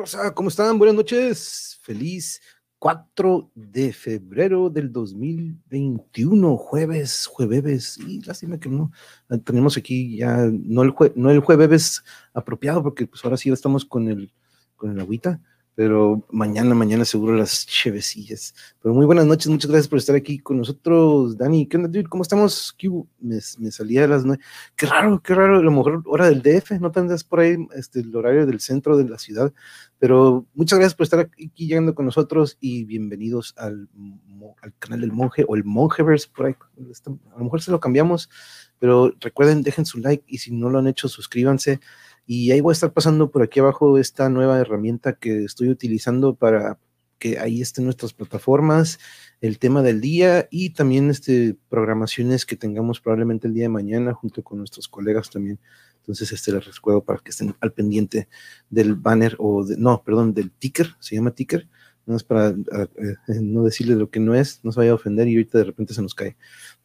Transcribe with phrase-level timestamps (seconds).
[0.00, 0.06] ¡Hey!
[0.06, 0.34] ¿Qué hubo, raza?
[0.34, 0.78] ¿Cómo están?
[0.78, 1.78] Buenas noches.
[1.82, 2.40] Feliz
[2.78, 7.98] 4 de febrero del 2021, jueves, jueves.
[7.98, 8.90] Y lástima que no
[9.44, 13.84] tenemos aquí ya, no el, jue, no el jueves apropiado, porque pues ahora sí estamos
[13.84, 14.32] con el,
[14.76, 15.42] con el agüita
[15.80, 18.54] pero mañana, mañana seguro las chevecillas.
[18.82, 21.66] Pero muy buenas noches, muchas gracias por estar aquí con nosotros, Dani.
[21.66, 22.04] ¿Qué onda, dude?
[22.04, 22.76] ¿Cómo estamos?
[23.18, 24.42] Me, me salía a las nueve.
[24.76, 28.00] Qué raro, qué raro, a lo mejor hora del DF, no tendrás por ahí este,
[28.00, 29.54] el horario del centro de la ciudad.
[29.98, 33.88] Pero muchas gracias por estar aquí llegando con nosotros y bienvenidos al,
[34.60, 36.56] al canal del monje o el Monjeverse por ahí.
[36.76, 38.28] A lo mejor se lo cambiamos,
[38.78, 41.80] pero recuerden, dejen su like y si no lo han hecho, suscríbanse.
[42.32, 46.36] Y ahí voy a estar pasando por aquí abajo esta nueva herramienta que estoy utilizando
[46.36, 46.78] para
[47.18, 49.00] que ahí estén nuestras plataformas,
[49.40, 54.14] el tema del día y también este, programaciones que tengamos probablemente el día de mañana
[54.14, 55.58] junto con nuestros colegas también.
[55.96, 58.28] Entonces, este les recuerdo para que estén al pendiente
[58.68, 61.66] del banner o de, no, perdón, del ticker, se llama ticker,
[62.06, 65.28] no es para eh, no decirle lo que no es, no se vaya a ofender
[65.28, 66.36] y ahorita de repente se nos cae.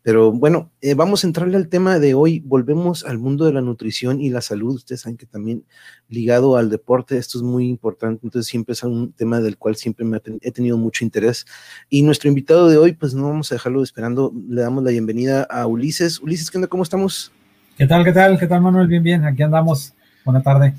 [0.06, 2.40] Pero bueno, eh, vamos a entrarle al tema de hoy.
[2.46, 4.76] Volvemos al mundo de la nutrición y la salud.
[4.76, 5.66] Ustedes saben que también
[6.10, 8.22] ligado al deporte, esto es muy importante.
[8.24, 11.48] Entonces siempre es un tema del cual siempre me he tenido mucho interés.
[11.90, 14.32] Y nuestro invitado de hoy, pues no vamos a dejarlo esperando.
[14.48, 16.20] Le damos la bienvenida a Ulises.
[16.20, 16.68] Ulises, ¿qué onda?
[16.68, 17.32] ¿Cómo estamos?
[17.76, 18.06] ¿Qué tal?
[18.06, 18.38] ¿Qué tal?
[18.38, 18.88] ¿Qué tal, Manuel?
[18.88, 19.26] Bien, bien.
[19.26, 19.96] Aquí andamos.
[20.24, 20.76] Buena tarde.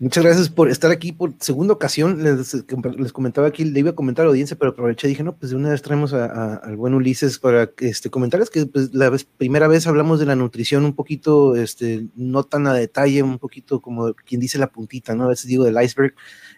[0.00, 2.22] Muchas gracias por estar aquí por segunda ocasión.
[2.22, 2.64] Les,
[3.12, 5.50] comentaba aquí, le iba a comentar a la audiencia, pero aproveché y dije, no, pues
[5.50, 9.88] de una vez traemos al buen Ulises para este, comentarles que pues, la primera vez
[9.88, 14.40] hablamos de la nutrición un poquito, este, no tan a detalle, un poquito como quien
[14.40, 15.24] dice la puntita, ¿no?
[15.24, 16.14] A veces digo del iceberg,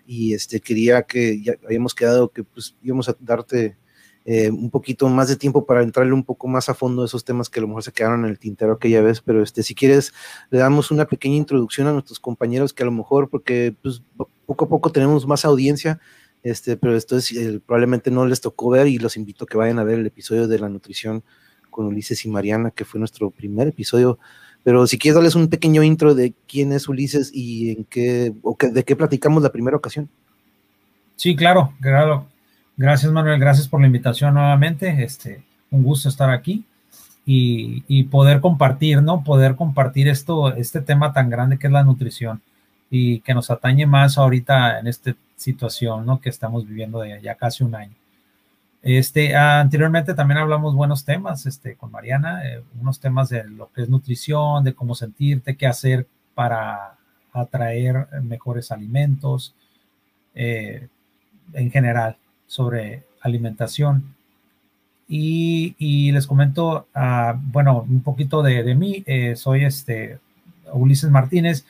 [0.07, 3.79] y este, quería que ya habíamos quedado que pues íbamos a darte
[4.27, 7.25] eh, un poquito más de tiempo para entrarle un poco más a fondo a esos
[7.25, 9.75] temas que a lo mejor se quedaron en el tintero aquella vez, pero este, si
[9.75, 10.13] quieres,
[10.51, 14.03] le damos una pequeña introducción a nuestros compañeros que a lo mejor, porque pues,
[14.47, 16.01] poco a poco tenemos más audiencia,
[16.43, 19.57] este, pero esto es, eh, probablemente no les tocó ver y los invito a que
[19.57, 21.23] vayan a ver el episodio de la nutrición
[21.71, 24.19] con Ulises y Mariana, que fue nuestro primer episodio.
[24.63, 28.57] Pero si quieres darles un pequeño intro de quién es Ulises y en qué, o
[28.61, 30.11] de qué platicamos la primera ocasión.
[31.17, 32.27] Sí, claro, claro.
[32.81, 33.39] Gracias, Manuel.
[33.39, 35.05] Gracias por la invitación nuevamente.
[35.05, 36.65] Este, un gusto estar aquí
[37.27, 39.23] y, poder compartir, ¿no?
[39.23, 42.41] Poder compartir esto, este tema tan grande que es la nutrición
[42.89, 46.23] y que nos atañe más ahorita en esta situación, ¿no?
[46.23, 47.93] Que estamos viviendo de ya casi un año.
[48.81, 53.83] Este, anteriormente también hablamos buenos temas, este, con Mariana, eh, unos temas de lo que
[53.83, 56.95] es nutrición, de cómo sentirte, qué hacer para
[57.35, 59.55] atraer mejores alimentos,
[60.35, 60.89] eh,
[61.53, 62.17] en general
[62.51, 64.17] sobre alimentación.
[65.09, 69.05] Y, les comento, uh, bueno, un poquito de, mí.
[69.07, 70.19] Eh, soy este
[70.73, 71.65] Ulises Martínez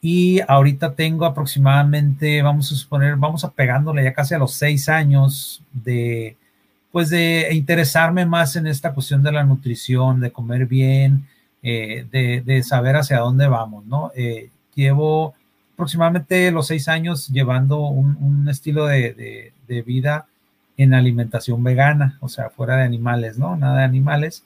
[0.00, 4.88] y ahorita tengo aproximadamente, vamos a suponer, vamos a pegándole ya casi a los seis
[4.88, 6.36] años de,
[6.90, 11.28] pues de interesarme más en esta cuestión de la nutrición, de comer bien,
[11.62, 12.06] eh,
[12.44, 14.10] de, saber hacia dónde vamos, ¿no?
[14.16, 15.34] Eh, llevo
[15.74, 19.52] aproximadamente los seis años llevando un, estilo de,
[19.84, 20.26] vida
[20.76, 23.56] en alimentación vegana, o sea, fuera de animales, ¿no?
[23.56, 24.44] Nada de animales.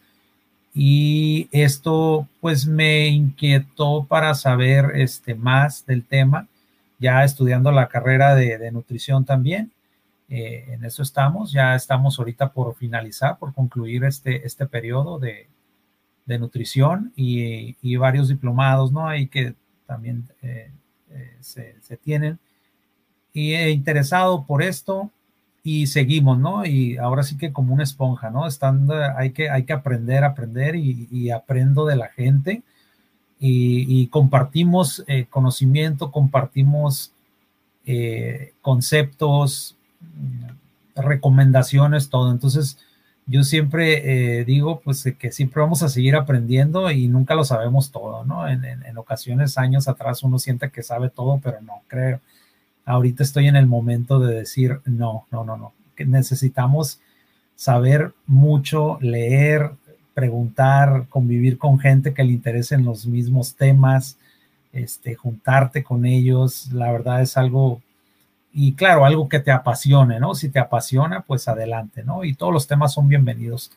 [0.75, 6.47] Y esto pues me inquietó para saber este, más del tema,
[6.99, 9.71] ya estudiando la carrera de, nutrición también.
[10.31, 15.49] Eh, en eso estamos, ya estamos ahorita por finalizar, por concluir este, este periodo de,
[16.39, 19.09] nutrición y, varios diplomados, ¿no?
[19.09, 19.55] Ahí que
[19.87, 20.71] también eh,
[21.11, 22.39] eh, se, tienen.
[23.33, 25.11] Y he interesado por esto
[25.63, 26.65] y seguimos, ¿no?
[26.65, 28.47] Y ahora sí que como una esponja, ¿no?
[28.47, 32.63] Estando, hay que, hay que aprender, aprender y, aprendo de la gente
[33.39, 37.13] y, compartimos eh, conocimiento, compartimos
[37.87, 39.77] eh, conceptos,
[40.97, 42.31] recomendaciones, todo.
[42.33, 42.79] Entonces,
[43.29, 47.93] yo siempre eh, digo pues que siempre vamos a seguir aprendiendo y nunca lo sabemos
[47.93, 48.49] todo, ¿no?
[48.49, 52.21] En, ocasiones, años atrás, uno siente que sabe todo, pero no creo.
[52.85, 57.01] Ahorita estoy en el momento de decir, no, no, no, no, que necesitamos
[57.55, 59.73] saber mucho, leer,
[60.15, 64.17] preguntar, convivir con gente que le interesen los mismos temas,
[64.73, 67.83] este, juntarte con ellos, la verdad es algo
[68.53, 70.35] y claro, algo que te apasione, ¿no?
[70.35, 72.25] Si te apasiona, pues adelante, ¿no?
[72.25, 73.71] Y todos los temas son bienvenidos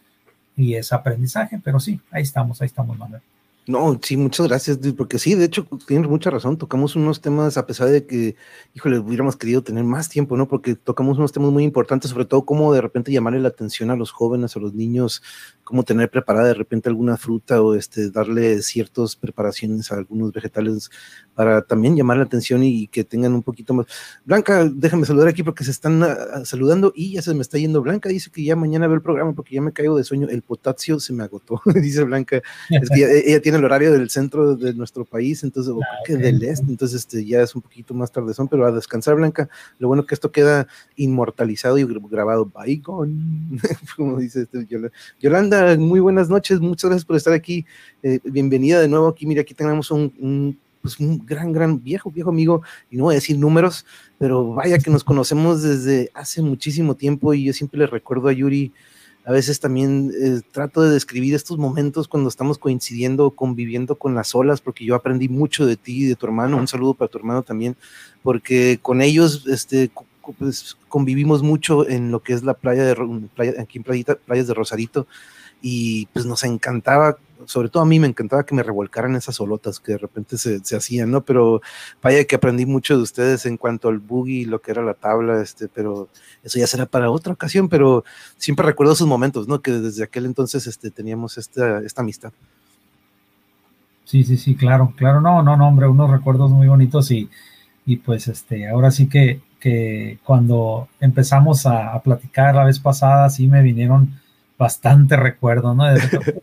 [0.55, 3.21] y es aprendizaje, pero sí, ahí estamos, ahí estamos, Manuel.
[3.67, 7.67] No, sí, muchas gracias, porque sí, de hecho, tienes mucha razón, tocamos unos temas, a
[7.67, 8.35] pesar de que,
[8.73, 10.47] híjole, hubiéramos querido tener más tiempo, ¿no?
[10.47, 13.95] Porque tocamos unos temas muy importantes, sobre todo cómo de repente llamarle la atención a
[13.95, 15.21] los jóvenes, a los niños,
[15.63, 20.89] cómo tener preparada de repente alguna fruta o este, darle ciertas preparaciones a algunos vegetales
[21.33, 23.85] para también llamar la atención y, que tengan un poquito más.
[24.25, 27.81] Blanca, déjame saludar aquí porque se están ah, saludando y ya se me está yendo.
[27.81, 30.41] Blanca dice que ya mañana ve el programa porque ya me caigo de sueño, el
[30.41, 32.41] potasio se me agotó, dice Blanca.
[32.69, 36.43] Es que ella, tiene el horario del centro de nuestro país, entonces, ah, que del
[36.43, 39.49] este, entonces este, ya es un poquito más tarde son, pero a descansar, Blanca.
[39.79, 42.45] Lo bueno que esto queda inmortalizado y grabado.
[42.45, 43.59] Bygone,
[43.95, 44.67] como dice este,
[45.19, 47.65] Yolanda, muy buenas noches, muchas gracias por estar aquí.
[48.03, 49.25] Eh, bienvenida de nuevo aquí.
[49.25, 53.15] Mira, aquí tenemos un, pues un gran, gran viejo, viejo amigo, y no voy a
[53.15, 53.85] decir números,
[54.17, 58.33] pero vaya que nos conocemos desde hace muchísimo tiempo y yo siempre le recuerdo a
[58.33, 58.71] Yuri
[59.23, 64.33] a veces también eh, trato de describir estos momentos cuando estamos coincidiendo, conviviendo con las
[64.33, 66.57] olas, porque yo aprendí mucho de ti y de tu hermano.
[66.57, 67.75] Un saludo para tu hermano también,
[68.23, 69.91] porque con ellos este,
[70.37, 72.95] pues, convivimos mucho en lo que es la playa de
[73.59, 75.07] aquí en playas de Rosarito
[75.61, 79.79] y pues nos encantaba, sobre todo a mí me encantaba que me revolcaran esas solotas
[79.79, 81.21] que de repente se, hacían, ¿no?
[81.21, 81.61] Pero
[82.01, 85.41] vaya que aprendí mucho de ustedes en cuanto al boogie, lo que era la tabla,
[85.41, 86.09] este, pero
[86.43, 88.03] eso ya será para otra ocasión, pero
[88.37, 89.61] siempre recuerdo esos momentos, ¿no?
[89.61, 92.31] Que desde aquel entonces este, teníamos esta, esta amistad.
[94.05, 97.29] Sí, sí, sí, claro, claro, no, no, no, hombre, unos recuerdos muy bonitos y,
[97.85, 103.29] y pues este, ahora sí que, que cuando empezamos a, a platicar la vez pasada,
[103.29, 104.20] sí me vinieron
[104.61, 105.85] bastante recuerdo, ¿no?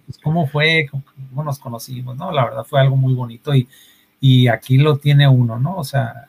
[0.05, 0.89] Pues, ¿Cómo fue?
[0.91, 2.17] ¿Cómo nos conocimos?
[2.17, 2.33] ¿no?
[2.33, 3.69] La verdad fue algo muy bonito y,
[4.21, 5.77] y aquí lo tiene uno, ¿no?
[5.77, 6.27] O sea,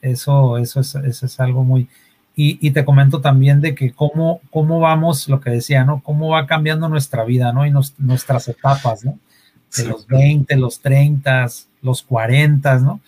[0.00, 1.88] eso, eso, es, eso es algo muy...
[2.36, 6.00] Y, y, te comento también de que cómo, cómo vamos, lo que decía, ¿no?
[6.00, 7.66] Cómo va cambiando nuestra vida, ¿no?
[7.66, 9.18] Y nuestras etapas, ¿no?
[9.76, 11.46] De los 20, los 30,
[11.82, 13.00] los 40, ¿no?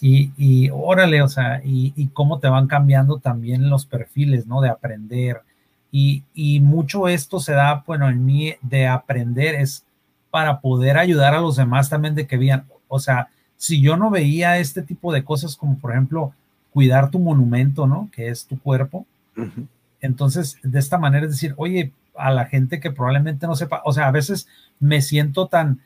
[0.00, 4.60] Y, y órale, o sea, y, y, cómo te van cambiando también los perfiles, ¿no?
[4.60, 5.40] De aprender,
[5.96, 9.84] y, mucho esto se da, bueno, en mí de aprender es
[10.28, 14.10] para poder ayudar a los demás también de que vean, o sea, si yo no
[14.10, 16.32] veía este tipo de cosas como por ejemplo
[16.72, 18.10] cuidar tu monumento, ¿no?
[18.12, 19.06] Que es tu cuerpo.
[20.00, 23.92] Entonces, de esta manera es decir, oye, a la gente que probablemente no sepa, o
[23.92, 24.48] sea, a veces
[24.80, 25.80] me siento tan,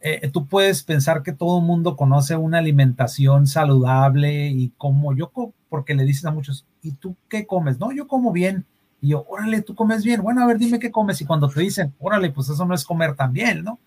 [0.00, 5.30] eh, tú puedes pensar que todo el mundo conoce una alimentación saludable y como yo,
[5.68, 7.78] porque le dices a muchos, ¿y tú qué comes?
[7.78, 8.64] No, yo como bien.
[9.02, 10.22] Y yo, órale, tú comes bien.
[10.22, 11.20] Bueno, a ver, dime qué comes.
[11.20, 13.78] Y cuando te dicen, órale, pues eso no es comer tan bien, ¿no?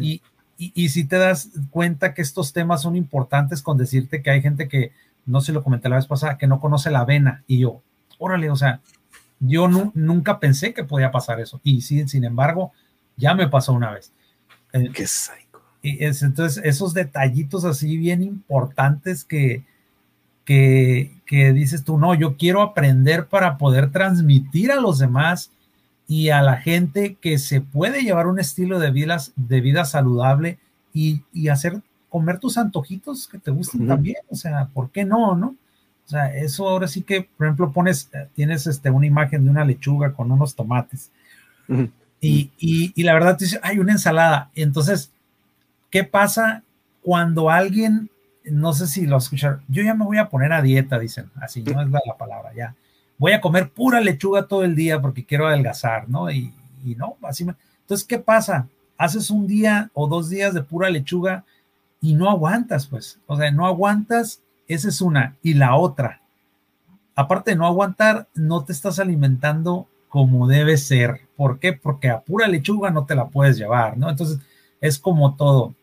[0.00, 0.22] Y,
[0.56, 4.68] y, si te das cuenta que estos temas son importantes con decirte que hay gente
[4.68, 4.92] que,
[5.26, 7.42] no se lo comenté la vez pasada, que no conoce la avena.
[7.46, 7.82] Y yo,
[8.18, 8.80] órale, o sea,
[9.40, 11.60] yo nunca pensé que podía pasar eso.
[11.62, 12.72] Y sí, sin embargo,
[13.16, 14.12] ya me pasó una vez.
[14.72, 15.60] Eh, qué psycho.
[15.82, 19.64] Y es, entonces, esos detallitos así bien importantes que,
[20.46, 25.50] que, dices tú, no, yo quiero aprender para poder transmitir a los demás
[26.08, 30.58] y a la gente que se puede llevar un estilo de vida, de vida saludable
[30.94, 34.16] y, hacer comer tus antojitos que te gusten también.
[34.30, 35.56] O sea, ¿por qué no, no?
[36.06, 39.50] O sea, eso ahora sí que, por ejemplo, pones, eh, tienes este, una imagen de
[39.50, 41.10] una lechuga con unos tomates.
[42.20, 44.50] y, y, y, la verdad, te dice, hay una ensalada.
[44.54, 45.10] Entonces,
[45.90, 46.62] ¿qué pasa
[47.02, 48.08] cuando alguien
[48.50, 51.62] no sé si lo escucharon, yo ya me voy a poner a dieta, dicen, así,
[51.62, 52.74] no es la, palabra, ya.
[53.18, 56.30] Voy a comer pura lechuga todo el día porque quiero adelgazar, ¿no?
[56.30, 56.52] Y,
[56.96, 57.54] no, así me...
[57.80, 58.68] Entonces, ¿qué pasa?
[58.96, 61.44] Haces un día o dos días de pura lechuga
[62.00, 63.20] y no aguantas, pues.
[63.26, 65.36] O sea, no aguantas, esa es una.
[65.42, 66.20] Y la otra,
[67.14, 71.22] aparte de no aguantar, no te estás alimentando como debe ser.
[71.36, 71.72] ¿Por qué?
[71.72, 74.08] Porque a pura lechuga no te la puedes llevar, ¿no?
[74.08, 74.38] Entonces,
[74.80, 75.74] es como todo.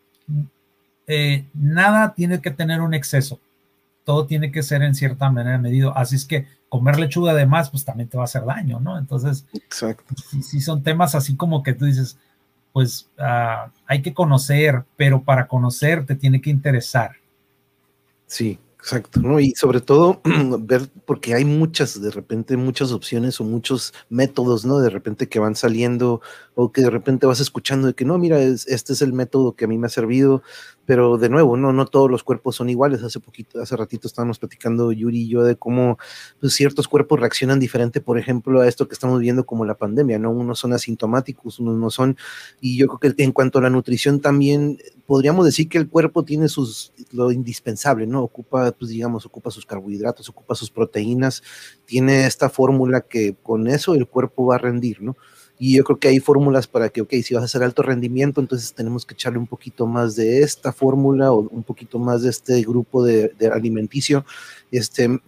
[1.06, 3.40] Eh, nada tiene que tener un exceso.
[4.04, 5.96] Todo tiene que ser en cierta manera medido.
[5.96, 8.98] Así es que comer lechuga de más, pues también te va a hacer daño, ¿no?
[8.98, 10.14] Entonces, Exacto.
[10.42, 12.18] Si, son temas así como que tú dices,
[12.72, 17.12] pues ah, hay que conocer, pero para conocer te tiene que interesar.
[18.26, 19.40] Sí, Exacto, ¿no?
[19.40, 20.20] Y sobre todo
[20.60, 24.78] ver, porque hay muchas, de repente, muchas opciones o muchos métodos, ¿no?
[24.78, 26.20] De repente que van saliendo
[26.54, 29.64] o que de repente vas escuchando de que no, mira, este es el método que
[29.64, 30.42] a mí me ha servido,
[30.86, 33.02] pero de nuevo, no, no todos los cuerpos son iguales.
[33.02, 35.98] Hace poquito, hace ratito estábamos platicando Yuri y yo de cómo
[36.40, 40.18] pues, ciertos cuerpos reaccionan diferente, por ejemplo, a esto que estamos viendo como la pandemia,
[40.18, 40.30] ¿no?
[40.30, 42.16] Unos son asintomáticos, unos no son.
[42.60, 46.24] Y yo creo que en cuanto a la nutrición también podríamos decir que el cuerpo
[46.24, 48.22] tiene sus, lo indispensable, ¿no?
[48.22, 51.42] Ocupa, pues digamos, ocupa sus carbohidratos, ocupa sus proteínas,
[51.84, 55.16] tiene esta fórmula que con eso el cuerpo va a rendir, ¿no?
[55.66, 58.38] Y yo creo que hay fórmulas para que, ok, si vas a hacer alto rendimiento,
[58.38, 62.28] entonces tenemos que echarle un poquito más de esta fórmula o un poquito más de
[62.28, 64.26] este grupo de, alimenticio,
[64.70, 65.22] este,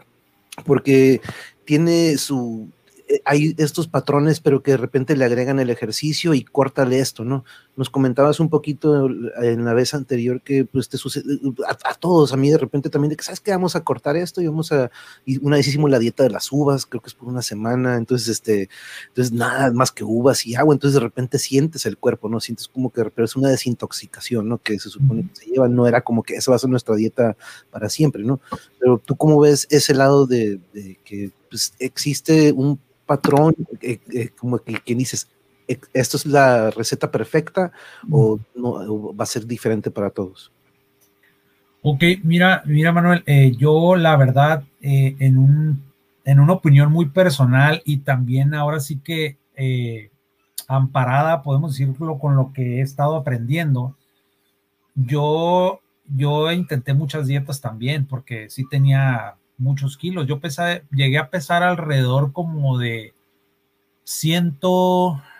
[0.66, 1.22] porque
[1.64, 2.68] tiene su,
[3.08, 7.24] eh, hay estos patrones, pero que de repente le agregan el ejercicio y córtale esto,
[7.24, 7.46] ¿no?
[7.76, 12.36] Nos comentabas un poquito en la vez anterior que pues te sucede a, todos, a
[12.36, 13.50] mí de repente también de que, ¿sabes qué?
[13.50, 14.90] Vamos a cortar esto y vamos a,
[15.24, 17.96] y una vez hicimos la dieta de las uvas, creo que es por una semana,
[17.96, 18.68] entonces, este,
[19.08, 22.40] entonces nada más que uvas y agua, entonces de repente sientes el cuerpo, ¿no?
[22.40, 24.58] Sientes como que pero es una desintoxicación, ¿no?
[24.58, 26.96] Que se supone que se lleva, no era como que esa va a ser nuestra
[26.96, 27.36] dieta
[27.70, 28.40] para siempre, ¿no?
[28.80, 34.30] Pero tú cómo ves ese lado de, de que pues, existe un patrón, eh, eh,
[34.36, 35.28] como que quien dices,
[35.66, 37.72] esto es la receta perfecta
[38.10, 40.52] o, no, va a ser diferente para todos?
[41.82, 45.82] Ok, mira, mira Manuel, eh, yo la verdad, en, un,
[46.24, 49.36] en una opinión muy personal y también ahora sí que
[50.68, 53.96] amparada, podemos decirlo con lo que he estado aprendiendo,
[54.94, 60.26] yo, yo intenté muchas dietas también porque sí tenía muchos kilos.
[60.26, 63.14] Yo pesé, llegué a pesar alrededor como de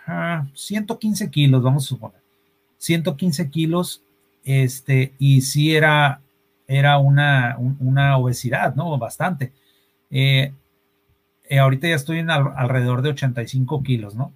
[0.07, 2.21] 100, 115 ah, kilos, vamos a suponer.
[2.77, 4.01] 115 kilos,
[4.43, 6.21] este, y sí era,
[6.67, 8.97] era una, una obesidad, ¿no?
[8.97, 9.51] Bastante.
[10.09, 10.53] Eh,
[11.49, 14.33] eh, ahorita ya estoy en alrededor de 85 kilos, ¿no?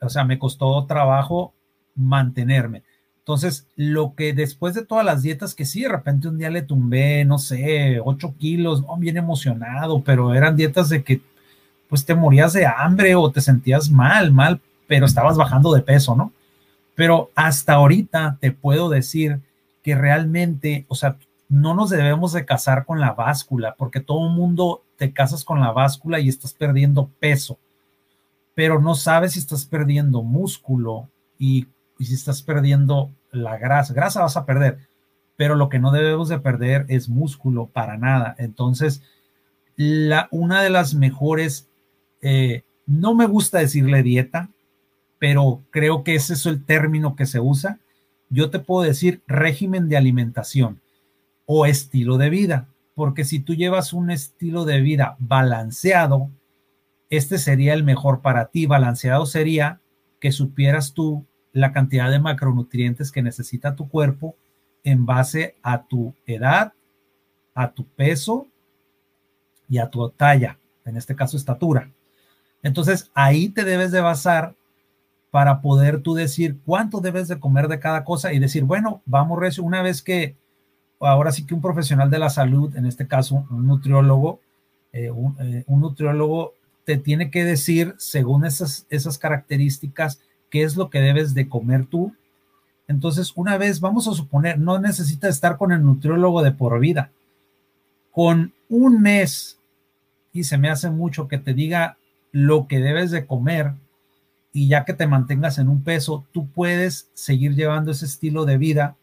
[0.00, 1.52] O sea, me costó trabajo
[1.94, 2.82] mantenerme.
[3.18, 6.62] Entonces, lo que después de todas las dietas, que sí, de repente un día le
[6.62, 11.20] tumbé, no sé, 8 kilos, oh, bien emocionado, pero eran dietas de que
[11.88, 16.16] pues te morías de hambre o te sentías mal, mal, pero estabas bajando de peso,
[16.16, 16.32] ¿no?
[16.96, 19.40] Pero hasta ahorita te puedo decir
[19.84, 21.16] que realmente, o sea,
[21.48, 25.60] no nos debemos de casar con la báscula, porque todo el mundo te casas con
[25.60, 27.58] la báscula y estás perdiendo peso,
[28.54, 31.68] pero no sabes si estás perdiendo músculo y,
[32.00, 33.94] si estás perdiendo la grasa.
[33.94, 34.78] Grasa vas a perder,
[35.36, 38.34] pero lo que no debemos de perder es músculo para nada.
[38.38, 39.02] Entonces,
[39.76, 41.68] la, una de las mejores,
[42.22, 44.50] eh, no me gusta decirle dieta,
[45.18, 47.78] pero creo que ese es el término que se usa.
[48.30, 50.80] Yo te puedo decir régimen de alimentación
[51.46, 56.30] o estilo de vida, porque si tú llevas un estilo de vida balanceado,
[57.10, 58.66] este sería el mejor para ti.
[58.66, 59.80] Balanceado sería
[60.20, 64.36] que supieras tú la cantidad de macronutrientes que necesita tu cuerpo
[64.84, 66.72] en base a tu edad,
[67.54, 68.46] a tu peso
[69.68, 71.90] y a tu talla, en este caso estatura.
[72.62, 74.54] Entonces ahí te debes de basar
[75.30, 79.38] para poder tú decir cuánto debes de comer de cada cosa y decir, bueno, vamos
[79.38, 80.36] recio, una vez que
[81.00, 84.40] ahora sí que un profesional de la salud, en este caso un nutriólogo,
[84.92, 86.54] eh, eh, un, nutriólogo
[86.84, 90.20] te tiene que decir según esas, esas características
[90.50, 92.14] qué es lo que debes de comer tú.
[92.86, 97.10] Entonces, una vez, vamos a suponer, no necesitas estar con el nutriólogo de por vida.
[98.12, 99.58] Con un mes,
[100.32, 101.98] y se me hace mucho que te diga
[102.32, 103.74] lo que debes de comer,
[104.52, 108.58] y ya que te mantengas en un peso, tú puedes seguir llevando ese estilo de
[108.58, 108.96] vida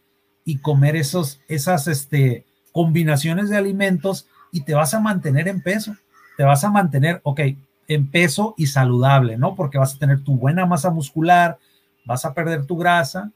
[0.44, 5.96] y comer esos, esas este, combinaciones de alimentos y te vas a mantener en peso.
[6.38, 7.42] Te vas a mantener, ok,
[7.88, 9.56] en peso y saludable, ¿no?
[9.56, 11.58] Porque vas a tener tu buena masa muscular,
[12.06, 13.32] vas a perder tu grasa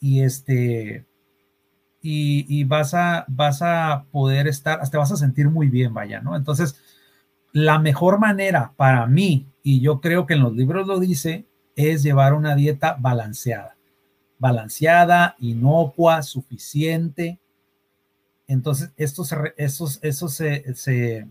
[0.00, 1.04] y este
[2.04, 6.36] y, vas a vas a poder estar, te vas a sentir muy bien, vaya, ¿no?
[6.36, 6.76] Entonces,
[7.52, 12.02] la mejor manera para mí, y yo creo que en los libros lo dice, es
[12.02, 13.76] llevar una dieta balanceada.
[14.38, 17.38] Balanceada, inocua, suficiente.
[18.48, 21.26] Entonces, esto se, eso, se, se,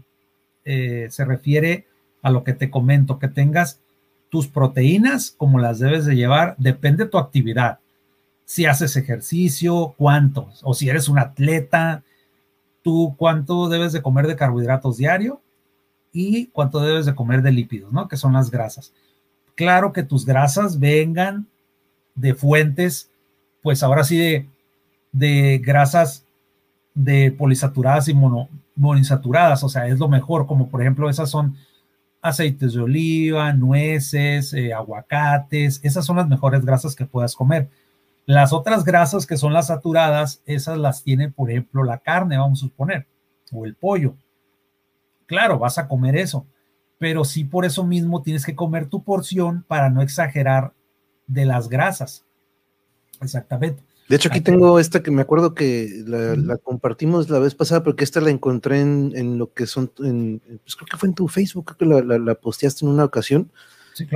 [0.63, 1.87] eh, se refiere
[2.21, 3.81] a lo que te comento, que tengas
[4.29, 7.79] tus proteínas como las debes de llevar, depende de tu actividad.
[8.45, 12.03] Si haces ejercicio, cuántos, o si eres un atleta,
[12.81, 15.41] tú cuánto debes de comer de carbohidratos diario
[16.11, 18.07] y cuánto debes de comer de lípidos, ¿no?
[18.07, 18.93] Que son las grasas.
[19.55, 21.47] Claro que tus grasas vengan
[22.15, 23.09] de fuentes,
[23.61, 24.49] pues ahora sí de,
[25.11, 26.25] de grasas
[26.93, 28.49] de polisaturadas y mono,
[28.83, 31.55] o sea, es lo mejor, como por ejemplo esas son
[32.21, 37.69] aceites de oliva, nueces, eh, aguacates, esas son las mejores grasas que puedas comer.
[38.25, 42.59] Las otras grasas que son las saturadas, esas las tiene, por ejemplo, la carne, vamos
[42.59, 43.07] a suponer,
[43.51, 44.13] o el pollo.
[45.31, 46.45] Claro, vas a comer eso,
[46.97, 50.73] pero sí por eso mismo tienes que comer tu porción para no exagerar
[51.25, 52.25] de las grasas.
[53.21, 53.81] Exactamente.
[54.09, 58.03] De hecho, aquí tengo esta que me acuerdo que la, compartimos la vez pasada, porque
[58.03, 61.77] esta la encontré en, lo que son, en, pues creo que fue en tu Facebook,
[61.77, 63.53] creo que la, posteaste en una ocasión.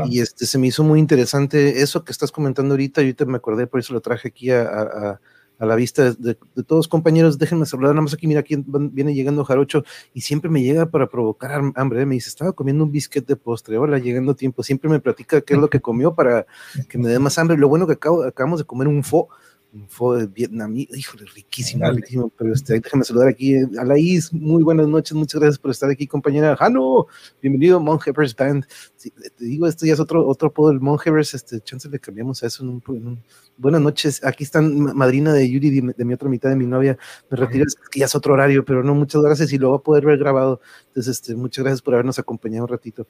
[0.10, 3.38] Y este, se me hizo muy interesante eso que estás comentando ahorita, yo ahorita me
[3.38, 5.22] acordé, por eso lo traje aquí a,
[5.60, 6.36] la vista de,
[6.68, 9.84] todos compañeros, déjenme saludar, nada más aquí, mira, aquí viene llegando Jarocho
[10.14, 12.06] y siempre me llega para provocar hambre, ¿eh?
[12.06, 15.54] me dice, estaba comiendo un bisquete de postre, hola, llegando tiempo, siempre me platica qué
[15.54, 16.46] es lo que comió para
[16.90, 19.30] que me dé más hambre, lo bueno que acabamos de comer un fo,
[19.76, 24.64] un fo de vietnamí, híjole, riquísimo, riquísimo, pero este, déjame saludar aquí a Laís, muy
[24.64, 26.56] buenas noches, muchas gracias por estar aquí, compañera.
[26.56, 27.08] Jano,
[27.42, 28.66] bienvenido, Monhevers Band.
[28.98, 30.80] te digo, esto ya es otro, otro apodo del
[31.20, 33.22] este, chance le cambiamos a eso en un,
[33.58, 36.98] Buenas noches, aquí están madrina de Yuri, de, mi otra mitad de mi novia,
[37.30, 39.78] me retiro, es que ya es otro horario, pero no, muchas gracias y lo va
[39.78, 43.08] a poder ver grabado, entonces, este, muchas gracias por habernos acompañado un ratito.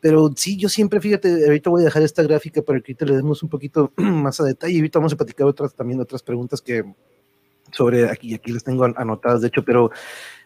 [0.00, 3.16] Pero sí, yo siempre, fíjate, ahorita voy a dejar esta gráfica para que ahorita le
[3.16, 6.60] demos un poquito más a detalle y ahorita vamos a platicar otras, también otras preguntas
[6.60, 6.84] que
[7.72, 9.90] sobre aquí, aquí les tengo anotadas, de hecho, pero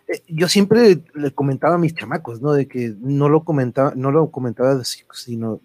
[0.08, 2.52] eh, yo siempre le comentaba a mis chamacos, ¿no?
[2.52, 5.60] De que no lo comentaba, no lo comentaba sino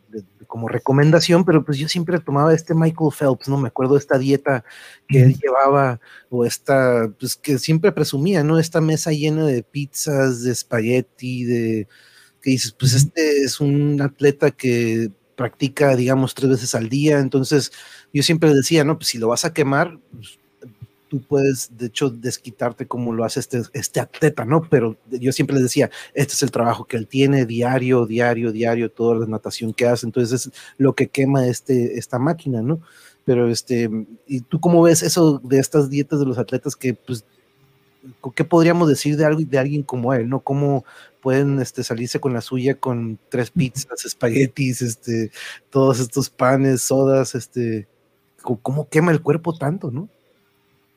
[0.48, 3.58] como recomendación, pero pues yo siempre tomaba este Michael Phelps, ¿no?
[3.58, 4.64] Me acuerdo de esta dieta
[5.08, 8.60] que él llevaba, o esta, pues que siempre presumía, ¿no?
[8.60, 11.88] Esta mesa llena de pizzas, de espagueti, de
[12.46, 17.72] que dices, pues este es un atleta que practica, digamos, tres veces al día, entonces
[18.14, 20.38] yo siempre decía, no, pues si lo vas a quemar, pues,
[21.08, 24.62] tú puedes, de hecho, desquitarte como lo hace este, este atleta, ¿no?
[24.70, 28.92] Pero yo siempre les decía, este es el trabajo que él tiene diario, diario, diario,
[28.92, 32.80] toda la natación que hace, entonces es lo que quema este, esta máquina, ¿no?
[33.26, 33.90] Pero este,
[34.28, 37.26] ¿y tú cómo ves eso de estas dietas de los atletas que, pues,
[38.36, 40.42] ¿qué podríamos decir de algo de alguien como él, no?
[40.42, 40.86] ¿Cómo
[41.26, 45.32] pueden este, salirse con la suya con tres pizzas, espaguetis, este,
[45.72, 47.88] todos estos panes, sodas, este,
[48.44, 50.08] ¿cómo quema el cuerpo tanto, no?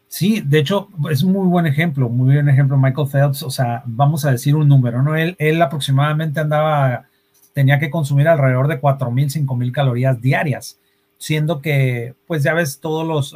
[0.06, 3.82] Sí, de hecho, es un muy buen ejemplo, muy buen ejemplo Michael Phelps, o sea,
[3.86, 5.16] vamos a decir un número, ¿no?
[5.16, 7.06] Él, él aproximadamente andaba,
[7.54, 10.78] tenía que consumir alrededor de 4.000, 5.000 calorías diarias,
[11.16, 13.34] siendo que, pues ya ves, todos los,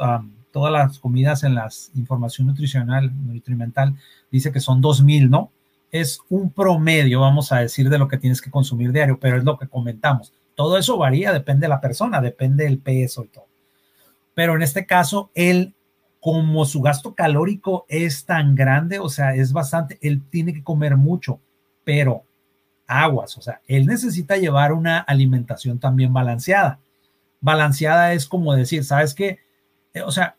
[0.51, 3.95] todas las comidas en la información nutricional, nutrimental,
[4.29, 5.49] dice que son 2.000, ¿no?
[5.93, 9.43] Es un promedio, vamos a decir, de lo que tienes que consumir diario, pero es
[9.43, 10.33] lo que comentamos.
[10.55, 13.45] Todo eso varía, depende de la persona, depende del peso y todo.
[14.33, 15.75] Pero en este caso, él,
[16.19, 20.97] como su gasto calórico es tan grande, o sea, es bastante, él tiene que comer
[20.97, 21.39] mucho,
[21.83, 22.23] pero
[22.87, 26.79] aguas, o sea, él necesita llevar una alimentación también balanceada.
[27.39, 29.41] Balanceada es como decir, ¿sabes qué?
[29.93, 30.37] Eh, o sea,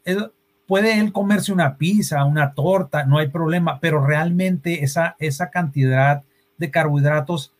[0.66, 6.22] puede él comerse una pizza, una torta, no hay problema, pero realmente esa, esa cantidad
[6.56, 7.52] de carbohidratos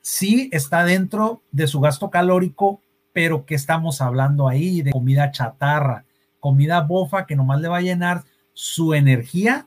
[0.00, 2.80] sí está dentro de su gasto calórico,
[3.12, 6.04] pero que estamos hablando ahí de comida chatarra,
[6.40, 9.66] comida bofa que nomás le va a llenar su energía,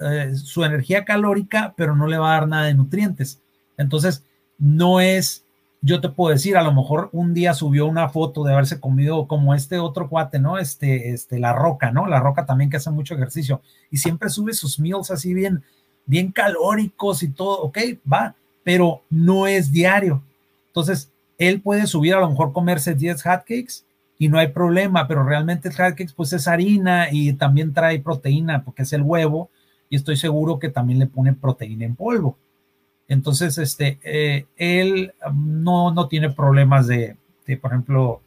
[0.00, 3.40] eh, su energía calórica, pero no le va a dar nada de nutrientes.
[3.76, 4.24] Entonces,
[4.58, 5.44] no es
[5.84, 9.26] yo te puedo decir, a lo mejor un día subió una foto de haberse comido
[9.26, 10.58] como este otro cuate, ¿no?
[10.58, 12.06] Este, este, La Roca, ¿no?
[12.06, 15.64] La Roca también que hace mucho ejercicio y siempre sube sus meals así bien,
[16.06, 17.78] bien calóricos y todo, ok,
[18.10, 20.22] va, pero no es diario.
[20.68, 23.82] Entonces, él puede subir a lo mejor comerse 10 hotcakes
[24.18, 28.64] y no hay problema, pero realmente el hotcakes pues es harina y también trae proteína
[28.64, 29.50] porque es el huevo
[29.90, 32.36] y estoy seguro que también le pone proteína en polvo.
[33.12, 37.16] Entonces, este, eh, él um, no, no tiene problemas de,
[37.60, 38.22] por ejemplo,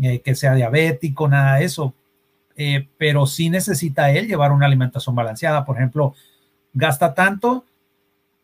[0.00, 1.92] eh, que sea diabético, nada de eso,
[2.56, 5.66] eh, pero sí necesita él llevar una alimentación balanceada.
[5.66, 6.14] Por ejemplo,
[6.72, 7.66] gasta tanto,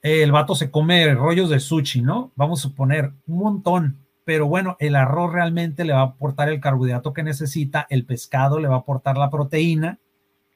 [0.02, 2.30] el vato se come rollos de sushi, ¿no?
[2.36, 6.60] Vamos a suponer un montón, pero bueno, el arroz realmente le va a aportar el
[6.60, 9.98] carbohidrato que necesita, el pescado le va a aportar la proteína,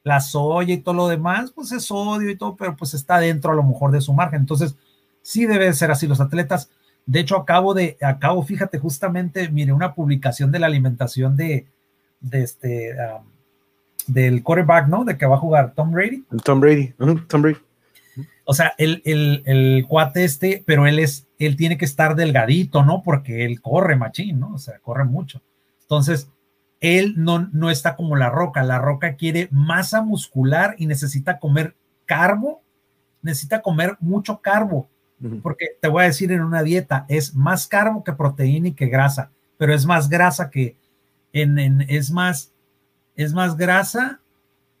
[0.03, 3.51] la soya y todo lo demás, pues es sodio y todo, pero pues está dentro
[3.51, 4.41] a lo mejor de su margen.
[4.41, 4.75] Entonces,
[5.29, 6.71] sí debe ser así los atletas.
[7.05, 11.67] De hecho, acabo de, acabo, fíjate, justamente, mire, una publicación de la alimentación de,
[12.19, 13.23] de este, um,
[14.07, 15.05] del quarterback, ¿no?
[15.05, 16.25] De que va a jugar Tom Brady.
[16.43, 16.95] Tom Brady,
[17.27, 17.59] Tom Brady.
[18.43, 22.83] O sea, el, el, el, cuate este, pero él es, él tiene que estar delgadito,
[22.83, 23.03] ¿no?
[23.03, 24.55] Porque él corre machín, ¿no?
[24.55, 25.43] O sea, corre mucho.
[25.83, 26.27] Entonces,
[26.81, 28.63] él no, no está como la roca.
[28.63, 31.75] La roca quiere masa muscular y necesita comer
[32.07, 32.63] carbo,
[33.21, 34.89] necesita comer mucho carbo
[35.41, 38.87] porque te voy a decir en una dieta, es más carbo que proteína y que
[38.87, 40.77] grasa, pero es más grasa que,
[41.33, 42.53] en, es más,
[43.15, 44.21] es más grasa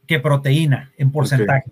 [0.07, 1.71] que proteína en porcentaje,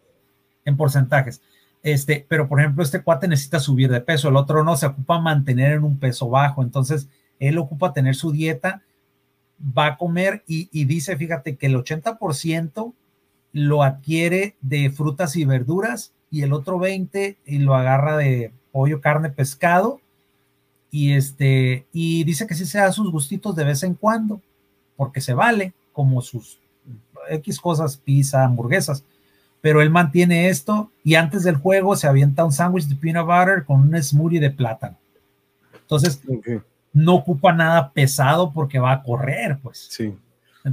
[0.65, 1.41] en porcentajes.
[1.81, 5.19] Este, pero por ejemplo, este cuate necesita subir de peso, el otro no, se ocupa
[5.19, 7.07] mantener en un peso bajo, entonces
[7.39, 8.81] él ocupa tener su dieta,
[9.59, 12.93] va a comer y, y dice, fíjate que el 80%
[13.53, 19.01] lo adquiere de frutas y verduras y el otro 20 y lo agarra de pollo,
[19.01, 19.99] carne, pescado
[20.91, 24.41] y este, y dice que sí se da sus gustitos de vez en cuando,
[24.95, 26.59] porque se vale, como sus
[27.29, 29.03] X cosas, pizza, hamburguesas.
[29.61, 33.65] Pero él mantiene esto y antes del juego se avienta un sándwich de peanut butter
[33.65, 34.97] con un smoothie de plátano.
[35.73, 36.21] Entonces,
[36.93, 39.87] no ocupa nada pesado porque va a correr, pues.
[39.89, 40.15] Sí.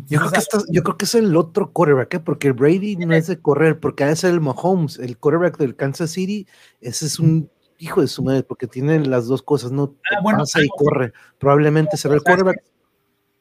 [0.06, 2.20] Yo, creo que yo, creo que es el otro quarterback, ¿eh?
[2.20, 6.46] porque Brady no es de correr, porque es el Mahomes, el quarterback del Kansas City,
[6.80, 10.62] ese es un hijo de su madre, porque tiene las dos cosas, no ah, pasa
[10.62, 11.12] y corre.
[11.38, 12.62] Probablemente será el quarterback.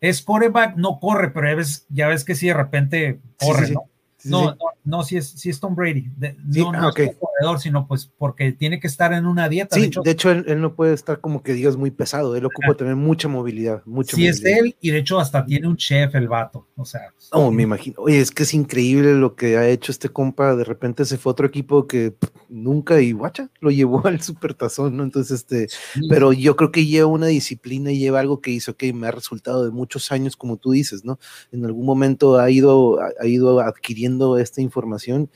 [0.02, 3.84] Es quarterback, no corre, pero ya ves, ya ves que sí de repente corre, ¿no?
[4.25, 6.09] No, no, no, si es, si es Tom Brady.
[6.17, 9.75] no, no es un corredor, sino pues porque tiene que estar en una dieta.
[9.75, 12.95] Sí, de hecho, él, no puede estar como que digas muy pesado, él ocupa tener
[12.95, 13.81] mucha movilidad.
[13.86, 17.13] Mucha sí, es él, y de hecho hasta tiene un chef el vato, o sea.
[17.31, 17.95] Oh, me imagino.
[17.99, 21.31] Oye, es que es increíble lo que ha hecho este compa, de repente se fue
[21.31, 22.15] otro equipo que
[22.49, 25.03] nunca, y guacha, lo llevó al supertazón, ¿no?
[25.03, 25.67] Entonces, este,
[26.09, 29.12] pero yo creo que lleva una disciplina y lleva algo que hizo, que me ha
[29.12, 31.19] resultado de muchos años, como tú dices, ¿no?
[31.51, 35.30] En algún momento ha ido, ha ido adquiriendo esta información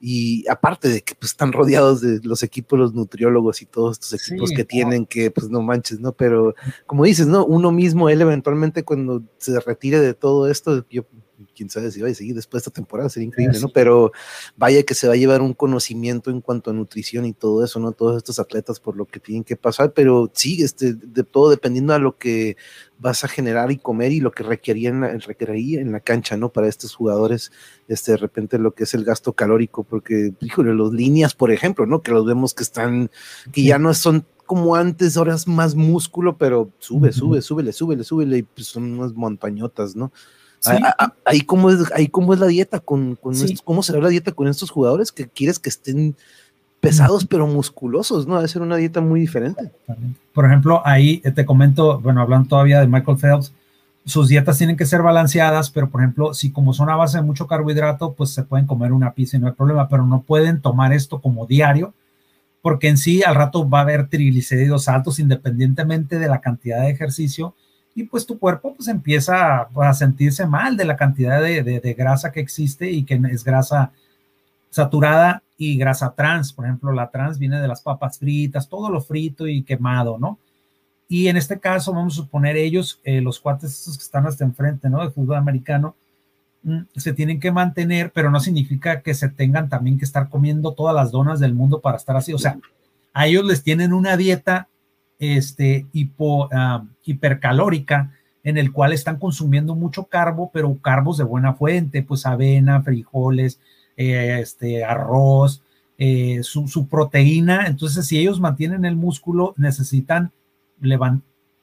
[0.00, 4.12] y aparte de que pues, están rodeados de los equipos, los nutriólogos y todos estos
[4.12, 6.12] equipos que tienen que, pues no manches, ¿no?
[6.12, 6.54] Pero
[6.86, 7.46] como dices, ¿no?
[7.46, 11.04] Uno mismo, él eventualmente cuando se retire de todo esto, yo
[11.54, 13.68] quién sabe si va a seguir después de esta temporada, sería increíble, ¿no?
[13.68, 14.12] Pero
[14.56, 17.78] vaya que se va a llevar un conocimiento en cuanto a nutrición y todo eso,
[17.80, 17.92] ¿no?
[17.92, 21.94] Todos estos atletas por lo que tienen que pasar, pero sí, este, de todo dependiendo
[21.94, 22.56] a lo que
[22.98, 26.52] vas a generar y comer y lo que requería en la, en la cancha, ¿no?
[26.52, 27.52] Para estos jugadores,
[27.88, 31.86] este, de repente lo que es el gasto calórico, porque, híjole, los líneas, por ejemplo,
[31.86, 32.02] ¿no?
[32.02, 33.10] Que los vemos que están,
[33.52, 38.04] que ya no son como antes, ahora es más músculo, pero sube, sube, súbele, súbele,
[38.04, 40.12] súbele, y pues son unas montañotas, ¿no?
[41.24, 44.48] Ahí, cómo es, ahí cómo es la dieta con, con cómo será la dieta con
[44.48, 46.16] estos jugadores que quieres que estén
[46.80, 48.36] pesados pero musculosos, ¿no?
[48.36, 49.70] Debe ser una dieta muy diferente.
[50.32, 53.52] Por ejemplo, ahí eh, te comento, bueno, hablando todavía de Michael Phelps,
[54.04, 57.22] sus dietas tienen que ser balanceadas, pero por ejemplo, si como son a base de
[57.22, 60.60] mucho carbohidrato, pues se pueden comer una pizza y no hay problema, pero no pueden
[60.60, 61.94] tomar esto como diario,
[62.60, 66.90] porque en sí al rato va a haber triglicéridos altos independientemente de la cantidad de
[66.90, 67.54] ejercicio
[67.94, 72.40] y pues tu cuerpo pues empieza a, sentirse mal de la cantidad de, grasa que
[72.40, 73.92] existe y que es grasa
[74.70, 76.52] saturada y grasa trans.
[76.52, 80.38] Por ejemplo, la trans viene de las papas fritas, todo lo frito y quemado, ¿no?
[81.08, 84.90] Y en este caso, vamos a suponer ellos, eh, los cuates que están hasta enfrente,
[84.90, 85.04] ¿no?
[85.04, 85.94] De fútbol americano,
[86.64, 90.72] mm, se tienen que mantener, pero no significa que se tengan también que estar comiendo
[90.72, 92.32] todas las donas del mundo para estar así.
[92.32, 92.58] O sea,
[93.12, 94.66] a ellos les tienen una dieta
[95.18, 98.12] este, hipo, ah, hipercalórica
[98.44, 103.58] en el cual están consumiendo mucho carbo, pero carbos de buena fuente, pues avena, frijoles,
[103.96, 105.62] eh, este, arroz,
[105.96, 107.66] eh, su, proteína.
[107.66, 110.30] Entonces, si ellos mantienen el músculo, necesitan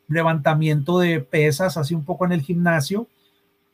[0.08, 3.08] levantamiento de pesas, así un poco en el gimnasio,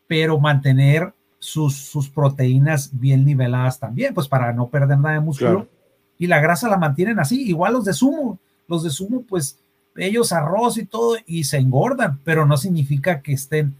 [0.07, 5.67] pero mantener sus, sus, proteínas bien niveladas también, pues para no perder nada de músculo.
[6.17, 8.37] Y la grasa la mantienen así, igual los de sumo.
[8.67, 9.59] Los de sumo, pues
[9.97, 13.75] ellos arroz y todo y se engordan, pero no significa que estén.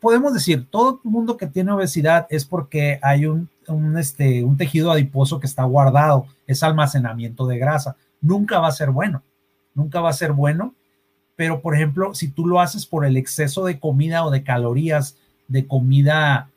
[0.00, 4.90] podemos decir, todo mundo que tiene obesidad es porque hay un, un, este, un tejido
[4.90, 7.96] adiposo que está guardado, es almacenamiento de grasa.
[8.20, 9.22] Nunca va a ser bueno,
[9.74, 10.74] nunca va a ser bueno,
[11.36, 15.16] pero por ejemplo, si tú lo haces por el exceso de comida o de calorías,
[15.48, 16.50] de comida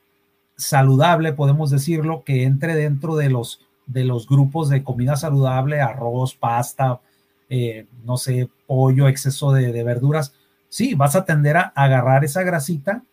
[0.55, 6.35] saludable, podemos decirlo, que entre dentro de los, de los grupos de comida saludable, arroz,
[6.35, 6.99] pasta,
[7.49, 10.33] eh, no sé, pollo, exceso de, verduras,
[10.69, 13.03] sí, vas a tender a agarrar esa grasita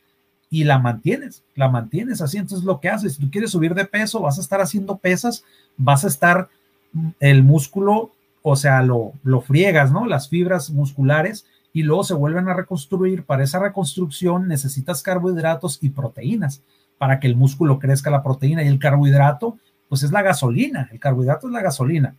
[0.50, 2.38] y la mantienes, la mantienes así.
[2.38, 5.44] Entonces lo que haces, si tú quieres subir de peso, vas a estar haciendo pesas,
[5.76, 6.48] vas a estar
[6.92, 10.06] mm, el músculo, o sea, lo, lo friegas, ¿no?
[10.06, 13.24] Las fibras musculares y luego se vuelven a reconstruir.
[13.24, 16.62] Para esa reconstrucción necesitas carbohidratos y proteínas
[16.98, 21.00] para que el músculo crezca la proteína y el carbohidrato, pues es la gasolina, el
[21.00, 22.14] carbohidrato es la gasolina.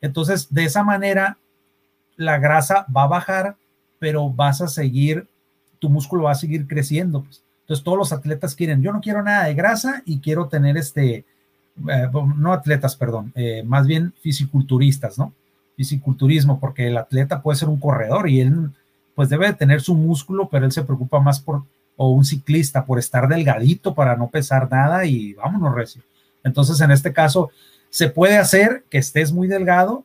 [0.00, 1.38] Entonces, de esa manera,
[2.20, 3.56] la grasa va a bajar,
[3.98, 5.26] pero vas a seguir,
[5.78, 7.22] tu músculo va a seguir creciendo.
[7.22, 7.42] Pues.
[7.62, 11.24] Entonces todos los atletas quieren, yo no quiero nada de grasa y quiero tener este,
[11.88, 15.32] eh, no atletas, perdón, eh, más bien fisiculturistas, ¿no?
[15.76, 18.70] Fisiculturismo, porque el atleta puede ser un corredor y él
[19.14, 21.64] pues debe de tener su músculo, pero él se preocupa más por,
[21.96, 26.02] o un ciclista, por estar delgadito para no pesar nada y vámonos recio.
[26.44, 27.50] Entonces en este caso
[27.88, 30.04] se puede hacer que estés muy delgado,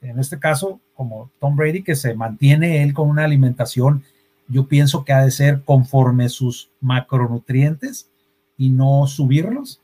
[0.00, 4.02] en este caso, como Tom Brady, que se mantiene él con una alimentación,
[4.48, 8.08] yo pienso que ha de ser conforme sus macronutrientes
[8.56, 9.80] y no subirlos,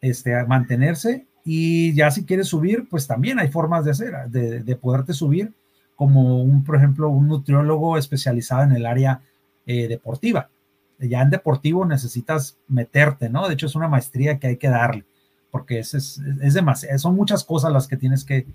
[0.00, 1.26] este, mantenerse.
[1.44, 5.52] Y ya si quieres subir, pues también hay formas de hacer, de, poderte subir,
[5.94, 9.22] como un, por ejemplo, un nutriólogo especializado en el área
[9.64, 10.50] eh, deportiva.
[10.98, 13.46] Ya en deportivo necesitas meterte, ¿no?
[13.46, 15.04] De hecho, es una maestría que hay que darle,
[15.50, 18.46] porque es, es, es demasiado, son muchas cosas las que tienes que,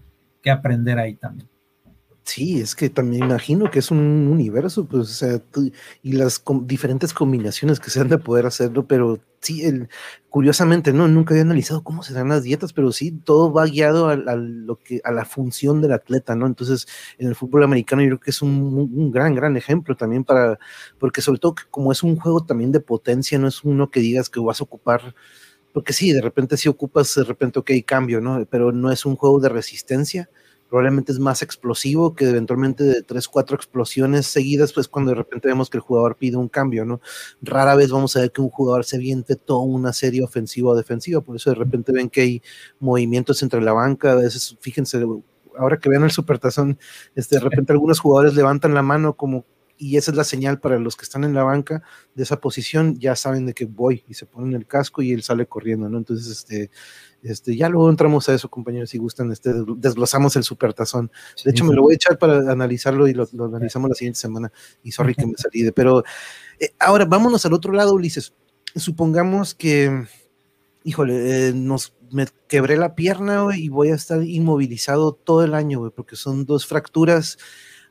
[0.42, 1.52] que aprender ahí también.
[2.24, 4.00] Sí, es que también imagino que es un
[4.32, 5.42] universo, pues, o sea,
[6.04, 9.90] y las diferentes combinaciones que se han de poder hacerlo, pero sí, el,
[10.30, 14.08] curiosamente, no, nunca había analizado cómo se dan las dietas, pero sí, todo va guiado
[14.08, 16.46] a, lo que, a la función del atleta, ¿no?
[16.46, 20.24] Entonces, en el fútbol americano yo creo que es un, un, gran, gran ejemplo también
[20.24, 20.60] para,
[21.00, 24.00] porque sobre todo que como es un juego también de potencia, no es uno que
[24.00, 25.16] digas que vas a ocupar
[25.74, 28.46] porque sí, de repente si ocupas, de repente, ok, cambio, ¿no?
[28.50, 30.30] Pero no es un juego de resistencia,
[30.72, 35.50] probablemente es más explosivo que eventualmente de tres, cuatro explosiones seguidas, pues cuando de repente
[35.50, 37.02] vemos que el jugador pide un cambio, ¿no?
[37.42, 40.76] Rara vez vamos a ver que un jugador se viente toda una serie ofensiva o
[40.76, 42.42] defensiva, por eso de repente ven que hay
[42.80, 45.06] movimientos entre la banca, a veces, fíjense,
[45.58, 46.80] ahora que vean el supertazón,
[47.16, 49.44] este, de repente algunos jugadores levantan la mano como
[49.82, 51.82] y esa es la señal para los que están en la banca
[52.14, 55.24] de esa posición, ya saben de que voy y se ponen el casco y él
[55.24, 55.98] sale corriendo, ¿no?
[55.98, 56.70] Entonces, este,
[57.24, 61.12] este, ya luego entramos a eso, compañeros, si gustan, este, desglosamos el supertazón.
[61.44, 64.52] De hecho, me lo voy a echar para analizarlo y lo, analizamos la siguiente semana.
[64.84, 66.04] Y sorry que me salí de, pero
[66.60, 68.36] eh, ahora vámonos al otro lado, Ulises.
[68.76, 70.06] Supongamos que,
[70.84, 75.90] híjole, eh, nos me quebré la pierna y voy a estar inmovilizado todo el año,
[75.90, 77.40] porque son dos fracturas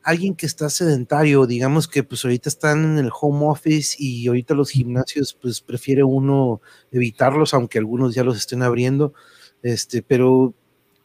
[0.03, 4.53] alguien que está sedentario, digamos que pues ahorita están en el home office y ahorita
[4.53, 6.61] los gimnasios pues prefiere uno
[6.91, 9.13] evitarlos, aunque algunos ya los estén abriendo,
[9.61, 10.53] este, pero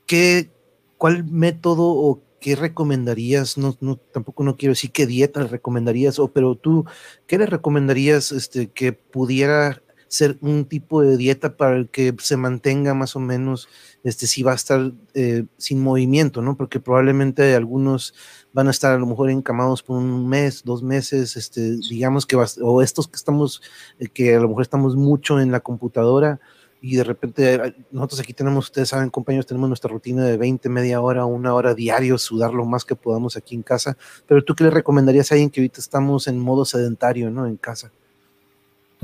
[0.06, 0.50] ¿qué,
[0.98, 3.58] cuál método o qué recomendarías?
[3.58, 6.84] No, no, tampoco no quiero decir qué dieta le recomendarías, o pero tú,
[7.26, 12.36] ¿qué le recomendarías este, que pudiera ser un tipo de dieta para el que se
[12.36, 13.68] mantenga más o menos,
[14.04, 16.56] este, si va a estar eh, sin movimiento, ¿no?
[16.56, 18.14] Porque probablemente algunos
[18.52, 22.36] van a estar a lo mejor encamados por un mes, dos meses, este, digamos que,
[22.36, 23.62] o estos que estamos,
[23.98, 26.40] eh, que a lo mejor estamos mucho en la computadora
[26.80, 31.00] y de repente nosotros aquí tenemos, ustedes saben compañeros, tenemos nuestra rutina de 20, media
[31.00, 34.64] hora, una hora diario, sudar lo más que podamos aquí en casa, pero tú qué
[34.64, 37.46] le recomendarías a alguien que ahorita estamos en modo sedentario, ¿no?
[37.46, 37.90] En casa.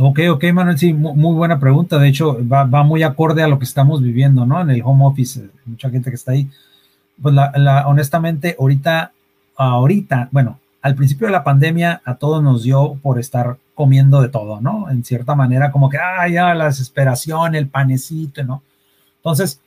[0.04, 1.98] Ok, ok, Manuel, sí, muy, buena pregunta.
[1.98, 4.60] De hecho, va, va, muy acorde a lo que estamos viviendo, ¿no?
[4.60, 6.48] En el home office, mucha gente que está ahí.
[7.20, 9.12] Pues la, la, honestamente, ahorita
[9.56, 14.28] ahorita, bueno, al principio de la pandemia a todos nos dio por estar comiendo de
[14.28, 14.90] todo, ¿no?
[14.90, 18.62] En cierta manera, como que, ah, ya la desesperación, el panecito, ¿no?
[19.16, 19.60] Entonces,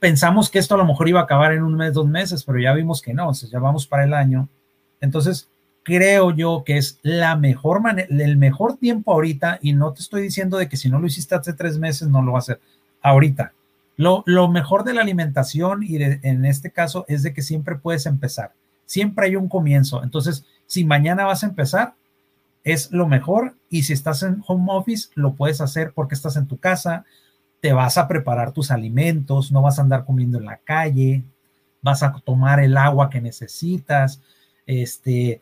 [0.00, 2.58] pensamos que esto a lo mejor iba a acabar en un mes, dos meses, pero
[2.58, 4.48] ya vimos que no, o sea, ya vamos para el año.
[5.00, 5.48] Entonces,
[5.86, 10.20] creo yo que es la mejor manera, el mejor tiempo ahorita, y no te estoy
[10.20, 12.60] diciendo de que si no lo hiciste hace tres meses, no lo va a hacer
[13.00, 13.52] ahorita.
[13.96, 18.04] Lo, lo mejor de la alimentación y en este caso es de que siempre puedes
[18.04, 18.52] empezar
[18.86, 20.02] siempre hay un comienzo.
[20.02, 21.94] Entonces, si mañana vas a empezar,
[22.64, 23.56] es lo mejor.
[23.68, 27.04] Y si estás en home office, lo puedes hacer porque estás en tu casa,
[27.60, 31.24] te vas a preparar tus alimentos, no vas a andar comiendo en la calle,
[31.82, 34.22] vas a tomar el agua que necesitas,
[34.66, 35.40] este,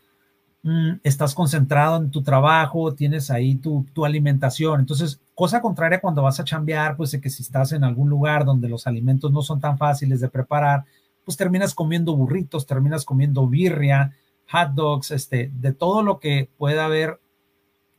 [0.65, 4.81] mm, estás concentrado en tu trabajo, tienes ahí tu, tu alimentación.
[4.81, 8.45] Entonces, cosa contraria cuando vas a chambear, pues de que si estás en algún lugar
[8.45, 10.85] donde los alimentos no son tan fáciles de preparar,
[11.25, 14.17] pues terminas comiendo burritos, terminas comiendo birria,
[14.51, 17.21] hot dogs, este, de todo lo que pueda haber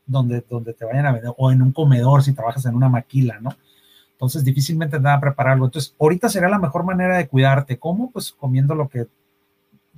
[0.05, 3.39] donde, donde te vayan a vender, o en un comedor si trabajas en una maquila,
[3.39, 3.55] ¿no?
[4.11, 5.65] Entonces difícilmente te a prepararlo.
[5.65, 7.77] Entonces, ahorita será la mejor manera de cuidarte.
[7.77, 8.11] ¿Cómo?
[8.11, 9.07] Pues comiendo lo que,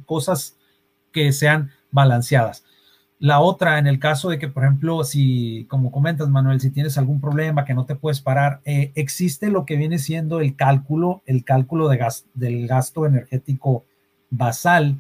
[0.05, 0.57] cosas
[1.11, 2.63] que sean balanceadas.
[3.19, 6.99] La otra, en el caso de que, por ejemplo, si, como comentas, Manuel, si tienes
[6.99, 11.23] algún problema que no te puedes parar, eh, existe lo que viene siendo el cálculo,
[11.25, 13.85] el cálculo de gas, del gasto energético
[14.29, 14.99] basal,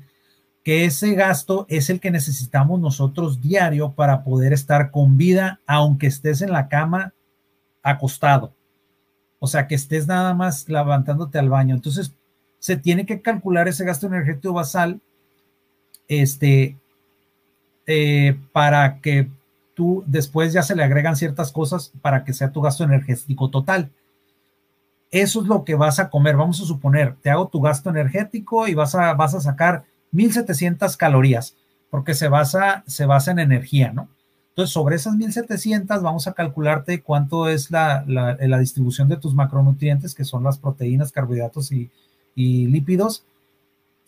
[0.63, 6.07] que ese gasto es el que necesitamos nosotros diario para poder estar con vida, aunque
[6.07, 7.13] estés en la cama
[7.83, 8.51] acostado.
[9.37, 11.75] O sea, que estés nada más levantándote al baño.
[11.75, 12.15] Entonces,
[12.57, 14.99] se tiene que calcular ese gasto energético basal,
[16.07, 16.77] este,
[17.87, 19.29] eh, para que
[19.73, 23.91] tú después ya se le agregan ciertas cosas para que sea tu gasto energético total.
[25.09, 26.35] Eso es lo que vas a comer.
[26.35, 30.97] Vamos a suponer, te hago tu gasto energético y vas a, vas a sacar 1700
[30.97, 31.55] calorías,
[31.89, 34.09] porque se basa, se basa en energía, ¿no?
[34.49, 40.15] Entonces, sobre esas 1700 vamos a calcularte cuánto es la, la, distribución de tus macronutrientes,
[40.15, 41.91] que son las proteínas, carbohidratos y,
[42.33, 43.23] y lípidos,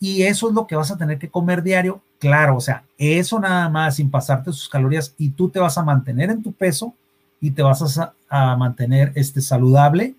[0.00, 2.00] y eso es lo que vas a tener que comer diario.
[2.18, 5.84] Claro, o sea, eso nada más sin pasarte sus calorías y tú te vas a
[5.84, 6.94] mantener en tu peso
[7.38, 10.14] y te vas a, mantener este, saludable.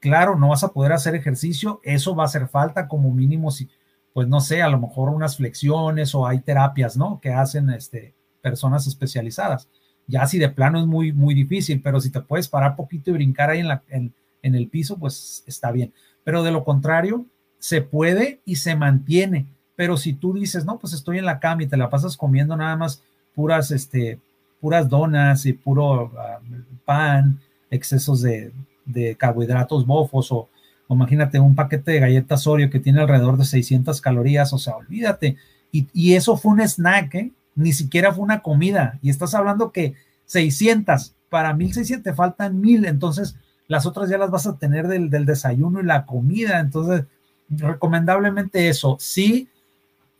[0.00, 3.68] Claro, no vas a poder hacer ejercicio, eso va a hacer falta como mínimo si
[4.14, 7.20] pues no sé, a lo mejor unas flexiones o hay terapias, ¿no?
[7.20, 9.68] Que hacen este, personas especializadas.
[10.08, 13.12] Ya si de plano es muy, muy difícil, pero si te puedes parar poquito y
[13.12, 15.92] brincar ahí en, la, en, en el piso, pues está bien.
[16.24, 17.26] Pero de lo contrario,
[17.58, 19.46] se puede y se mantiene.
[19.76, 22.56] Pero si tú dices, no, pues estoy en la cama y te la pasas comiendo
[22.56, 23.02] nada más
[23.34, 24.18] puras, este,
[24.60, 26.40] puras donas y puro ah,
[26.84, 27.40] pan,
[27.70, 28.52] excesos de,
[28.84, 30.48] de carbohidratos bofos o,
[30.90, 35.36] imagínate un paquete de galletas Oreo que tiene alrededor de 600 calorías, o sea, olvídate.
[35.70, 37.32] Y, y eso fue un snack, ¿eh?
[37.54, 38.98] ni siquiera fue una comida.
[39.02, 39.94] Y estás hablando que
[40.24, 45.10] 600, para 1600 te faltan 1000, entonces las otras ya las vas a tener del,
[45.10, 46.58] del desayuno y la comida.
[46.58, 47.04] Entonces,
[47.48, 48.96] recomendablemente eso.
[49.00, 49.48] Sí,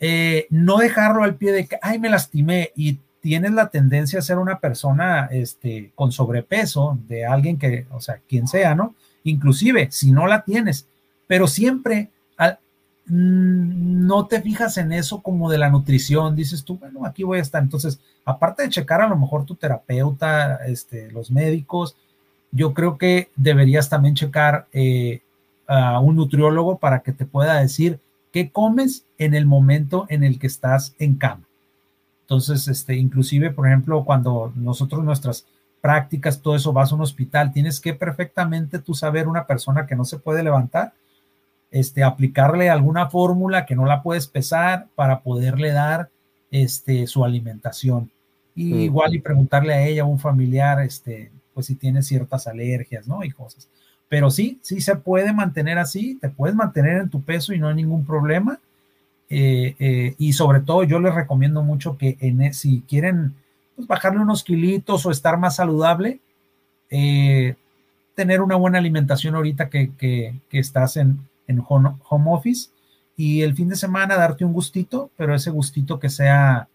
[0.01, 4.23] eh, no dejarlo al pie de que, ay, me lastimé y tienes la tendencia a
[4.23, 8.95] ser una persona este, con sobrepeso, de alguien que, o sea, quien sea, ¿no?
[9.25, 10.87] Inclusive, si no la tienes,
[11.27, 12.11] pero siempre
[13.07, 17.39] mm, no te fijas en eso como de la nutrición, dices tú, bueno, aquí voy
[17.39, 17.63] a estar.
[17.63, 21.97] Entonces, aparte de checar a lo mejor tu terapeuta, este, los médicos,
[22.51, 25.21] yo creo que deberías también checar eh,
[25.69, 28.01] a un nutriólogo para que te pueda decir
[28.33, 31.47] qué comes en el momento en el que estás en cama.
[32.23, 35.47] Entonces, este, inclusive, por ejemplo, cuando nosotros nuestras
[35.81, 39.95] prácticas, todo eso, vas a un hospital, tienes que perfectamente tú saber una persona que
[39.95, 40.93] no se puede levantar,
[41.71, 46.11] este, aplicarle alguna fórmula que no la puedes pesar para poderle dar
[46.51, 48.11] este, su alimentación.
[48.55, 53.07] Y igual y preguntarle a ella, a un familiar, este, pues si tiene ciertas alergias,
[53.07, 53.23] ¿no?
[53.23, 53.69] Y cosas.
[54.09, 57.69] Pero sí, sí se puede mantener así, te puedes mantener en tu peso y no
[57.69, 58.59] hay ningún problema.
[59.31, 63.35] Eh, eh, y sobre todo yo les recomiendo mucho que en, e, si quieren
[63.77, 66.21] pues, bajarle unos kilitos o estar más saludable,
[66.89, 67.55] eh,
[68.15, 71.21] tener una buena alimentación ahorita que, estás en,
[71.69, 72.71] home, office
[73.17, 76.69] y el fin de semana darte un gustito, pero ese gustito que sea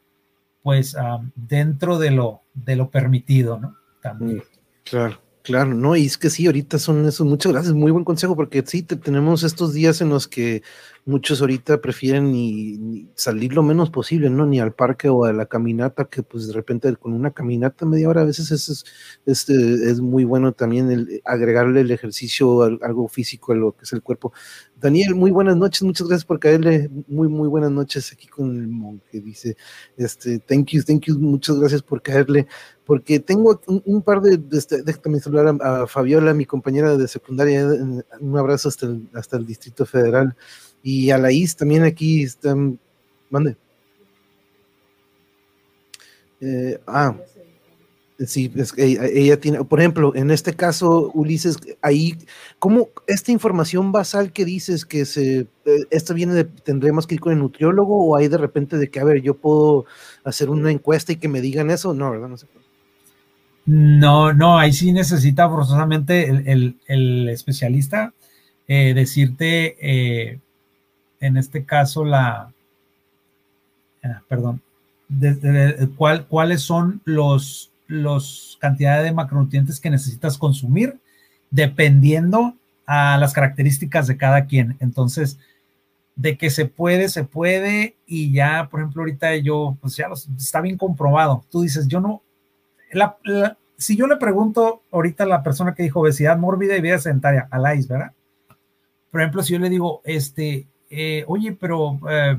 [0.62, 0.96] pues
[1.36, 3.76] dentro de lo, de lo permitido, ¿no?
[4.02, 4.38] También.
[4.38, 4.42] Mm,
[4.86, 5.23] claro.
[5.44, 8.64] Claro, no, y es que sí, ahorita son esos, muchas gracias, muy buen consejo, porque
[8.66, 10.64] sí, tenemos estos días en los que
[11.06, 14.46] muchos ahorita prefieren ni, salir lo menos posible, ¿no?
[14.46, 18.10] Ni al parque o a la caminata, que pues de repente con una caminata media
[18.10, 18.86] hora a veces es,
[19.26, 23.94] es, es muy bueno también el agregarle el ejercicio, algo físico a lo que es
[23.94, 24.34] el cuerpo.
[24.84, 28.68] Daniel, muy buenas noches, muchas gracias por caerle, muy, muy buenas noches aquí con el
[28.68, 29.56] monje, dice,
[29.96, 32.48] este, thank you, thank you, muchas gracias por caerle,
[32.86, 37.66] porque tengo un, par de, este, déjame saludar a, Fabiola, mi compañera de secundaria,
[38.20, 40.36] un abrazo hasta el, hasta el Distrito Federal,
[40.84, 42.80] y a la IS también aquí están,
[43.30, 43.58] mande.
[46.42, 47.16] Eh, ah,
[48.20, 52.16] Sí, es que ella, tiene, por ejemplo, en este caso, Ulises, ahí,
[52.60, 57.22] ¿cómo esta información basal que dices que se, eh, esto viene de, tendremos que ir
[57.22, 59.86] con el nutriólogo o hay de repente de que, a ver, yo puedo
[60.24, 61.94] hacer una encuesta y que me digan eso?
[61.94, 62.30] No, ¿verdad?
[62.30, 62.48] No sé.
[63.66, 68.14] No, no, ahí sí necesita forzosamente el, especialista
[68.68, 70.40] eh, decirte, eh,
[71.26, 72.52] en este caso, la,
[74.04, 74.62] ah, perdón,
[75.98, 81.00] cuál, cuáles son los los cantidades de macronutrientes que necesitas consumir
[81.52, 82.56] dependiendo
[82.86, 84.78] a las características de cada quien.
[84.80, 85.38] Entonces,
[86.16, 90.08] de que se puede, se puede, y ya, por ejemplo, ahorita yo, pues ya
[90.38, 91.44] está bien comprobado.
[91.50, 92.22] Tú dices, yo no,
[93.78, 97.48] si yo le pregunto ahorita a la persona que dijo obesidad mórbida y vida sedentaria,
[97.52, 98.12] a la ¿verdad?
[99.12, 100.66] Por ejemplo, si yo le digo, este,
[100.96, 102.38] eh, oye, pero, eh,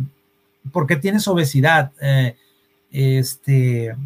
[0.73, 1.93] ¿por qué tienes obesidad?
[2.01, 2.37] Eh,
[2.91, 3.97] este,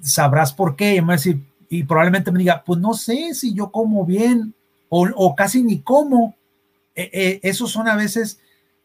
[0.00, 0.96] sabrás por qué.
[0.96, 4.54] Y, me decir, y probablemente me diga, pues no sé si yo como bien
[4.88, 6.34] o, casi ni como.
[6.94, 8.38] Esos son a veces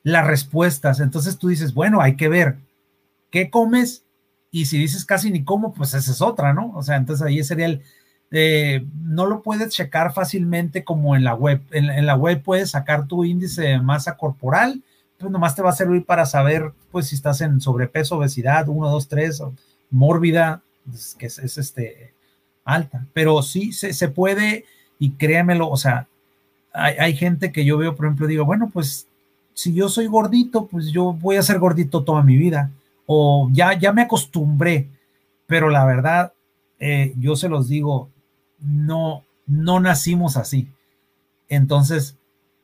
[0.04, 1.00] las respuestas.
[1.00, 2.58] Entonces tú dices, bueno, hay que ver
[3.30, 4.04] qué comes
[4.52, 6.72] y si dices casi ni como, pues esa es otra, ¿no?
[6.76, 7.84] O sea, entonces ahí sería el,
[8.32, 11.61] eh, no lo puedes checar fácilmente como en la web.
[11.71, 14.82] En, la web puedes sacar tu índice de masa corporal,
[15.17, 18.89] pues nomás te va a servir para saber, pues si estás en sobrepeso, obesidad, 1,
[18.89, 19.43] 2, 3,
[19.89, 20.61] mórbida,
[21.17, 22.13] que es, este,
[22.63, 24.65] alta, pero sí se, puede
[24.99, 26.07] y créamelo, o sea,
[26.71, 29.07] hay, gente que yo veo, por ejemplo, digo, bueno, pues
[29.53, 32.71] si yo soy gordito, pues yo voy a ser gordito toda mi vida,
[33.05, 34.88] o ya, ya me acostumbré,
[35.47, 36.32] pero la verdad,
[36.80, 38.09] eh, yo se los digo,
[38.62, 40.70] no, no nacimos así.
[41.47, 42.18] Entonces,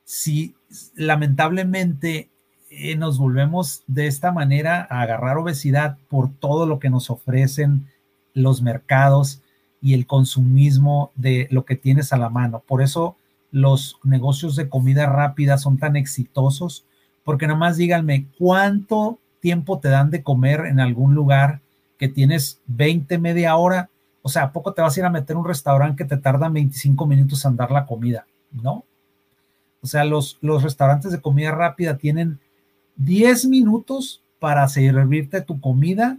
[0.03, 0.55] si
[0.95, 2.29] lamentablemente
[2.69, 7.87] eh, nos volvemos de esta manera a agarrar obesidad por todo lo que nos ofrecen
[8.33, 9.41] los mercados
[9.81, 12.63] y el consumismo de lo que tienes a la mano.
[12.65, 13.15] Por eso
[13.51, 16.85] los negocios de comida rápida son tan exitosos
[17.23, 21.61] porque nomás díganme cuánto tiempo te dan de comer en algún lugar
[21.97, 23.89] que tienes 20, media hora.
[24.25, 26.49] O sea, ¿a poco te vas a ir a meter un restaurante que te tarda
[26.49, 28.25] 25 minutos en dar la comida?
[28.51, 28.83] No.
[29.83, 32.39] O sea, los, los restaurantes de comida rápida tienen
[32.95, 36.17] 10 minutos para servirte tu comida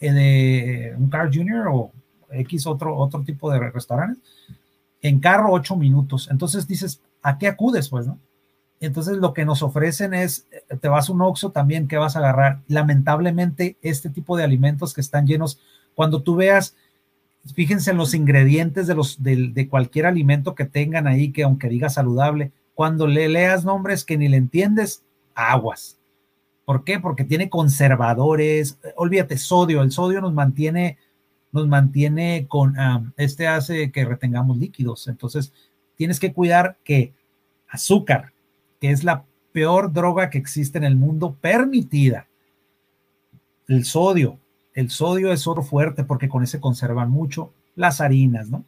[0.00, 1.92] eh, de un Car Junior o
[2.30, 4.22] X otro, otro tipo de restaurantes.
[5.00, 6.28] En carro, 8 minutos.
[6.30, 7.88] Entonces dices, ¿a qué acudes?
[7.88, 8.18] Pues, ¿no?
[8.80, 12.16] Entonces lo que nos ofrecen es, eh, te vas a un Oxxo también, ¿qué vas
[12.16, 12.60] a agarrar?
[12.68, 15.58] Lamentablemente, este tipo de alimentos que están llenos,
[15.94, 16.76] cuando tú veas,
[17.54, 21.88] fíjense en los ingredientes de, los, de, cualquier alimento que tengan ahí, que aunque diga
[21.88, 25.98] saludable, cuando le leas nombres que ni le entiendes, aguas.
[26.64, 26.98] ¿Por qué?
[26.98, 30.98] Porque tiene conservadores, olvídate, sodio, el sodio nos mantiene,
[31.52, 32.74] nos mantiene con,
[33.16, 35.52] este hace que retengamos líquidos, entonces
[35.96, 37.14] tienes que cuidar que
[37.68, 38.32] azúcar,
[38.80, 42.28] que es la peor droga que existe en el mundo permitida.
[43.68, 44.38] El sodio.
[44.76, 48.62] El sodio es oro fuerte porque con ese conservan mucho las harinas, ¿no?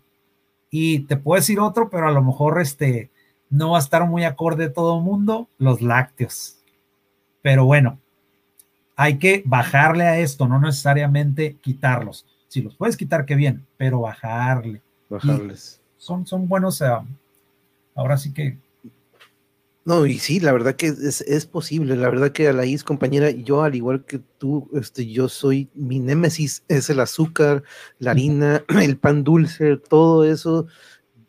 [0.70, 3.10] Y te puedo decir otro, pero a lo mejor este
[3.50, 6.56] no va a estar muy acorde todo el mundo, los lácteos.
[7.42, 7.98] Pero bueno,
[8.96, 12.26] hay que bajarle a esto, no necesariamente quitarlos.
[12.48, 14.80] Si los puedes quitar, qué bien, pero bajarle.
[15.10, 15.82] Bajarles.
[15.98, 16.80] son, son buenos.
[16.80, 16.88] Eh,
[17.94, 18.56] ahora sí que
[19.88, 21.96] no, y sí, la verdad que es, posible.
[21.96, 25.70] La verdad que a la is compañera, yo al igual que tú, este, yo soy,
[25.72, 27.62] mi némesis es el azúcar,
[27.98, 30.66] la harina, el pan dulce, todo eso.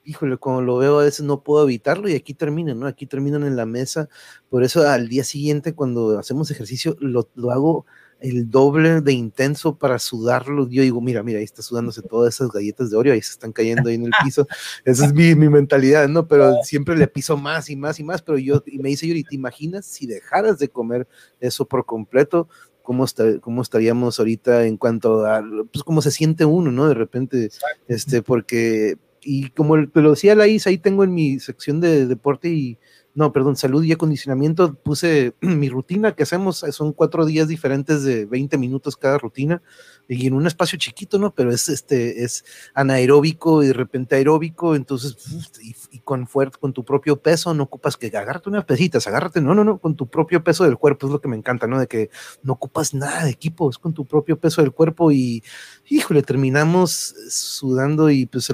[0.03, 2.87] Híjole, cuando lo veo a veces no puedo evitarlo y aquí terminan, ¿no?
[2.87, 4.09] Aquí terminan en la mesa.
[4.49, 7.85] Por eso al día siguiente, cuando hacemos ejercicio, lo, lo hago
[8.19, 10.67] el doble de intenso para sudarlo.
[10.69, 13.51] Yo digo, mira, mira, ahí está sudándose todas esas galletas de Oreo, ahí se están
[13.51, 14.47] cayendo ahí en el piso.
[14.85, 16.27] Esa es mi, mi mentalidad, ¿no?
[16.27, 18.21] Pero siempre le piso más y más y más.
[18.21, 21.07] Pero yo, y me dice Yuri, ¿te imaginas si dejaras de comer
[21.39, 22.49] eso por completo?
[22.81, 26.87] Cómo, está, cómo, estaríamos ahorita en cuanto a, pues, cómo se siente uno, ¿no?
[26.87, 27.51] De repente,
[27.87, 32.49] este, porque, y como lo decía la Isa, ahí tengo en mi sección de deporte
[32.49, 32.79] y
[33.15, 38.25] no, perdón, salud y acondicionamiento, puse mi rutina que hacemos, son cuatro días diferentes de
[38.25, 39.61] 20 minutos cada rutina
[40.07, 41.33] y en un espacio chiquito, ¿no?
[41.33, 42.43] Pero es este, es
[42.73, 45.15] anaeróbico y de repente aeróbico, entonces,
[45.61, 49.53] y, con fuerte, con tu propio peso, no ocupas que agarrarte unas pesitas, agárrate, no,
[49.53, 51.79] no, no, con tu propio peso del cuerpo, es lo que me encanta, ¿no?
[51.79, 52.09] De que
[52.41, 55.43] no ocupas nada de equipo, es con tu propio peso del cuerpo y,
[55.89, 58.51] híjole, terminamos sudando y pues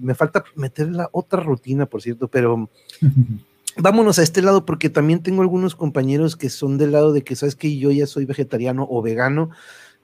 [0.00, 2.70] me falta meter la otra rutina, por cierto, pero...
[3.76, 7.36] vámonos a este lado porque también tengo algunos compañeros que son del lado de que
[7.36, 9.50] sabes que yo ya soy vegetariano o vegano,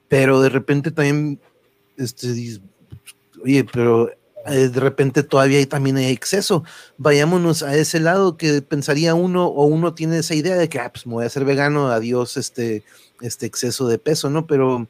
[0.07, 1.39] pero de repente también,
[1.97, 2.59] este,
[3.43, 4.09] oye, pero
[4.47, 6.63] eh, de repente todavía hay, también hay exceso.
[6.97, 10.91] Vayámonos a ese lado que pensaría uno o uno tiene esa idea de que, ah,
[10.91, 12.83] pues me voy a ser vegano, adiós este,
[13.21, 14.47] este exceso de peso, ¿no?
[14.47, 14.87] Pero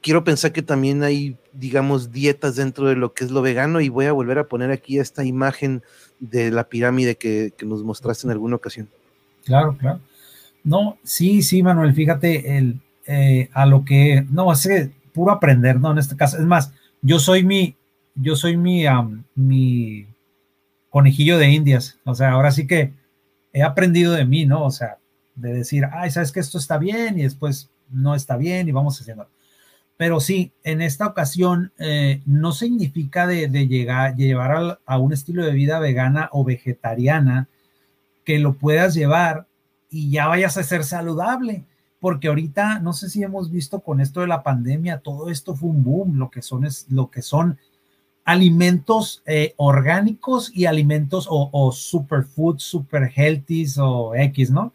[0.00, 3.88] quiero pensar que también hay, digamos, dietas dentro de lo que es lo vegano y
[3.88, 5.82] voy a volver a poner aquí esta imagen
[6.18, 8.88] de la pirámide que, nos mostraste en alguna ocasión.
[9.44, 10.00] Claro, claro.
[10.64, 15.92] No, sí, sí, Manuel, fíjate el, eh, a lo que, no, es puro aprender, ¿no?
[15.92, 16.72] En este caso, es más,
[17.02, 17.76] yo soy mi,
[18.14, 18.84] yo soy mi,
[19.34, 20.06] mi
[20.90, 22.92] conejillo de indias, o sea, ahora sí que
[23.52, 24.64] he aprendido de mí, ¿no?
[24.64, 24.98] O sea,
[25.34, 29.00] de decir, ay, sabes que esto está bien y después no está bien y vamos
[29.00, 29.28] haciendo.
[29.96, 35.52] Pero sí, en esta ocasión eh, no significa de, llegar, llevar a un estilo de
[35.52, 37.48] vida vegana o vegetariana
[38.24, 39.46] que lo puedas llevar
[39.88, 41.64] y ya vayas a ser saludable.
[41.98, 45.70] Porque ahorita, no sé si hemos visto con esto de la pandemia, todo esto fue
[45.70, 47.58] un boom, lo que son, es, lo que son
[48.24, 54.74] alimentos eh, orgánicos y alimentos o, o superfood, super healthy o X, ¿no?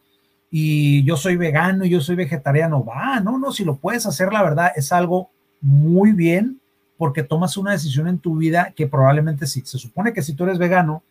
[0.54, 4.34] Y yo soy vegano y yo soy vegetariano, va, no, no, si lo puedes hacer,
[4.34, 5.30] la verdad, es algo
[5.62, 6.60] muy bien
[6.98, 10.44] porque tomas una decisión en tu vida que probablemente sí, se supone que si tú
[10.44, 11.04] eres vegano,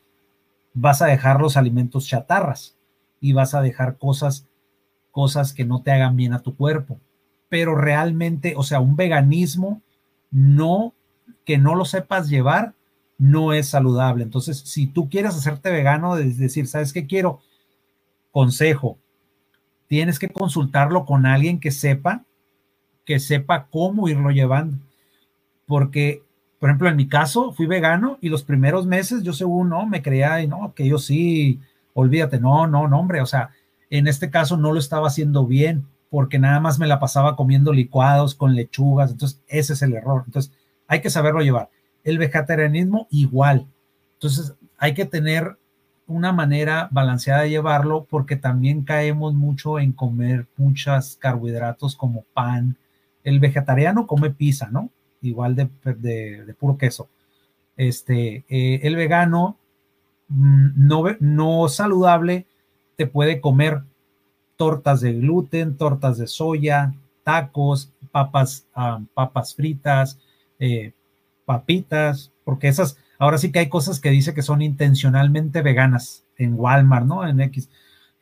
[0.75, 2.77] vas a dejar los alimentos chatarras
[3.19, 4.47] y vas a dejar cosas,
[5.11, 6.99] cosas que no te hagan bien a tu cuerpo.
[7.49, 9.81] Pero realmente, o sea, un veganismo
[10.31, 10.93] no,
[11.45, 12.75] que no lo sepas llevar,
[13.19, 14.23] no es saludable.
[14.23, 17.41] Entonces, si tú quieres hacerte vegano, es decir, ¿sabes qué quiero?
[18.31, 18.97] Consejo,
[19.91, 22.25] tienes que consultarlo con alguien que sepa,
[23.05, 24.79] que sepa cómo irlo llevando.
[25.67, 26.23] Porque,
[26.61, 30.01] por ejemplo, en mi caso, fui vegano y los primeros meses yo según no, me
[30.01, 31.59] creía, y no, que yo sí,
[31.93, 33.51] olvídate, no, no, no, hombre, o sea,
[33.91, 37.73] en este caso no lo estaba haciendo bien porque nada más me la pasaba comiendo
[37.73, 40.23] licuados con lechugas, entonces ese es el error.
[40.25, 40.53] Entonces,
[40.87, 41.69] hay que saberlo llevar.
[42.05, 43.67] El vegetarianismo igual.
[44.13, 45.59] Entonces, hay que tener
[46.11, 52.77] una manera balanceada de llevarlo porque también caemos mucho en comer muchos carbohidratos como pan.
[53.23, 54.91] El vegetariano come pizza, ¿no?
[55.23, 57.09] Igual de, de, puro queso.
[57.77, 59.57] Este, eh, el vegano
[60.29, 62.47] mm, no, no saludable
[62.97, 63.83] te puede comer
[64.57, 66.93] tortas de gluten, tortas de soya,
[67.23, 70.19] tacos, papas, ah, papas fritas,
[70.59, 70.93] eh,
[71.45, 76.55] papitas, porque esas, ahora sí que hay cosas que dice que son intencionalmente veganas en
[76.59, 77.29] Walmart, ¿no?
[77.29, 77.69] En X.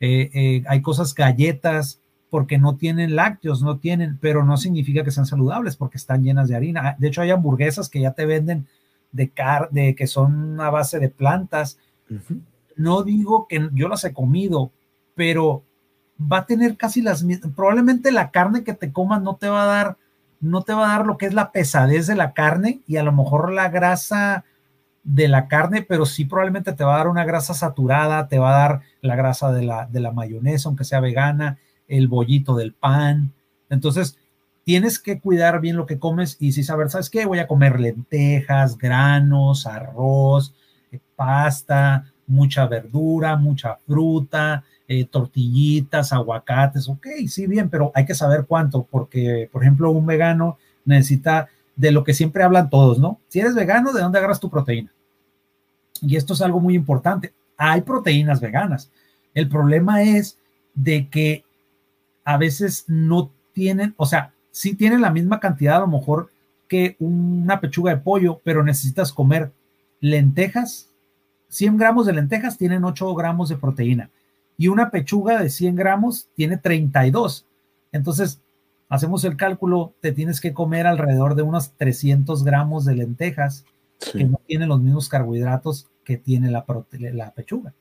[0.01, 5.11] Eh, eh, hay cosas galletas porque no tienen lácteos, no tienen, pero no significa que
[5.11, 6.95] sean saludables porque están llenas de harina.
[6.99, 8.67] De hecho, hay hamburguesas que ya te venden
[9.11, 11.79] de carne, que son a base de plantas.
[12.75, 14.71] No digo que yo las he comido,
[15.15, 15.63] pero
[16.21, 19.63] va a tener casi las mismas, probablemente la carne que te comas no te va
[19.63, 19.97] a dar,
[20.41, 23.03] no te va a dar lo que es la pesadez de la carne y a
[23.03, 24.43] lo mejor la grasa
[25.03, 28.49] de la carne, pero sí probablemente te va a dar una grasa saturada, te va
[28.49, 32.73] a dar la grasa de la, de la mayonesa, aunque sea vegana, el bollito del
[32.73, 33.33] pan.
[33.69, 34.17] Entonces,
[34.63, 37.25] tienes que cuidar bien lo que comes y si saber, ¿sabes qué?
[37.25, 40.53] Voy a comer lentejas, granos, arroz,
[40.91, 48.15] eh, pasta, mucha verdura, mucha fruta, eh, tortillitas, aguacates, ok, sí, bien, pero hay que
[48.15, 53.21] saber cuánto, porque, por ejemplo, un vegano necesita de lo que siempre hablan todos, ¿no?
[53.29, 54.91] Si eres vegano, ¿de dónde agarras tu proteína?
[56.01, 57.33] Y esto es algo muy importante.
[57.55, 58.91] Hay proteínas veganas.
[59.33, 60.37] El problema es
[60.75, 61.45] de que
[62.25, 66.29] a veces no tienen, o sea, sí tienen la misma cantidad a lo mejor
[66.67, 69.53] que una pechuga de pollo, pero necesitas comer
[70.01, 70.89] lentejas.
[71.47, 74.09] 100 gramos de lentejas tienen 8 gramos de proteína
[74.57, 77.45] y una pechuga de 100 gramos tiene 32.
[77.93, 78.41] Entonces,
[78.89, 83.63] hacemos el cálculo, te tienes que comer alrededor de unos 300 gramos de lentejas
[84.13, 86.65] que no tienen los mismos carbohidratos que tiene la,
[87.13, 87.73] la pechuga.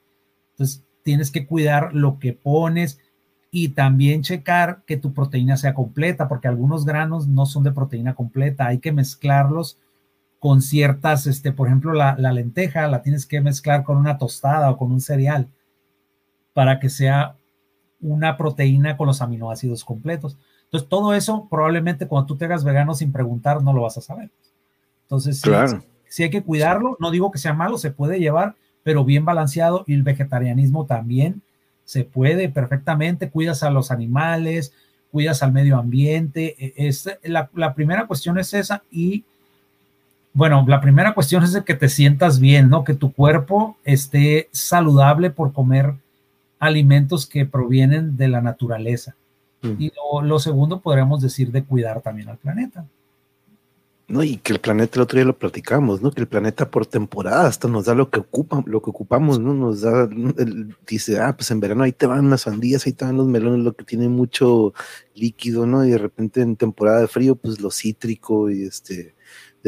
[0.50, 3.00] Entonces, tienes que cuidar lo que pones
[3.50, 8.14] y también checar que tu proteína sea completa, porque algunos granos no son de proteína
[8.14, 9.78] completa, hay que mezclarlos
[10.38, 14.70] con ciertas, este, por ejemplo, la, la lenteja la tienes que mezclar con una tostada
[14.70, 15.48] o con un cereal
[16.52, 17.36] para que sea
[18.00, 20.36] una proteína con los aminoácidos completos.
[20.69, 24.03] Entonces, todo eso probablemente cuando tú te hagas vegano sin preguntar no lo vas a
[24.03, 24.31] saber.
[25.05, 25.43] Entonces,
[26.09, 26.97] sí, hay que cuidarlo.
[27.01, 31.41] No digo que sea malo, se puede llevar, pero bien balanceado y el vegetarianismo también
[31.87, 33.31] se puede perfectamente.
[33.31, 34.75] Cuidas a los animales,
[35.11, 36.55] cuidas al medio ambiente.
[36.59, 39.25] E, es, la, la primera cuestión es esa y
[40.35, 42.85] bueno, la primera cuestión es de que te sientas bien, ¿no?
[42.85, 45.95] Que tu cuerpo esté saludable por comer
[46.59, 49.16] alimentos que provienen de la naturaleza.
[49.62, 49.74] Mm.
[49.78, 49.92] Y
[50.22, 52.86] lo, segundo, podríamos decir, de cuidar también al planeta.
[54.09, 56.11] No, y que el planeta, el otro día lo platicamos, ¿no?
[56.11, 59.52] Que el planeta por temporada hasta nos da lo que ocupa, lo que ocupamos, ¿no?
[59.52, 60.09] Nos da,
[60.86, 63.61] dice, ah, pues en verano ahí te van las sandías, ahí te van los melones,
[63.62, 64.72] lo que tiene mucho
[65.14, 65.84] líquido, ¿no?
[65.84, 69.14] Y de repente en temporada de frío, pues lo cítrico y este,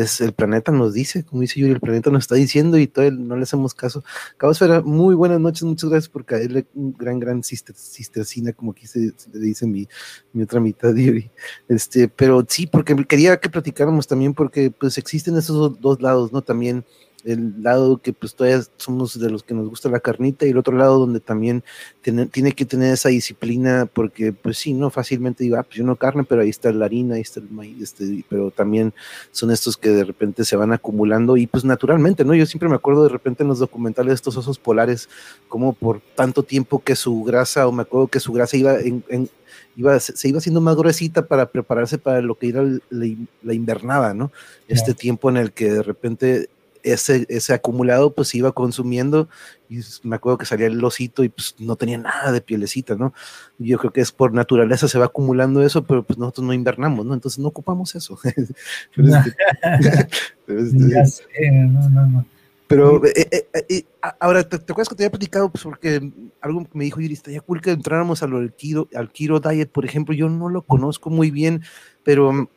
[0.03, 3.19] es, el planeta nos dice, como dice Yuri, el planeta nos está diciendo y todavía
[3.19, 4.05] no le hacemos caso.
[4.37, 8.87] Cabosfera, muy buenas noches, muchas gracias por caerle un gran, gran sister, sistercina, como aquí
[8.87, 9.89] se, le dice mi,
[10.33, 11.31] mi otra mitad, Yuri.
[11.69, 16.43] Este, pero sí, porque quería que platicáramos también, porque pues existen esos dos lados, ¿no?
[16.43, 16.85] También
[17.25, 20.59] el lado que pues todavía somos de los que nos gusta la carnita y el
[20.59, 21.62] otro lado donde también
[22.01, 25.85] tiene, tiene que tener esa disciplina porque pues sí, no fácilmente digo, ah, pues yo
[25.85, 28.93] no carne, pero ahí está la harina, ahí está el maíz, este, pero también
[29.33, 32.35] son estos que de repente se van acumulando y pues naturalmente, ¿no?
[32.35, 35.09] Yo siempre me acuerdo de repente en los documentales de estos osos polares,
[35.49, 39.29] como por tanto tiempo que su grasa, o me acuerdo que su grasa iba en,
[39.77, 44.31] iba, se iba haciendo más gruesita para prepararse para lo que era la, invernada, ¿no?
[44.68, 46.49] Este tiempo en el que de repente
[46.83, 49.28] ese, ese acumulado pues se iba consumiendo
[49.68, 53.14] y me acuerdo que salía el osito y pues no tenía nada de pielecita, ¿no?
[53.59, 57.07] Yo creo que es por naturaleza se va acumulando eso, pero pues nosotros no invernamos,
[57.07, 57.14] ¿no?
[57.14, 58.18] Entonces no ocupamos eso.
[62.66, 63.03] pero,
[64.20, 65.51] ahora, ¿te, acuerdas que te había platicado?
[65.51, 69.41] Pues porque algo que me dijo Yuri, estaría cool que entráramos al Kiro, al Kiro
[69.41, 71.62] Diet, por ejemplo, yo no lo conozco muy bien,
[72.03, 72.51] pero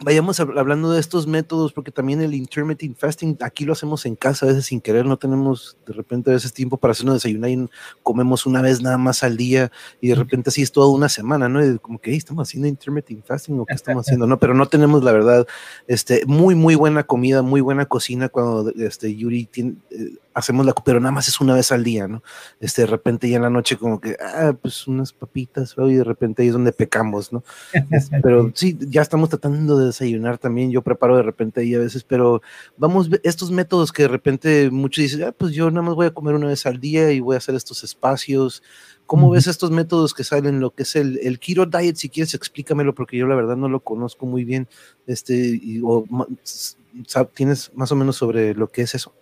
[0.00, 4.46] vayamos hablando de estos métodos, porque también el intermittent fasting, aquí lo hacemos en casa,
[4.46, 7.68] a veces sin querer, no tenemos de repente a veces tiempo para hacernos desayunar y
[8.02, 11.48] comemos una vez nada más al día y de repente así es toda una semana,
[11.48, 11.64] ¿no?
[11.64, 14.38] Y como que estamos haciendo intermittent fasting o qué estamos haciendo, ¿no?
[14.38, 15.46] Pero no tenemos la verdad,
[15.86, 19.74] este, muy, muy buena comida, muy buena cocina cuando este, Yuri tiene...
[19.90, 22.22] Eh, hacemos la, pero nada más es una vez al día, ¿no?
[22.60, 26.04] Este, de repente ya en la noche como que, ah, pues unas papitas, y de
[26.04, 27.42] repente ahí es donde pecamos, ¿no?
[28.22, 32.04] pero sí, ya estamos tratando de desayunar también, yo preparo de repente ahí a veces,
[32.04, 32.40] pero
[32.76, 36.14] vamos, estos métodos que de repente muchos dicen, ah, pues yo nada más voy a
[36.14, 38.62] comer una vez al día y voy a hacer estos espacios.
[39.06, 41.96] ¿Cómo ves estos métodos que salen, lo que es el, el keto diet?
[41.96, 44.68] Si quieres, explícamelo, porque yo la verdad no lo conozco muy bien.
[45.06, 46.04] Este, y, o,
[47.34, 49.14] ¿Tienes más o menos sobre lo que es eso?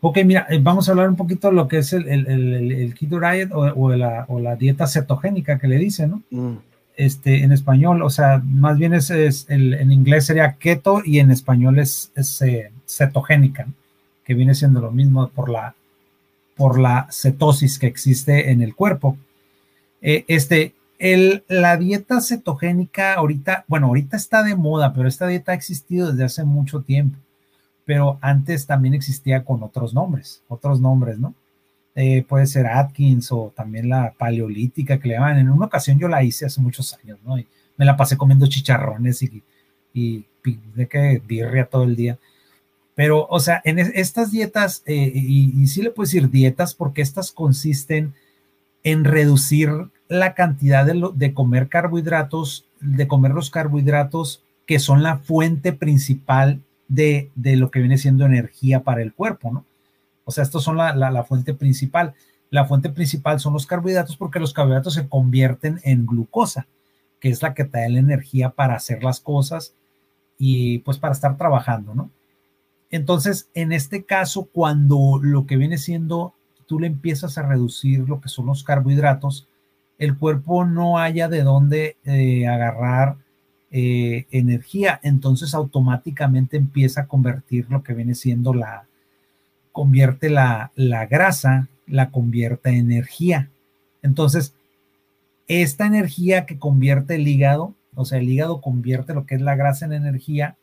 [0.00, 2.94] Ok, mira, eh, vamos a hablar un poquito de lo que es el, el, el,
[2.94, 6.22] keto diet o, la, o, la, dieta cetogénica que le dicen, ¿no?
[6.30, 6.58] Mm.
[6.96, 11.30] Este, en español, o sea, más bien es, es en inglés sería keto y en
[11.30, 13.66] español es, es eh, cetogénica,
[14.24, 15.74] que viene siendo lo mismo por la,
[16.56, 19.18] por la cetosis que existe en el cuerpo.
[20.00, 25.52] Eh, este, el, la dieta cetogénica ahorita, bueno, ahorita está de moda, pero esta dieta
[25.52, 27.18] ha existido desde hace mucho tiempo
[27.86, 31.34] pero antes también existía con otros nombres, otros nombres, ¿no?
[31.94, 35.38] Eh, puede ser Atkins o también la paleolítica que le llaman.
[35.38, 37.38] En una ocasión yo la hice hace muchos años, ¿no?
[37.38, 37.46] Y
[37.78, 39.42] me la pasé comiendo chicharrones y,
[39.94, 40.26] y,
[40.74, 42.18] de que birria todo el día.
[42.94, 47.30] Pero, o sea, en estas dietas, eh, y, sí le puedo decir dietas porque estas
[47.30, 48.14] consisten
[48.82, 49.70] en reducir
[50.08, 56.60] la cantidad de, de comer carbohidratos, de comer los carbohidratos que son la fuente principal
[56.88, 59.64] de, lo que viene siendo energía para el cuerpo, ¿no?
[60.24, 62.14] O sea, estos son la, fuente principal.
[62.50, 66.66] La fuente principal son los carbohidratos porque los carbohidratos se convierten en glucosa,
[67.20, 69.74] que es la que te da la energía para hacer las cosas
[70.38, 72.10] y pues para estar trabajando, ¿no?
[72.90, 76.34] Entonces, en este caso, cuando lo que viene siendo,
[76.66, 79.48] tú le empiezas a reducir lo que son los carbohidratos,
[79.98, 83.16] el cuerpo no haya de dónde eh, agarrar
[83.78, 88.86] eh, energía, entonces automáticamente empieza a convertir lo que viene siendo la,
[89.70, 93.50] convierte la, la grasa, la convierte en energía.
[94.00, 94.54] Entonces,
[95.46, 99.56] esta energía que convierte el hígado, o sea, el hígado convierte lo que es la
[99.56, 100.56] grasa en energía,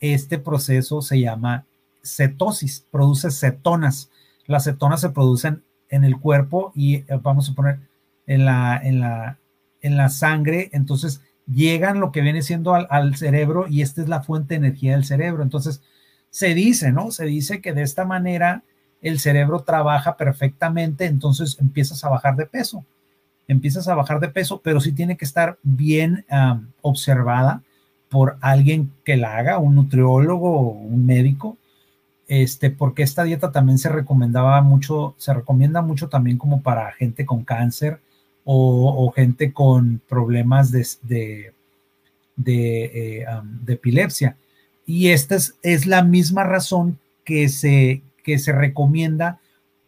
[0.00, 1.66] este proceso se llama
[2.02, 4.08] cetosis, produce cetonas.
[4.46, 7.80] Las cetonas se producen en el cuerpo y eh, vamos a poner
[8.26, 9.36] en la, en la,
[9.82, 14.22] en la sangre, entonces llegan lo que viene siendo al, cerebro y esta es la
[14.22, 15.42] fuente de energía del cerebro.
[15.42, 15.82] Entonces,
[16.30, 17.10] se dice, ¿no?
[17.10, 18.62] Se dice que de esta manera
[19.02, 22.84] el cerebro trabaja perfectamente, entonces empiezas a bajar de peso.
[23.46, 26.24] Empiezas a bajar de peso, pero sí tiene que estar bien
[26.80, 27.62] observada
[28.08, 31.58] por alguien que la haga, un nutriólogo un médico,
[32.28, 37.26] este, porque esta dieta también se recomendaba mucho, se recomienda mucho también como para gente
[37.26, 38.00] con cáncer,
[38.44, 40.86] o, gente con problemas de,
[42.36, 43.26] de, eh,
[43.66, 44.36] epilepsia.
[44.86, 49.40] Y esta es, la misma razón que se, que se recomienda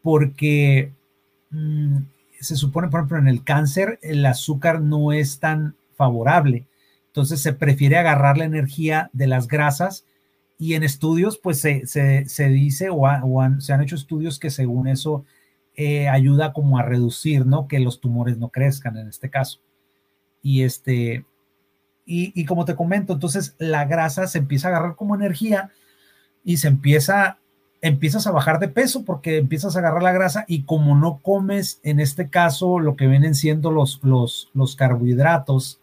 [0.03, 0.91] porque
[1.51, 1.99] mm,
[2.41, 6.65] se supone, por ejemplo, en el cáncer el azúcar no es tan favorable.
[7.09, 10.05] Entonces se prefiere agarrar la energía de las grasas
[10.59, 13.07] y en estudios pues se, dice o,
[13.59, 15.25] se han hecho estudios que según eso
[15.77, 17.69] eh, ayuda como a reducir, ¿no?
[17.69, 19.61] Que los tumores no crezcan en este caso.
[20.43, 21.25] Y este,
[22.09, 25.71] y, como te comento, entonces la grasa se empieza a agarrar como energía
[26.45, 27.39] y se empieza,
[27.83, 31.81] empiezas a bajar de peso porque empiezas a agarrar la grasa y como no comes,
[31.83, 35.81] en este caso, lo que vienen siendo los, los, los carbohidratos,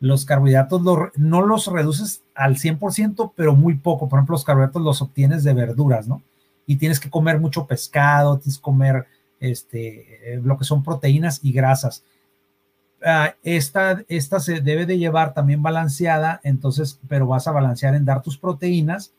[0.00, 0.82] los carbohidratos
[1.14, 4.08] no los reduces al 100%, pero muy poco.
[4.08, 6.20] Por ejemplo, los carbohidratos los obtienes de verduras, ¿no?
[6.66, 9.06] Y tienes que comer mucho pescado, tienes que comer
[9.40, 12.04] este, lo que son proteínas y grasas.
[13.02, 18.04] Ah, esta, esta se debe de llevar también balanceada, entonces, pero vas a balancear en
[18.04, 19.12] dar tus proteínas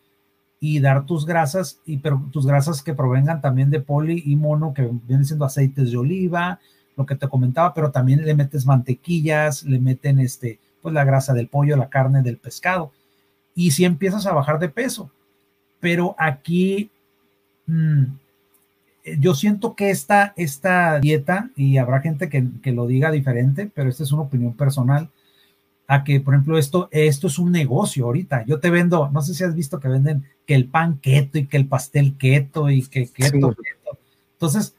[0.59, 4.75] y dar tus grasas, y pero tus grasas que provengan también de poli y mono,
[4.75, 6.59] que vienen siendo aceites de oliva,
[6.95, 11.33] lo que te comentaba, pero también le metes mantequillas, le meten este, pues la grasa
[11.33, 12.91] del pollo, la carne del pescado,
[13.55, 15.11] y si empiezas a bajar de peso.
[15.79, 16.91] Pero aquí,
[17.65, 18.03] mm,
[19.19, 24.03] yo siento que esta, esta dieta, y habrá gente que, lo diga diferente, pero esta
[24.03, 25.09] es una opinión personal,
[25.87, 28.45] a que, por ejemplo, esto, esto es un negocio ahorita.
[28.45, 31.47] Yo te vendo, no sé si has visto que venden que el pan keto y
[31.47, 33.97] que el pastel keto y que keto, keto.
[34.33, 34.75] Entonces,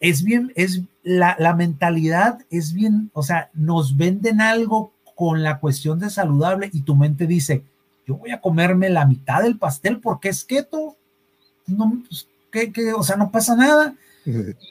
[0.00, 5.58] es bien, es la, la mentalidad es bien, o sea, nos venden algo con la
[5.58, 7.64] cuestión de saludable y tu mente dice,
[8.06, 10.96] yo voy a comerme la mitad del pastel porque es keto.
[11.66, 13.94] No, pues, que, o sea, no pasa nada.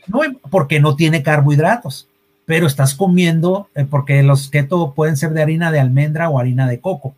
[0.07, 0.19] No,
[0.51, 2.07] porque no tiene carbohidratos,
[2.45, 6.67] pero estás comiendo, eh, porque los keto pueden ser de harina de almendra o harina
[6.67, 7.15] de coco.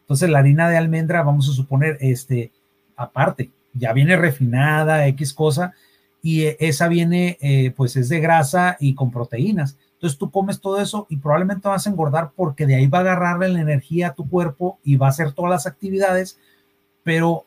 [0.00, 2.52] Entonces, la harina de almendra, vamos a suponer, este,
[2.96, 5.74] aparte, ya viene refinada, X cosa,
[6.22, 9.76] y esa viene, eh, pues es de grasa y con proteínas.
[9.92, 13.00] Entonces tú comes todo eso y probablemente vas a engordar porque de ahí va a
[13.02, 16.38] agarrarle la energía a tu cuerpo y va a hacer todas las actividades,
[17.02, 17.46] pero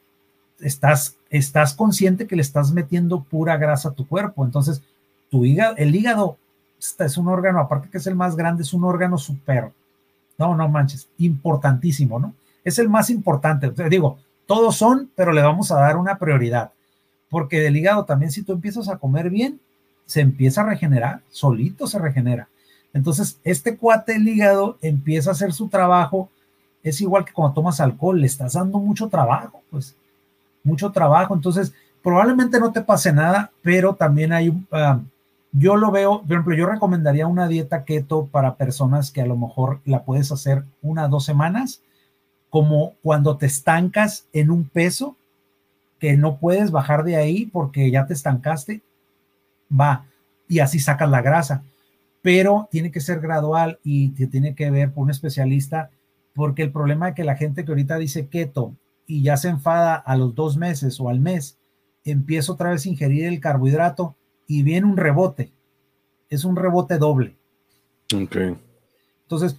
[0.59, 4.45] estás, estás consciente que le estás metiendo pura grasa a tu cuerpo.
[4.45, 4.81] Entonces,
[5.29, 6.37] tu hígado, el hígado
[6.99, 9.71] es un órgano, aparte que es el más grande, es un órgano súper,
[10.37, 12.33] no, no manches, importantísimo, ¿no?
[12.63, 13.69] Es el más importante.
[13.69, 16.71] Te digo, todos son, pero le vamos a dar una prioridad.
[17.29, 19.59] Porque del hígado también, si tú empiezas a comer bien,
[20.05, 22.47] se empieza a regenerar, solito se regenera.
[22.93, 26.29] Entonces, este cuate, el hígado, empieza a hacer su trabajo.
[26.83, 29.95] Es igual que cuando tomas alcohol, le estás dando mucho trabajo, pues,
[30.67, 31.33] mucho trabajo.
[31.33, 34.67] Entonces, probablemente no te pase nada, pero también hay un...
[34.71, 34.99] Ah,
[35.53, 39.37] yo lo veo, por ejemplo, yo recomendaría una dieta keto para personas que a lo
[39.37, 41.81] mejor la puedes hacer una o dos semanas,
[42.49, 45.15] como cuando te estancas en un peso,
[45.99, 48.81] que no puedes bajar de ahí porque ya te estancaste,
[49.71, 50.05] va,
[50.47, 51.63] y así sacas la grasa.
[52.21, 55.89] Pero tiene que ser gradual y te tiene que ver por un especialista,
[56.35, 58.73] porque el problema es que la gente que ahorita dice keto
[59.07, 61.57] y ya se enfada a los dos meses o al mes,
[62.03, 64.15] empieza otra vez a ingerir el carbohidrato,
[64.47, 65.51] y viene un rebote.
[66.29, 67.37] Es un rebote doble.
[68.15, 68.37] Ok.
[69.23, 69.57] Entonces,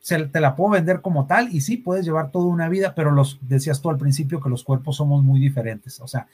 [0.00, 3.12] se, te la puedo vender como tal y sí, puedes llevar toda una vida, pero
[3.12, 6.00] los decías tú al principio que los cuerpos somos muy diferentes.
[6.00, 6.26] O sea,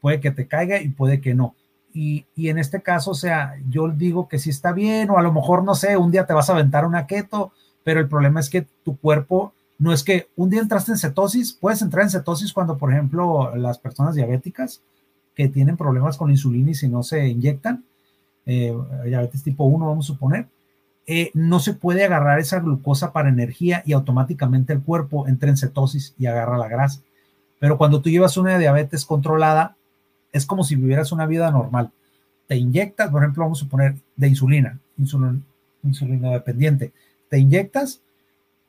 [0.00, 1.54] puede que te caiga y puede que no.
[1.92, 5.22] Y, y, en este caso, o sea, yo digo que sí está bien, o a
[5.22, 7.52] lo mejor, no sé, un día te vas a aventar una keto,
[7.82, 11.52] pero el problema es que tu cuerpo, no es que un día entraste en cetosis,
[11.52, 14.82] puedes entrar en cetosis cuando, por ejemplo, las personas diabéticas
[15.34, 17.84] que tienen problemas con insulina y si no se inyectan,
[18.44, 20.48] eh, diabetes tipo 1 vamos a suponer,
[21.06, 25.56] eh, no se puede agarrar esa glucosa para energía y automáticamente el cuerpo entra en
[25.56, 27.00] cetosis y agarra la grasa.
[27.60, 29.76] Pero cuando tú llevas una diabetes controlada,
[30.32, 31.92] es como si vivieras una vida normal.
[32.46, 36.92] Te inyectas, por ejemplo, vamos a suponer de insulina, insulina, dependiente.
[37.30, 38.00] Te inyectas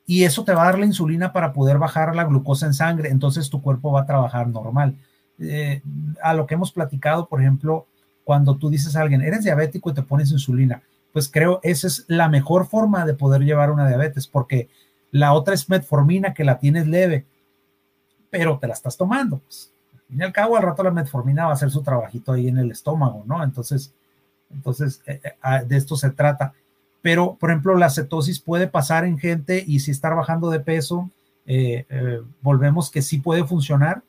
[0.10, 3.10] y eso te va a dar la insulina para poder bajar la glucosa en sangre.
[3.10, 4.96] Entonces tu cuerpo va a trabajar normal.
[5.38, 5.84] Eh,
[6.24, 7.86] a lo que hemos platicado, por ejemplo,
[8.24, 10.82] cuando tú dices a alguien, eres diabético y te pones insulina,
[11.14, 14.68] pues creo esa es la mejor forma de poder llevar una diabetes, porque
[15.12, 17.28] la otra es metformina que la tienes leve,
[18.32, 19.38] pero te la estás tomando.
[19.38, 22.32] Pues, al fin y al cabo, al rato la metformina va a hacer su trabajito
[22.32, 23.44] ahí en el estómago, ¿no?
[23.44, 23.94] Entonces,
[24.50, 26.56] entonces eh, eh, ah, de esto se trata.
[27.02, 31.10] Pero, por ejemplo, la cetosis puede pasar en gente y si estar bajando de peso,
[32.42, 34.04] volvemos que sí puede funcionar,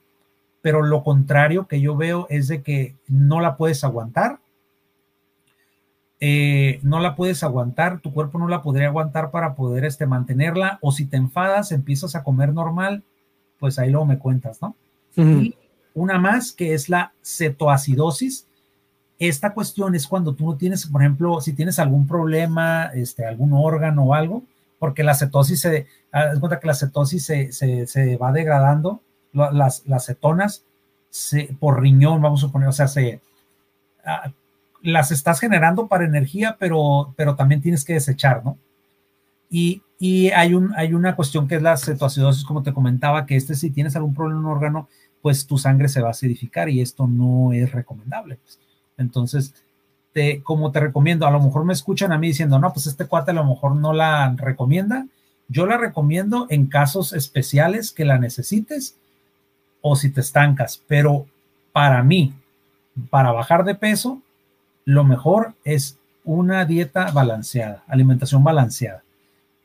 [0.63, 4.41] pero lo contrario que yo veo es de que no la puedes aguantar.
[6.23, 10.79] Eh, no la puedes aguantar, tu cuerpo no la podría aguantar para poder este, mantenerla,
[10.83, 13.03] o si te enfadas, empiezas a comer normal,
[13.59, 14.77] pues ahí luego me cuentas, ¿no?
[15.17, 15.55] Y
[15.95, 18.47] una más que es la cetoacidosis.
[19.21, 23.53] Esta cuestión es cuando tú no tienes, por ejemplo, si tienes algún problema, este, algún
[23.53, 24.45] órgano o algo,
[24.79, 25.87] porque la cetosis se,
[26.41, 29.03] cuenta que la cetosis se, se, se va degradando
[29.33, 30.65] las, las cetonas
[31.59, 33.21] por riñón, vamos a suponer, o sea, se,
[34.07, 34.33] ah,
[34.83, 38.57] las estás generando para energía, pero, pero también tienes que desechar, ¿no?
[39.51, 43.37] Y, y, hay, un, hay una cuestión que es la cetoacidosis, como te comentaba, que
[43.37, 44.89] este si tienes algún problema en un órgano,
[45.21, 48.37] pues tu sangre se va a acidificar y esto no es recomendable.
[48.37, 48.59] Pues.
[49.01, 49.55] Entonces,
[50.43, 53.31] como te recomiendo, a lo mejor me escuchan a mí diciendo, no, pues este cuate
[53.31, 55.07] a lo mejor no la recomienda.
[55.49, 58.97] Yo la recomiendo en casos especiales que la necesites
[59.81, 60.83] o si te estancas.
[60.87, 61.27] Pero
[61.73, 62.35] para mí,
[63.09, 64.21] para bajar de peso,
[64.85, 69.03] lo mejor es una dieta balanceada, alimentación balanceada.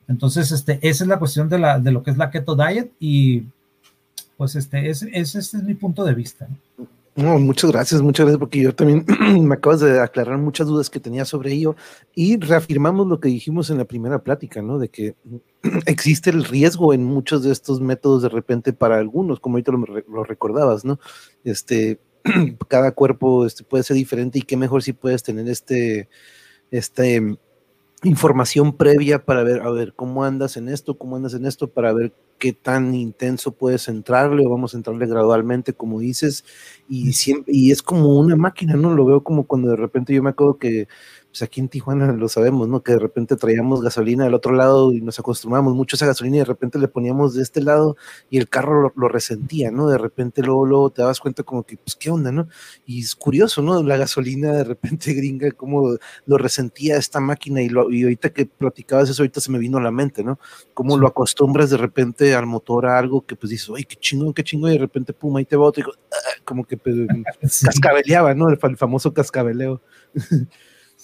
[0.08, 3.44] Entonces, este, esa es la cuestión de, lo que es la keto diet y
[4.36, 6.46] pues este, es, ese es mi punto de vista.
[6.78, 6.86] No,
[7.16, 9.04] muchas gracias, muchas gracias, porque yo también
[9.46, 11.76] me acabas de aclarar muchas dudas que tenía sobre ello
[12.14, 14.78] y reafirmamos lo que dijimos en la primera plática, ¿no?
[14.78, 15.14] De que
[15.86, 19.84] existe el riesgo en muchos de estos métodos de repente para algunos, como ahorita lo,
[20.08, 20.98] lo recordabas, ¿no?
[21.42, 22.00] Este,
[22.68, 26.08] cada cuerpo este, puede ser diferente y qué mejor si puedes tener este,
[26.70, 27.38] este
[28.02, 31.92] información previa para ver, a ver, cómo andas en esto, cómo andas en esto, para
[31.92, 36.44] ver qué tan intenso puedes entrarle o vamos a entrarle gradualmente, como dices,
[36.88, 38.94] y siempre, y es como una máquina, ¿no?
[38.94, 40.88] Lo veo como cuando de repente yo me acuerdo que
[41.36, 42.82] pues aquí en Tijuana lo sabemos, ¿no?
[42.82, 46.36] Que de repente traíamos gasolina del otro lado y nos acostumbramos mucho a esa gasolina
[46.36, 47.96] y de repente le poníamos de este lado
[48.30, 49.88] y el carro lo, resentía, ¿no?
[49.88, 52.48] De repente luego, luego te dabas cuenta como que, pues, ¿qué onda, no?
[52.86, 53.82] Y es curioso, ¿no?
[53.82, 58.46] La gasolina de repente gringa, cómo lo resentía esta máquina y, lo, y ahorita que
[58.46, 60.38] platicabas eso, ahorita se me vino a la mente, ¿no?
[60.72, 64.32] Cómo lo acostumbras de repente al motor a algo que pues dices, ay, qué chingón,
[64.32, 66.96] qué chingón, y de repente, pum, ahí te va otro y ah", como que pues,
[67.64, 68.48] cascabeleaba, ¿no?
[68.48, 69.82] El, el famoso cascabeleo.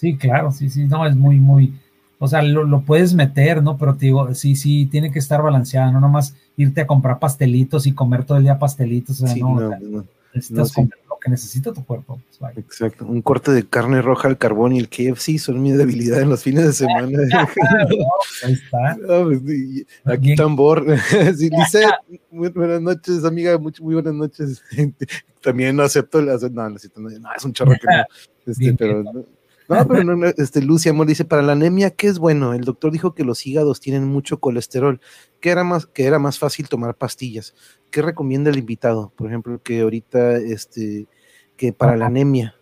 [0.03, 1.79] Sí, claro, sí, sí, no, es muy, muy,
[2.19, 3.77] o sea, lo, puedes meter, ¿no?
[3.77, 7.87] Pero te digo, sí, sí, tiene que estar balanceado, no nomás irte a comprar pastelitos
[7.87, 11.71] y comer todo el día pastelitos, o sea, no, no, necesitas comer lo que necesita
[11.71, 12.19] tu cuerpo.
[12.37, 16.19] Pues, Exacto, un corte de carne roja al carbón y el KFC son mi debilidad
[16.19, 17.17] en los fines de semana.
[18.43, 18.97] ahí está.
[19.07, 20.85] Pues, aquí tambor.
[21.37, 21.85] sí, dice,
[22.29, 24.61] muy buenas noches, amiga, muy, muy buenas noches.
[25.41, 28.03] También acepto las, no, no, no, es un chorro que no,
[28.45, 29.25] este, pero...
[29.69, 32.53] No, pero no, este, Lucy Amor dice, para la anemia, ¿qué es bueno?
[32.53, 34.99] El doctor dijo que los hígados tienen mucho colesterol,
[35.39, 37.53] que era más, que era más fácil tomar pastillas.
[37.89, 39.11] ¿Qué recomienda el invitado?
[39.15, 41.07] Por ejemplo, que ahorita, este,
[41.55, 42.55] que para la anemia.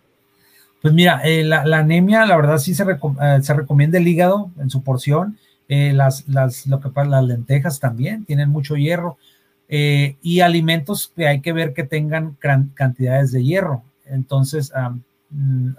[0.80, 4.70] Pues mira, eh, la, anemia, la verdad sí se, eh, se, recomienda el hígado en
[4.70, 5.38] su porción.
[5.68, 9.16] Eh, las, las, lo que pasa, las lentejas también tienen mucho hierro.
[9.68, 12.36] y alimentos que hay que ver que tengan
[12.74, 13.82] cantidades de hierro.
[14.04, 15.00] Entonces, Mm,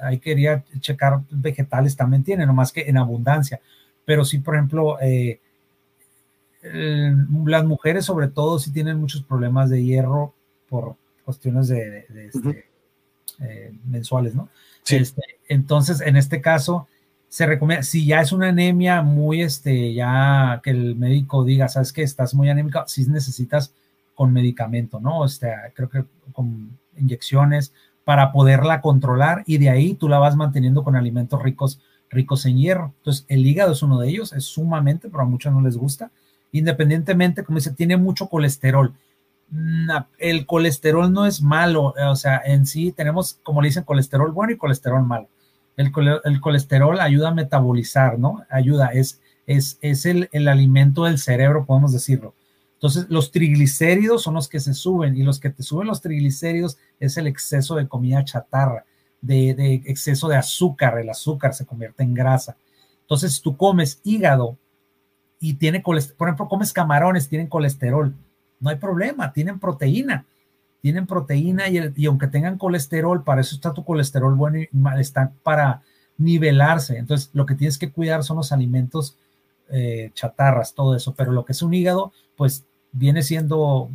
[0.02, 3.60] ahí quería checar vegetales también tienen, nomás que en abundancia.
[4.06, 5.40] Pero sí, por ejemplo, eh,
[7.46, 10.34] las mujeres sobre todo sí tienen muchos problemas de hierro
[10.70, 10.96] por
[11.26, 12.66] cuestiones de, este,
[13.42, 14.50] eh, mensuales, ¿no?
[14.88, 16.88] Este, entonces, en este caso,
[17.30, 21.94] se recomienda, si ya es una anemia muy, este, ya que el médico diga, sabes
[21.94, 23.74] que estás muy anémica, si necesitas
[24.14, 25.26] con medicamento, ¿no?
[25.26, 27.74] Este, creo que con inyecciones
[28.04, 32.58] para poderla controlar y de ahí tú la vas manteniendo con alimentos ricos, ricos en
[32.58, 32.94] hierro.
[32.98, 36.12] Entonces, el hígado es uno de ellos, es sumamente, pero a muchos no les gusta.
[36.52, 38.94] Independientemente, como dice, tiene mucho colesterol.
[40.20, 44.54] el colesterol no es malo, o sea, en sí tenemos, como le dicen, colesterol bueno
[44.54, 45.28] y colesterol malo.
[45.78, 45.92] El,
[46.24, 48.44] el colesterol ayuda a metabolizar, ¿no?
[48.50, 52.36] Ayuda, es, es, es el, el alimento del cerebro, podemos decirlo.
[52.84, 56.78] Entonces, los triglicéridos son los que se suben y los que te suben los triglicéridos
[57.00, 58.84] es el exceso de comida chatarra,
[59.22, 59.52] de,
[59.86, 61.00] exceso de azúcar.
[61.00, 62.58] El azúcar se convierte en grasa.
[63.00, 64.58] Entonces, tú comes hígado
[65.40, 68.14] y tiene colesterol, por ejemplo, comes camarones, tienen colesterol.
[68.60, 70.26] No hay problema, tienen proteína.
[70.82, 75.32] Tienen proteína y, aunque tengan colesterol, para eso está tu colesterol bueno y mal, está
[75.42, 75.84] para
[76.18, 76.98] nivelarse.
[76.98, 79.18] Entonces, lo que tienes que cuidar son los alimentos
[79.70, 81.16] eh, chatarras, todo eso.
[81.16, 83.90] Pero lo que es un hígado, pues viene siendo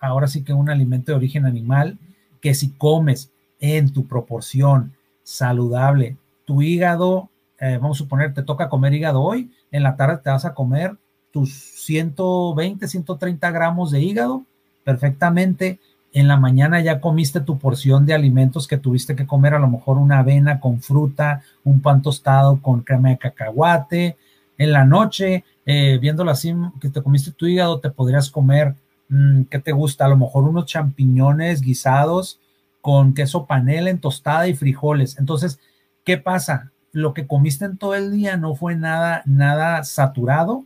[0.00, 1.98] ahora sí que un alimento de origen animal
[2.40, 8.68] que si comes en tu proporción saludable, tu hígado, eh, vamos a suponer, te toca
[8.68, 10.96] comer hígado hoy, en la tarde te vas a comer
[11.32, 11.52] tus
[11.84, 14.44] 120, 130 gramos de hígado
[14.84, 15.80] perfectamente.
[16.12, 19.68] En la mañana ya comiste tu porción de alimentos que tuviste que comer, a lo
[19.68, 24.16] mejor una avena con fruta, un pan tostado con crema de cacahuate.
[24.58, 28.76] En la noche eh, viéndolo así, que te comiste tu hígado, te podrías comer,
[29.08, 30.04] mm, ¿qué te gusta?
[30.04, 32.40] A lo mejor unos champiñones guisados
[32.80, 35.18] con queso panela en tostada y frijoles.
[35.18, 35.58] Entonces,
[36.04, 36.70] ¿qué pasa?
[36.92, 40.64] Lo que comiste en todo el día no fue nada, nada saturado,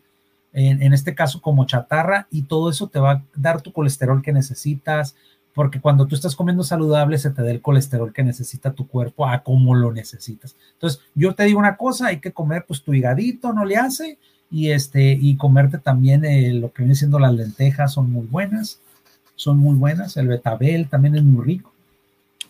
[0.53, 4.20] en, en este caso como chatarra, y todo eso te va a dar tu colesterol
[4.20, 5.16] que necesitas,
[5.61, 9.26] porque cuando tú estás comiendo saludable se te da el colesterol que necesita tu cuerpo
[9.26, 10.56] a como lo necesitas.
[10.72, 14.16] Entonces, yo te digo una cosa, hay que comer pues tu higadito, no le hace,
[14.50, 18.80] y este y comerte también eh, lo que viene siendo las lentejas son muy buenas,
[19.34, 21.69] son muy buenas, el betabel también es muy rico.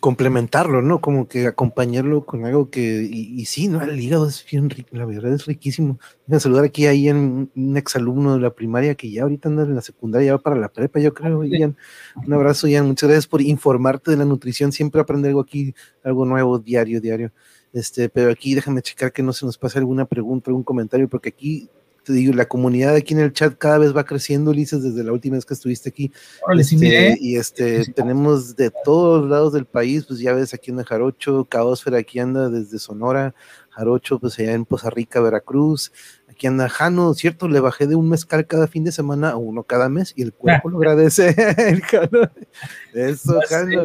[0.01, 0.99] Complementarlo, ¿no?
[0.99, 3.81] Como que acompañarlo con algo que, y, sí, ¿no?
[3.81, 5.99] El hígado es bien rico, la verdad es riquísimo.
[6.25, 9.63] Voy a saludar aquí a Ian, un exalumno de la primaria que ya ahorita anda
[9.63, 11.77] en la secundaria, ya va para la prepa, yo creo, Ian.
[12.15, 15.73] Un abrazo, Ian, muchas gracias por informarte de la nutrición, siempre aprende algo aquí,
[16.03, 17.31] algo nuevo, diario, diario.
[17.71, 21.29] Este, pero aquí déjame checar que no se nos pase alguna pregunta, algún comentario, porque
[21.29, 21.69] aquí
[22.03, 25.11] te digo, la comunidad aquí en el chat cada vez va creciendo, Ulises, desde la
[25.11, 26.11] última vez que estuviste aquí.
[26.57, 31.45] Este, y este, tenemos de todos lados del país, pues ya ves aquí en Jarocho,
[31.45, 33.35] Caosfera aquí anda desde Sonora,
[33.69, 35.91] Jarocho, pues allá en Poza Rica, Veracruz,
[36.31, 37.47] aquí anda Jano, ¿cierto?
[37.47, 40.33] Le bajé de un mezcal cada fin de semana a uno cada mes y el
[40.33, 41.35] cuerpo lo agradece.
[41.57, 42.31] el Jano.
[42.93, 43.83] Eso, Jano.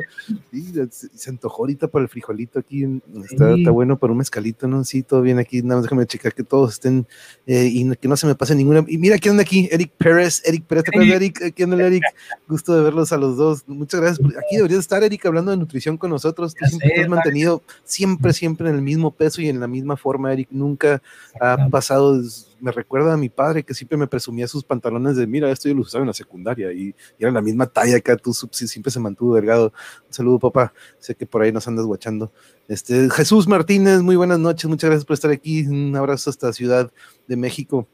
[0.50, 0.72] Sí,
[1.14, 2.84] se antojó ahorita para el frijolito aquí.
[3.30, 4.84] Está, está, bueno para un mezcalito, ¿no?
[4.84, 5.62] Sí, todo bien aquí.
[5.62, 7.06] Nada más déjame checar que todos estén
[7.46, 8.84] eh, y que no se me pase ninguna.
[8.86, 9.68] Y mira, ¿quién anda aquí?
[9.70, 10.42] Eric Pérez.
[10.44, 11.42] Eric Pérez, ¿te acuerdas Eric?
[11.42, 12.04] Aquí anda Eric.
[12.48, 13.64] Gusto de verlos a los dos.
[13.66, 14.28] Muchas gracias.
[14.38, 16.54] Aquí deberías estar, Eric, hablando de nutrición con nosotros.
[16.54, 19.96] Tú siempre te has mantenido siempre, siempre en el mismo peso y en la misma
[19.96, 20.48] forma, Eric.
[20.50, 21.02] Nunca
[21.40, 22.20] ha pasado
[22.60, 25.74] me recuerda a mi padre que siempre me presumía sus pantalones de, mira, esto yo
[25.74, 29.34] lo usaba en la secundaria y, era la misma talla que tú siempre se mantuvo
[29.34, 29.72] delgado.
[30.06, 30.72] Un saludo, papá.
[30.98, 32.32] Sé que por ahí nos andas guachando.
[32.68, 35.66] Este, Jesús Martínez, muy buenas noches, muchas gracias por estar aquí.
[35.66, 36.90] Un abrazo hasta Ciudad
[37.26, 37.86] de México.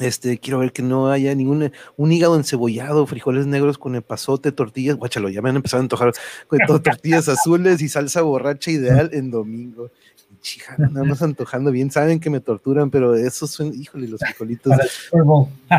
[0.00, 4.50] Este, quiero ver que no haya ningún un hígado encebollado, frijoles negros con el pasote,
[4.50, 6.12] tortillas, guáchalo, ya me han empezado a antojar
[6.48, 9.92] con todo, tortillas azules y salsa borracha ideal en domingo
[10.78, 14.72] nada más antojando bien, saben que me torturan, pero esos son, híjole, los frijolitos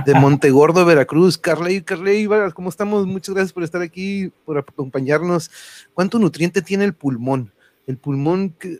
[0.05, 1.37] de Montegordo, Veracruz.
[1.37, 3.05] Carley, Carley, ¿cómo estamos?
[3.05, 5.51] Muchas gracias por estar aquí, por acompañarnos.
[5.93, 7.51] ¿Cuánto nutriente tiene el pulmón?
[7.87, 8.79] El pulmón que...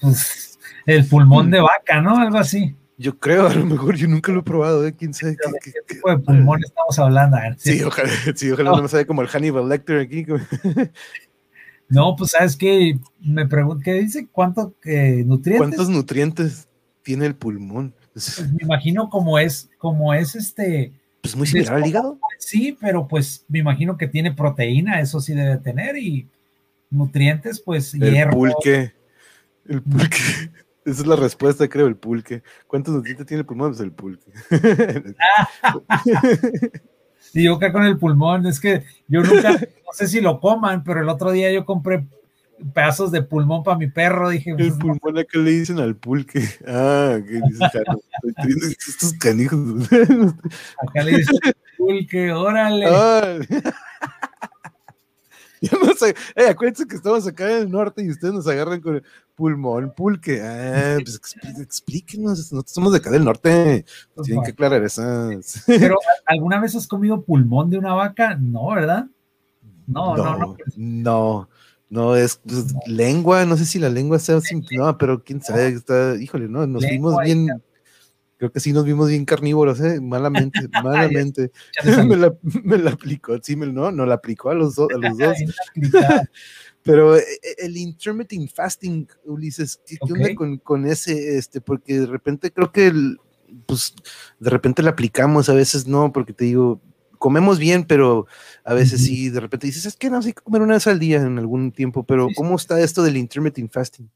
[0.00, 2.18] Pues, el pulmón de vaca, ¿no?
[2.18, 2.74] Algo así.
[2.98, 4.94] Yo creo, a lo mejor yo nunca lo he probado, ¿eh?
[4.96, 7.36] ¿Quién sabe qué, tipo de pulmón estamos hablando?
[7.56, 10.24] Sí, ojalá, sí, ojalá no, me sabe como el Hannibal Lecter aquí.
[11.92, 14.26] No, pues sabes que me pregunto, ¿qué dice?
[14.32, 15.58] ¿Cuánto eh, nutrientes?
[15.58, 16.68] ¿Cuántos nutrientes
[17.02, 17.94] tiene el pulmón?
[18.14, 20.92] Pues me imagino como es, como es este.
[21.20, 22.18] Pues muy similar al hígado.
[22.38, 26.26] Sí, pero pues me imagino que tiene proteína, eso sí debe tener, y
[26.88, 28.32] nutrientes, pues el hierro.
[28.32, 28.94] Pulque.
[29.66, 30.16] El pulque.
[30.84, 32.42] Esa es la respuesta, creo, el pulque.
[32.66, 33.70] ¿Cuántos nutrientes tiene el pulmón?
[33.70, 34.32] Pues el pulque.
[37.34, 39.52] Y yo acá con el pulmón, es que yo nunca,
[39.86, 42.04] no sé si lo coman, pero el otro día yo compré
[42.74, 44.50] pedazos de pulmón para mi perro, dije.
[44.50, 46.42] El pues, pulmón acá le dicen al pulque.
[46.66, 47.40] Ah, ¿qué
[48.46, 49.60] dices, Estos canijos.
[49.90, 51.36] Acá le dicen
[51.76, 52.86] pulque, órale.
[52.92, 53.38] Ah.
[55.70, 58.80] Yo no sé, eh, acuérdense que estamos acá en el norte y ustedes nos agarran
[58.80, 59.04] con el
[59.36, 60.40] pulmón, pulque.
[60.42, 61.20] Ah, pues
[61.60, 63.84] explíquenos, nosotros somos de acá del norte,
[64.24, 65.62] tienen que aclarar esas.
[65.66, 68.34] Pero, ¿alguna vez has comido pulmón de una vaca?
[68.34, 69.06] No, ¿verdad?
[69.86, 70.56] No, no, no.
[70.76, 71.48] No,
[71.88, 74.40] no, es pues, lengua, no sé si la lengua sea
[74.72, 77.48] no, pero quién sabe, está, híjole, no, nos vimos bien
[78.42, 80.00] creo que sí nos vimos bien carnívoros, ¿eh?
[80.00, 81.52] Malamente, malamente.
[82.08, 85.16] me, la, me, la, aplicó, sí, me, no, no la aplicó a los, a los
[85.16, 85.36] dos.
[86.82, 91.38] Pero eh, eh, el intermittent fasting, Ulises, ¿qué, onda con, con, ese?
[91.38, 93.20] Este, porque de repente creo que, el,
[93.64, 93.94] pues,
[94.40, 96.80] de repente la aplicamos, a veces no, porque te digo,
[97.18, 98.26] comemos bien, pero
[98.64, 100.98] a veces sí, de repente dices, es que no, hay que comer una vez al
[100.98, 104.10] día en algún tiempo, pero ¿cómo está esto del intermittent fasting?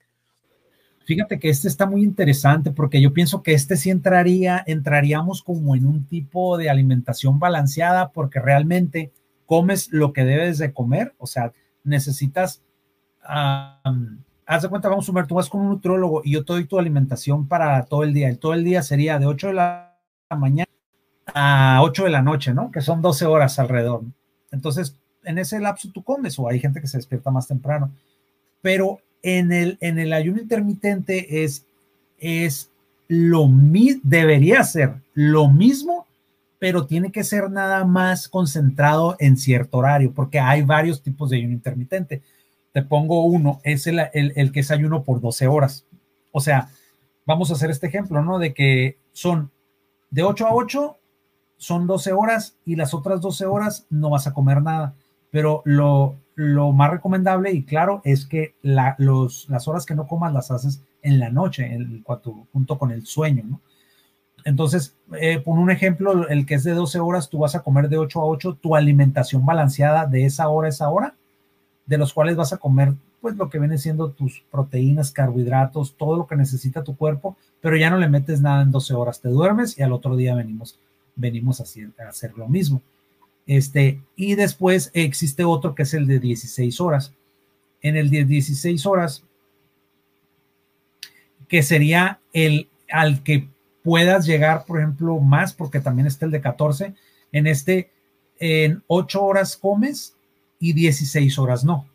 [1.07, 5.77] Fíjate que este está muy interesante porque yo pienso que este sí entraría, entraríamos como
[5.77, 9.13] en un tipo de alimentación balanceada porque realmente
[9.47, 11.53] comes lo que debes de comer, o sea,
[11.85, 12.61] necesitas,
[13.23, 16.65] haz de cuenta, vamos a sumar, tú vas con un nutrólogo y yo te doy
[16.65, 18.29] tu alimentación para todo el día.
[18.29, 19.97] El todo el día sería de 8 de la
[20.37, 20.69] mañana
[21.27, 22.73] a 8 de la noche, ¿no?
[22.73, 24.03] Que son 12 horas alrededor.
[24.51, 27.93] Entonces, en ese lapso tú comes o hay gente que se despierta más temprano,
[28.61, 31.65] pero en el, en el ayuno intermitente es,
[32.17, 32.71] es
[33.09, 36.07] lo mismo, debería ser lo mismo,
[36.61, 41.39] pero tiene que ser nada más concentrado en cierto horario, porque hay varios tipos de
[41.39, 42.23] ayuno intermitente.
[42.71, 45.85] Te pongo uno, es el, el, que es ayuno por 12 horas.
[46.31, 46.69] O sea,
[47.25, 48.39] vamos a hacer este ejemplo, ¿no?
[48.39, 49.51] De que son
[50.11, 50.97] de 8 a 8,
[51.57, 54.95] son 12 horas y las otras 12 horas no vas a comer nada.
[55.33, 60.51] Pero lo, lo más recomendable y claro es que las horas que no comas las
[60.51, 62.05] haces en la noche, el,
[62.53, 63.61] junto con el sueño, ¿no?
[64.45, 67.89] Entonces, eh, por un ejemplo, el que es de 12 horas, tú vas a comer
[67.89, 71.17] de 8 a 8 tu alimentación balanceada de esa hora a esa hora,
[71.87, 76.17] de los cuales vas a comer pues lo que viene siendo tus proteínas, carbohidratos, todo
[76.17, 79.31] lo que necesita tu cuerpo, pero ya no le metes nada en 12 horas, te
[79.31, 80.79] duermes y al otro día venimos,
[81.17, 82.83] venimos a hacer lo mismo.
[83.47, 87.13] Este, y después existe otro que es el de 16 horas.
[87.81, 89.23] En el de 16 horas,
[91.49, 93.49] que sería el al que
[93.83, 96.95] puedas llegar, por ejemplo, más, porque también está el de 14.
[97.33, 97.91] En este,
[98.39, 100.17] en 8 horas comes
[100.59, 101.87] y 16 horas no.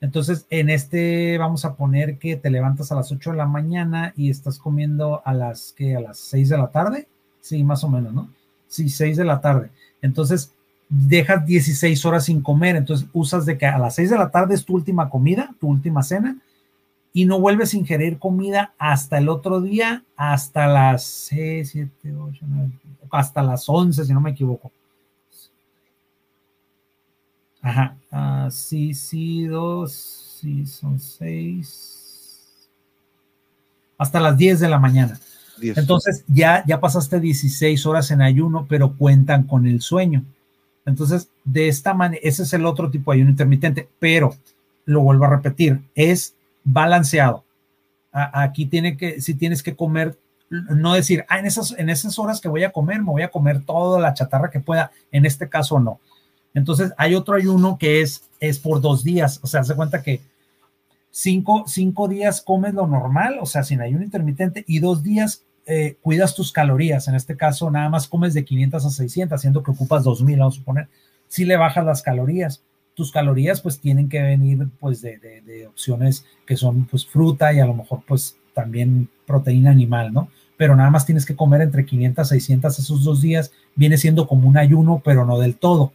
[0.00, 4.12] Entonces, en este vamos a poner que te levantas a las 8 de la mañana
[4.16, 7.08] y estás comiendo a las que a las 6 de la tarde.
[7.40, 8.30] Sí, más o menos, ¿no?
[8.68, 9.70] Sí, 6 de la tarde.
[10.02, 10.52] Entonces,
[10.88, 14.54] dejas 16 horas sin comer, entonces usas de que a las 6 de la tarde
[14.54, 16.36] es tu última comida, tu última cena,
[17.12, 22.44] y no vuelves a ingerir comida hasta el otro día, hasta las 6, 7, 8,
[22.46, 22.70] 9,
[23.10, 24.70] hasta las 11, si no me equivoco.
[27.62, 32.68] Ajá, uh, sí, sí, dos, sí, son 6.
[33.98, 35.18] Hasta las 10 de la mañana.
[35.60, 40.22] Entonces ya, ya pasaste 16 horas en ayuno, pero cuentan con el sueño.
[40.86, 44.34] Entonces, de esta manera, ese es el otro tipo de ayuno intermitente, pero
[44.84, 46.34] lo vuelvo a repetir, es
[46.64, 47.44] balanceado.
[48.12, 50.16] aquí tiene que, si tienes que comer,
[50.48, 53.30] no decir, ah, en esas, en esas horas que voy a comer, me voy a
[53.30, 56.00] comer toda la chatarra que pueda, en este caso no.
[56.54, 60.20] Entonces, hay otro ayuno que es, es por dos días, o sea, se cuenta que
[61.10, 65.96] cinco, cinco días comes lo normal, o sea, sin ayuno intermitente, y dos días eh,
[66.00, 67.08] cuidas tus calorías.
[67.08, 70.54] En este caso, nada más comes de 500 a 600, haciendo que ocupas 2000, vamos
[70.54, 70.88] a suponer.
[71.28, 72.62] Si le bajas las calorías,
[72.94, 77.66] tus calorías pues tienen que venir pues de, opciones que son pues fruta y a
[77.66, 80.28] lo mejor pues también proteína animal, ¿no?
[80.56, 84.26] Pero nada más tienes que comer entre 500 a 600 esos dos días, viene siendo
[84.26, 85.92] como un ayuno, pero no del todo,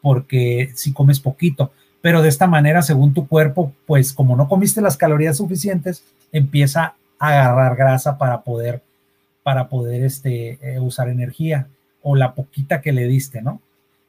[0.00, 4.80] porque si comes poquito, pero de esta manera, según tu cuerpo, pues como no comiste
[4.80, 6.02] las calorías suficientes,
[6.32, 8.82] empieza a agarrar grasa para poder,
[9.48, 11.68] para poder este, eh, usar energía
[12.02, 13.62] o la poquita que le diste, ¿no?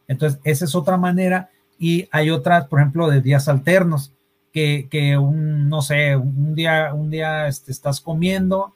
[0.06, 4.12] Entonces, esa es otra manera y hay otras, por ejemplo, de días alternos,
[4.52, 8.74] que, que un, no sé, un día, un día este, estás comiendo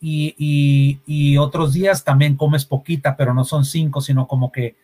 [0.00, 4.76] y, y, otros días también comes poquita, pero no son cinco, sino como que,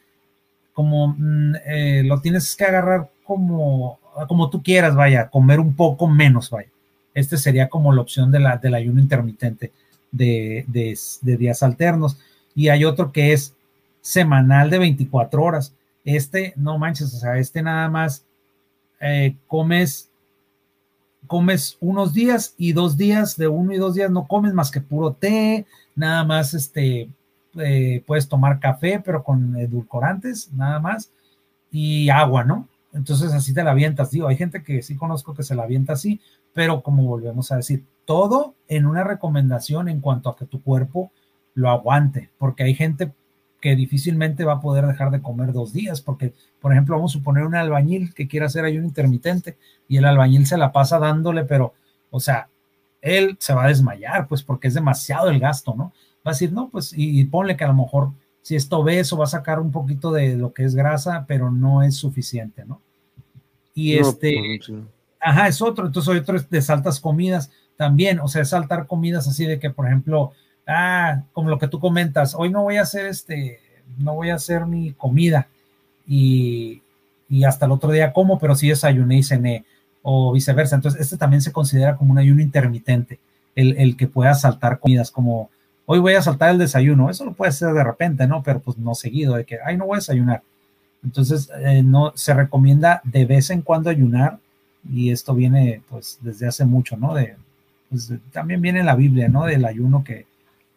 [0.72, 6.08] como mm, eh, lo tienes que agarrar como, como tú quieras, vaya, comer un poco
[6.08, 6.70] menos, vaya.
[7.14, 9.70] Este sería como la opción de la, del ayuno intermitente
[10.14, 12.18] de, de, de días alternos.
[12.54, 13.54] Y hay otro que es
[14.00, 18.24] semanal de 24 horas este, no manches, o sea, este nada más
[19.00, 20.10] eh, comes,
[21.26, 24.82] comes unos días y dos días, de uno y dos días no comes más que
[24.82, 27.08] puro té, nada más este,
[27.56, 31.10] eh, puedes tomar café, pero con edulcorantes, nada más,
[31.70, 32.68] y agua, ¿no?
[32.92, 35.94] Entonces así te la avientas, digo, hay gente que sí conozco que se la avienta
[35.94, 36.20] así,
[36.54, 41.10] pero como volvemos a decir, todo en una recomendación en cuanto a que tu cuerpo
[41.54, 43.12] lo aguante, porque hay gente
[43.60, 47.18] que difícilmente va a poder dejar de comer dos días, porque, por ejemplo, vamos a
[47.18, 49.56] suponer un albañil que quiera hacer ayuno intermitente
[49.88, 51.72] y el albañil se la pasa dándole, pero,
[52.10, 52.48] o sea,
[53.00, 55.92] él se va a desmayar, pues porque es demasiado el gasto, ¿no?
[56.26, 58.10] Va a decir, no, pues, y, ponle que a lo mejor
[58.42, 61.82] si esto obeso va a sacar un poquito de lo que es grasa, pero no
[61.82, 62.80] es suficiente, ¿no?
[63.74, 64.72] Y este, pues,
[65.24, 69.58] ajá, es otro, entonces otro de saltas comidas también, o sea, saltar comidas así de
[69.58, 70.32] que, por ejemplo,
[70.66, 73.58] ah, como lo que tú comentas, hoy no voy a hacer este,
[73.98, 75.48] no voy a hacer mi comida
[76.06, 76.82] y,
[77.44, 79.64] hasta el otro día como, pero sí desayuné y cené,
[80.02, 80.76] o viceversa.
[80.76, 83.18] Entonces, este también se considera como un ayuno intermitente,
[83.56, 85.50] el, que pueda saltar comidas, como
[85.86, 88.42] hoy voy a saltar el desayuno, eso lo puede hacer de repente, ¿no?
[88.42, 90.42] Pero pues no seguido, de que, ay, no voy a desayunar.
[91.02, 94.38] Entonces, eh, no, se recomienda de vez en cuando ayunar,
[94.90, 97.14] y esto viene pues desde hace mucho, ¿no?
[97.14, 97.36] De,
[97.88, 99.44] pues, también viene en la Biblia, ¿no?
[99.44, 100.26] Del ayuno que,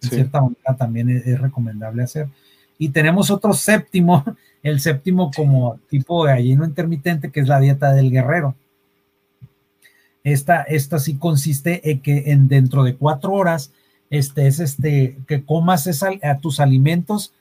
[0.04, 2.28] en cierta manera también es, recomendable hacer.
[2.78, 4.24] Y tenemos otro séptimo,
[4.64, 8.56] el séptimo como tipo de ayuno intermitente, que es la dieta del guerrero.
[10.24, 13.72] Esta, esta sí consiste en que en dentro de cuatro horas
[14.10, 17.34] este, es este, que comas a tus alimentos,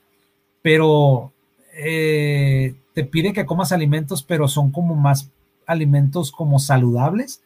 [0.61, 1.31] pero
[1.73, 5.29] eh, te pide que comas alimentos, pero son como más
[5.67, 7.43] alimentos como saludables.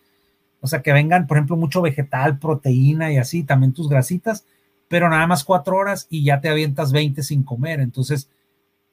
[0.61, 4.45] O sea, que vengan, por ejemplo, mucho vegetal, proteína y así, también tus grasitas,
[4.87, 7.79] pero nada más cuatro horas y ya te avientas 20 sin comer.
[7.79, 8.29] Entonces,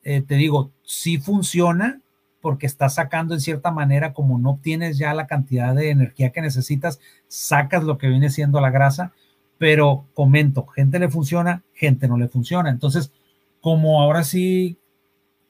[0.03, 2.01] eh, te digo, sí funciona
[2.41, 6.41] porque estás sacando en cierta manera, como no obtienes ya la cantidad de energía que
[6.41, 9.13] necesitas, sacas lo que viene siendo la grasa,
[9.59, 12.71] pero comento, gente le funciona, gente no le funciona.
[12.71, 13.13] Entonces,
[13.61, 14.79] como ahora sí,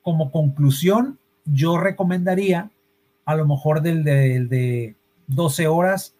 [0.03, 2.71] como conclusión, yo recomendaría
[3.29, 4.97] a lo mejor del de, de
[5.27, 6.15] 12 horas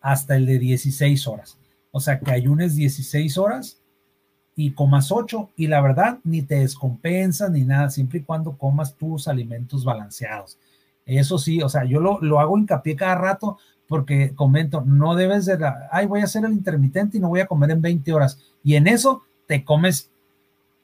[0.00, 1.58] hasta el de 16 horas.
[1.90, 3.80] O sea, que ayunes 16 horas
[4.54, 8.94] y comas 8 y la verdad ni te descompensas ni nada, siempre y cuando comas
[8.94, 10.56] tus alimentos balanceados.
[11.04, 13.58] Eso sí, o sea, yo lo, lo hago hincapié cada rato
[13.88, 17.40] porque comento, no debes de, la, ay, voy a hacer el intermitente y no voy
[17.40, 18.38] a comer en 20 horas.
[18.62, 20.12] Y en eso te comes,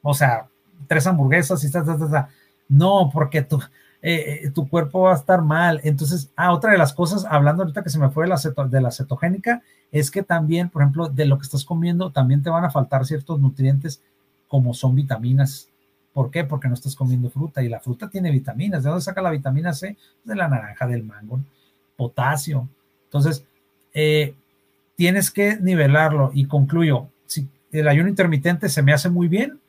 [0.01, 0.49] o sea,
[0.87, 2.29] tres hamburguesas y está,
[2.67, 3.61] No, porque tú,
[4.01, 5.81] eh, eh, tu cuerpo va a estar mal.
[5.83, 9.61] Entonces, ah, otra de las cosas, hablando ahorita que se me fue de la, cetogénica,
[9.91, 13.05] es que también, por ejemplo, de lo que estás comiendo, también te van a faltar
[13.05, 14.01] ciertos nutrientes
[14.47, 15.69] como son vitaminas.
[16.13, 16.43] ¿Por qué?
[16.43, 18.83] Porque no estás comiendo fruta y la fruta tiene vitaminas.
[18.83, 19.97] ¿De dónde saca la vitamina C?
[20.23, 21.39] De la naranja, del mango,
[21.97, 22.67] potasio.
[23.05, 23.43] Entonces,
[23.93, 24.33] eh,
[24.95, 29.59] tienes que nivelarlo y concluyo, si el ayuno intermitente se me hace muy bien,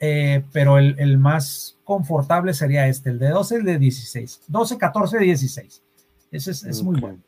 [0.00, 5.18] eh, pero el, más confortable sería este, el de 12, el de 16, 12, 14,
[5.18, 5.82] 16.
[6.30, 7.18] Ese es, muy bueno.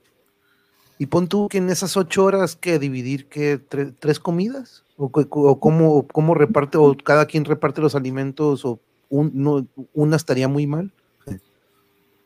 [0.98, 3.59] Y pon tú que en esas ocho horas que dividir que
[3.98, 8.78] tres comidas o, o cómo, cómo, reparte o cada quien reparte los alimentos o
[9.09, 10.92] una estaría muy mal.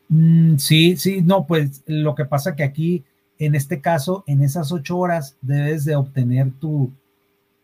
[0.09, 3.03] Mm, sí, sí, no, pues lo que pasa que aquí
[3.39, 6.91] en este caso, en esas ocho horas debes de obtener tu,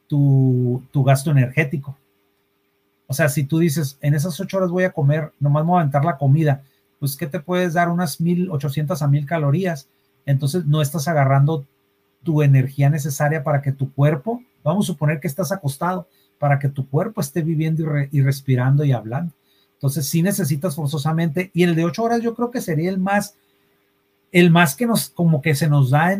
[0.07, 1.97] tu, gasto energético.
[3.11, 5.81] O sea, si tú dices, en esas ocho horas voy a comer, nomás voy a
[5.81, 6.63] aventar la comida,
[6.97, 7.89] pues ¿qué te puedes dar?
[7.89, 9.89] Unas 1800 a 1000 calorías.
[10.25, 11.65] Entonces no estás agarrando
[12.23, 16.07] tu energía necesaria para que tu cuerpo, vamos a suponer que estás acostado,
[16.39, 19.33] para que tu cuerpo esté viviendo y, respirando y hablando.
[19.73, 23.35] Entonces sí necesitas forzosamente, y el de ocho horas yo creo que sería el más
[24.31, 26.17] el más que nos, como que se nos da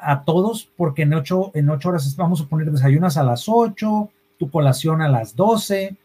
[0.00, 4.10] a todos, porque en ocho, en ocho horas vamos a poner desayunas a las ocho,
[4.38, 5.96] tu colación a las doce,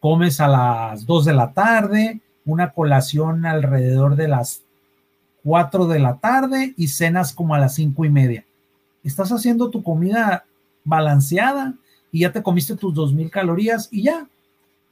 [0.00, 4.62] comes a las dos de la tarde, una colación alrededor de las
[5.42, 8.44] cuatro de la tarde y cenas como a las cinco y media.
[9.04, 10.44] Estás haciendo tu comida
[10.84, 11.74] balanceada
[12.12, 14.26] y ya te comiste tus dos mil calorías y ya.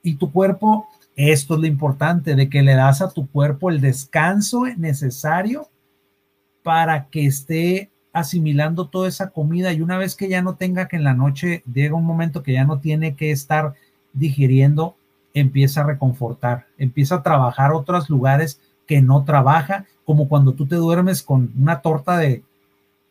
[0.02, 0.86] Y tu cuerpo,
[1.16, 5.68] esto es lo importante, de que le das a tu cuerpo el descanso necesario
[6.62, 10.96] para que esté asimilando toda esa comida y una vez que ya no tenga que
[10.96, 13.74] en la noche llega un momento que ya no tiene que estar
[14.12, 14.96] digiriendo,
[15.38, 20.76] empieza a reconfortar, empieza a trabajar otros lugares que no trabaja, como cuando tú te
[20.76, 22.42] duermes con una torta de,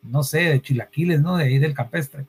[0.02, 1.38] no sé, de chilaquiles, ¿no?
[1.38, 2.26] De ahí del capestre.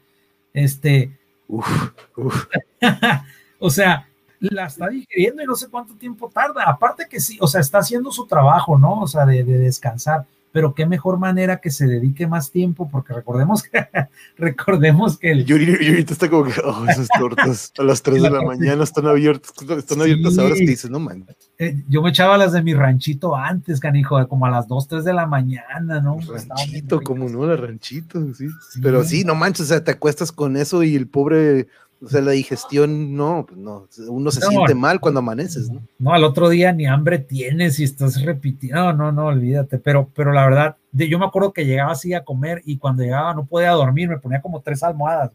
[0.52, 1.16] Este,
[3.58, 4.08] o sea,
[4.40, 6.64] la está digiriendo y no sé cuánto tiempo tarda.
[6.64, 9.00] Aparte que sí, o sea, está haciendo su trabajo, ¿no?
[9.00, 13.62] O sea, de descansar pero qué mejor manera que se dedique más tiempo, porque recordemos
[13.62, 13.70] que,
[14.36, 15.44] recordemos que el...
[15.44, 19.06] Yo, ahorita está como que, oh, esas tortas a las 3 de la mañana están
[19.06, 21.26] abiertas, están abiertas ahora que dices, no man.
[21.58, 25.04] Eh, yo me echaba las de mi ranchito antes, canijo, como a las 2, 3
[25.04, 26.18] de la mañana, ¿no?
[26.20, 28.48] Ranchito, como no, la ranchito, sí.
[28.82, 31.68] Pero sí, no manches, o sea, te acuestas con eso y el pobre
[32.00, 35.82] o sea, la digestión, no, pues no, uno se siente mal cuando amaneces, ¿no?
[35.98, 40.08] No, al otro día ni hambre tienes y estás repitiendo, no, no, no, olvídate, pero,
[40.14, 43.46] pero la verdad, yo me acuerdo que llegaba así a comer y cuando llegaba no
[43.46, 45.32] podía dormir, me ponía como tres almohadas,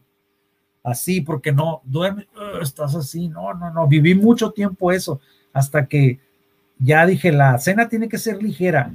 [0.84, 2.28] así, porque no, duerme,
[2.62, 5.20] estás así, no, no, no, viví mucho tiempo eso,
[5.52, 6.20] hasta que
[6.80, 8.90] ya dije, la cena tiene que ser ligera,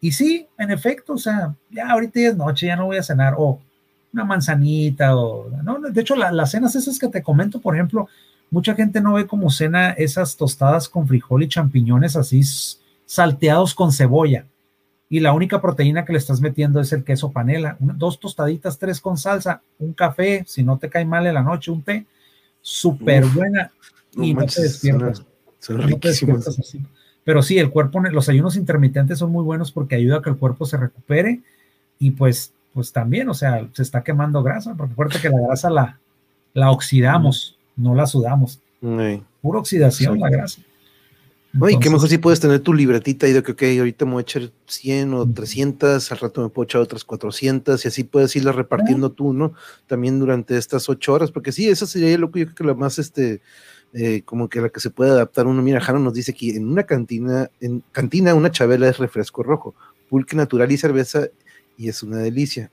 [0.00, 3.02] y sí, en efecto, o sea, ya ahorita ya es noche, ya no voy a
[3.02, 3.60] cenar, o
[4.12, 5.80] una manzanita o, ¿no?
[5.80, 8.08] De hecho, las cenas esas que te comento, por ejemplo,
[8.50, 12.42] mucha gente no ve como cena esas tostadas con frijol y champiñones así
[13.06, 14.46] salteados con cebolla.
[15.08, 17.76] Y la única proteína que le estás metiendo es el queso panela.
[17.78, 21.70] dos tostaditas, tres con salsa, un café, si no te cae mal en la noche,
[21.70, 22.06] un té,
[22.62, 23.70] súper buena.
[24.16, 25.22] y no te despiertas.
[27.24, 30.36] Pero sí, el cuerpo, los ayunos intermitentes son muy buenos porque ayuda a que el
[30.36, 31.40] cuerpo se recupere
[31.98, 35.70] y pues pues también, o sea, se está quemando grasa, porque recuerda que la grasa
[35.70, 35.98] la,
[36.54, 38.60] la oxidamos, no la sudamos.
[39.40, 40.60] Pura oxidación la grasa.
[41.70, 44.20] y qué mejor si puedes tener tu libretita y de que, ok, ahorita me voy
[44.20, 48.34] a echar 100 o 300, al rato me puedo echar otras 400 y así puedes
[48.34, 49.52] irla repartiendo tú, ¿no?
[49.86, 52.74] También durante estas ocho horas, porque sí, eso sería lo que yo creo que la
[52.74, 53.40] más, este,
[53.92, 55.60] eh, como que la que se puede adaptar uno.
[55.62, 59.74] Mira, Jano nos dice que en una cantina, en cantina una chabela es refresco rojo,
[60.08, 61.28] pulque natural y cerveza
[61.82, 62.70] y es una delicia.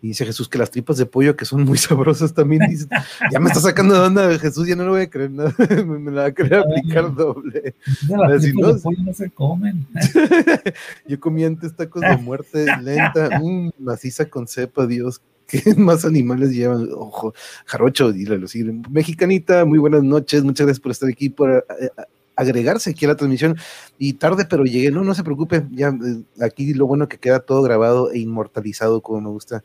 [0.00, 2.62] Y dice Jesús que las tripas de pollo que son muy sabrosas también.
[2.68, 2.86] Dice,
[3.30, 5.54] ya me está sacando de onda, Jesús, ya no lo voy a creer nada,
[5.84, 7.74] me, la va a querer aplicar doble.
[8.08, 9.86] Las tripas de pollo no se comen.
[11.06, 13.42] Yo comí antes tacos de muerte lenta,
[13.78, 16.88] maciza con cepa, Dios, ¿qué más animales llevan?
[16.94, 17.34] Ojo,
[17.66, 18.48] jarocho, dile, lo.
[18.90, 21.90] Mexicanita, muy buenas noches, muchas gracias por estar aquí, por eh,
[22.38, 23.56] agregarse aquí a la transmisión
[23.98, 27.40] y tarde, pero llegué, no, no se preocupe, ya eh, aquí lo bueno que queda
[27.40, 29.64] todo grabado e inmortalizado como me gusta.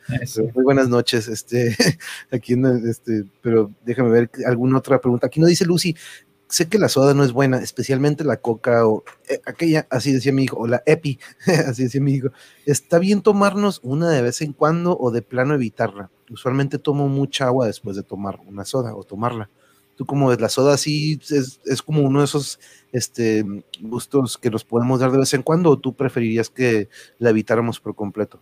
[0.55, 1.75] Muy buenas noches, este,
[2.31, 2.55] aquí,
[2.89, 5.27] este, pero déjame ver alguna otra pregunta.
[5.27, 5.95] Aquí no dice Lucy,
[6.47, 10.33] sé que la soda no es buena, especialmente la coca o eh, aquella, así decía
[10.33, 11.19] mi hijo, o la epi,
[11.67, 12.29] así decía mi hijo.
[12.65, 16.09] ¿Está bien tomarnos una de vez en cuando o de plano evitarla?
[16.31, 19.51] Usualmente tomo mucha agua después de tomar una soda o tomarla
[19.95, 22.59] tú como ves la soda sí es, como uno de esos
[22.91, 23.45] este,
[23.81, 26.89] gustos que nos podemos dar de vez en cuando o tú preferirías que
[27.19, 28.39] la evitáramos por completo?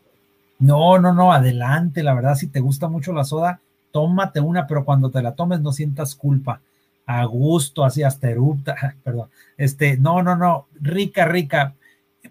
[0.59, 3.59] No, no, no, adelante, la verdad, si te gusta mucho la soda,
[3.91, 6.61] tómate una, pero cuando te la tomes no sientas culpa,
[7.05, 11.75] a gusto, así hasta erupta, perdón, este, no, no, no, rica, rica,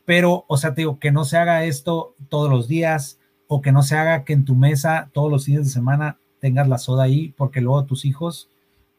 [0.05, 3.19] pero, o sea, te digo, que no se haga esto todos los días,
[3.53, 6.69] o que no se haga que en tu mesa todos los fines de semana tengas
[6.69, 8.49] la soda ahí, porque luego tus hijos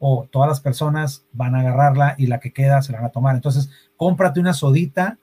[0.03, 3.11] o todas las personas van a agarrarla y la que queda se la van a
[3.11, 3.35] tomar.
[3.35, 5.19] Entonces, cómprate una sodita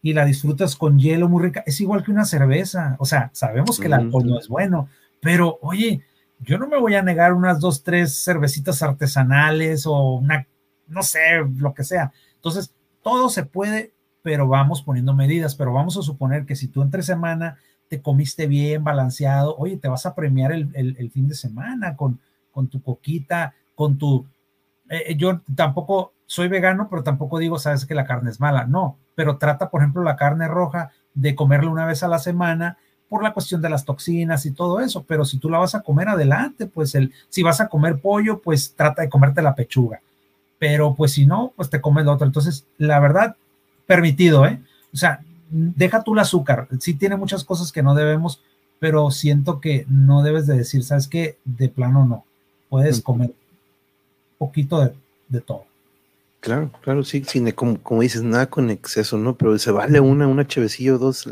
[0.00, 1.62] y la disfrutas con hielo muy rica.
[1.66, 2.96] Es igual que una cerveza.
[2.98, 4.88] O sea, sabemos que el alcohol no es bueno,
[5.20, 6.00] pero oye,
[6.40, 10.46] yo no me voy a negar unas dos, tres cervecitas artesanales o una,
[10.88, 11.20] no sé,
[11.58, 12.10] lo que sea.
[12.36, 12.72] Entonces,
[13.02, 13.92] todo se puede,
[14.22, 18.46] pero vamos poniendo medidas, pero vamos a suponer que si tú entre semana te comiste
[18.46, 22.20] bien, balanceado, oye, te vas a premiar el, fin de semana con,
[22.52, 24.26] con tu coquita, con tu...
[24.88, 28.96] Eh, yo tampoco soy vegano, pero tampoco digo, sabes que la carne es mala, no,
[29.14, 32.78] pero trata, por ejemplo, la carne roja de comerla una vez a la semana
[33.08, 35.82] por la cuestión de las toxinas y todo eso, pero si tú la vas a
[35.82, 40.00] comer adelante, pues el, si vas a comer pollo, pues trata de comerte la pechuga,
[40.58, 42.26] pero pues si no, pues te comes lo otro.
[42.26, 43.36] Entonces, la verdad,
[43.86, 44.60] permitido, ¿eh?
[44.92, 45.20] O sea,
[45.50, 48.42] deja tú el azúcar, sí tiene muchas cosas que no debemos,
[48.80, 51.38] pero siento que no debes de decir, ¿sabes qué?
[51.44, 52.24] De plano no,
[52.68, 53.32] puedes comer
[54.46, 54.92] poquito de,
[55.28, 55.64] de todo.
[56.44, 59.34] Claro, claro, sí, sin, como, como, dices, nada con exceso, ¿no?
[59.34, 61.26] Pero se vale una, una chevecilla o dos.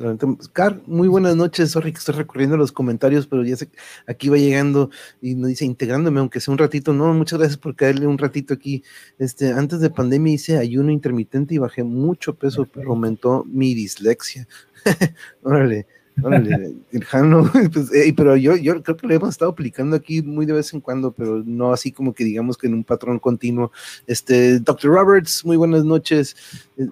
[0.55, 3.69] Car, muy buenas noches, sorry que estoy recorriendo los comentarios, pero ya sé,
[4.07, 4.89] aquí va llegando
[5.21, 8.55] y nos dice, integrándome, aunque sea un ratito, no, muchas gracias por caerle un ratito
[8.55, 8.85] aquí.
[9.19, 14.49] Este, antes de pandemia hice ayuno intermitente y bajé mucho peso, pero aumentó mi dislexia.
[15.43, 15.87] Órale.
[17.73, 20.81] Pues, pero yo, yo creo que lo hemos estado aplicando aquí muy de vez en
[20.81, 23.73] cuando, pero no así como que digamos que en un patrón continuo.
[24.07, 24.91] Este, Dr.
[24.91, 26.37] Roberts, muy buenas noches.
[26.77, 26.89] Eh,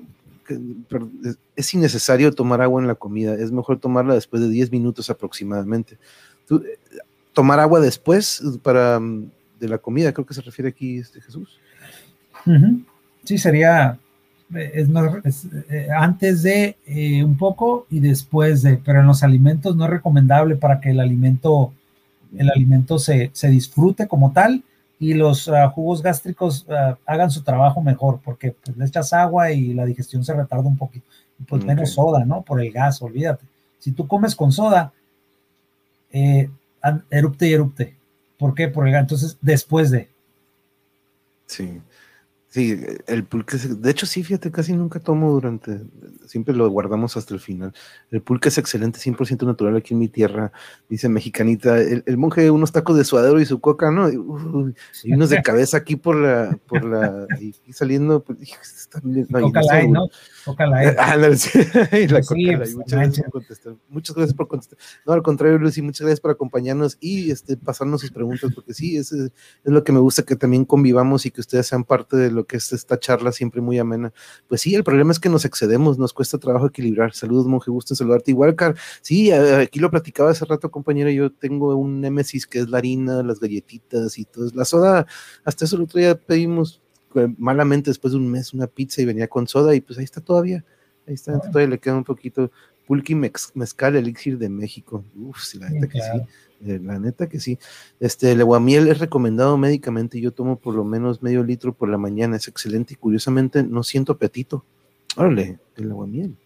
[1.55, 5.99] es innecesario tomar agua en la comida, es mejor tomarla después de 10 minutos aproximadamente.
[6.51, 6.79] Eh,
[7.33, 9.31] tomar agua después para mm,
[9.61, 11.61] de la comida, creo que se refiere aquí este Jesús.
[13.25, 13.99] Sí, sería
[14.55, 19.85] es, eh, antes de eh, un poco y después de, pero en los alimentos no
[19.85, 21.72] es recomendable para que el alimento,
[22.36, 24.64] el alimento se, se disfrute como tal
[25.01, 29.51] y los ah, jugos gástricos ah, hagan su trabajo mejor, porque pues, le echas agua
[29.51, 31.06] y la digestión se retarda un poquito.
[31.48, 32.43] Pues menos soda, ¿no?
[32.43, 33.47] Por el gas, olvídate.
[33.78, 34.93] Si tú comes con soda,
[36.12, 36.51] eh,
[37.09, 37.97] erupte y erupte.
[38.39, 38.68] ¿Por qué?
[38.68, 39.01] Por el gas.
[39.01, 40.10] Entonces, después de.
[41.47, 41.81] Sí.
[42.51, 45.82] Sí, el pulque, de hecho sí, fíjate, casi nunca tomo durante,
[46.27, 47.72] siempre lo guardamos hasta el final.
[48.10, 50.51] El pulque es excelente, 100% natural aquí en mi tierra,
[50.89, 51.78] dice mexicanita.
[51.78, 54.10] El, monje, unos tacos de suadero y su coca, ¿no?
[54.10, 54.16] Y,
[55.12, 58.39] unos de cabeza aquí por la, por la, y, saliendo, pues,
[59.05, 60.09] no, coca light, ¿no?
[60.44, 60.97] Coca light.
[60.98, 62.74] Ah, y la coca light.
[62.74, 63.74] Muchas gracias por contestar.
[63.89, 64.78] Muchas gracias por contestar.
[65.06, 68.97] No, al contrario, Lucy, muchas gracias por acompañarnos y este, pasarnos sus preguntas, porque sí,
[68.97, 69.31] es, es
[69.62, 72.57] lo que me gusta, que también convivamos y que ustedes sean parte de lo que
[72.57, 74.12] es esta charla siempre muy amena.
[74.49, 77.12] Pues sí, el problema es que nos excedemos, nos cuesta trabajo equilibrar.
[77.15, 78.31] Saludos, monje, gusto en saludarte.
[78.31, 82.69] Igual, Car, sí, aquí lo platicaba hace rato, compañera, yo tengo un némesis que es
[82.69, 84.51] la harina, las galletitas y todo.
[84.55, 85.07] La soda,
[85.45, 86.81] hasta eso el otro día pedimos
[87.15, 90.05] eh, malamente después de un mes una pizza y venía con soda y pues ahí
[90.05, 90.65] está todavía.
[91.07, 92.51] Ahí está, todavía le queda un poquito.
[92.87, 95.05] Pulqui Mezcal, Elixir de México.
[95.17, 96.23] Uf, sí, la neta que sí.
[96.65, 97.59] Eh, la neta que sí.
[98.01, 100.20] Este, el aguamiel es recomendado médicamente.
[100.20, 102.37] Yo tomo por lo menos medio litro por la mañana.
[102.37, 104.65] Es excelente y curiosamente no siento apetito.
[105.16, 106.37] Órale, el aguamiel.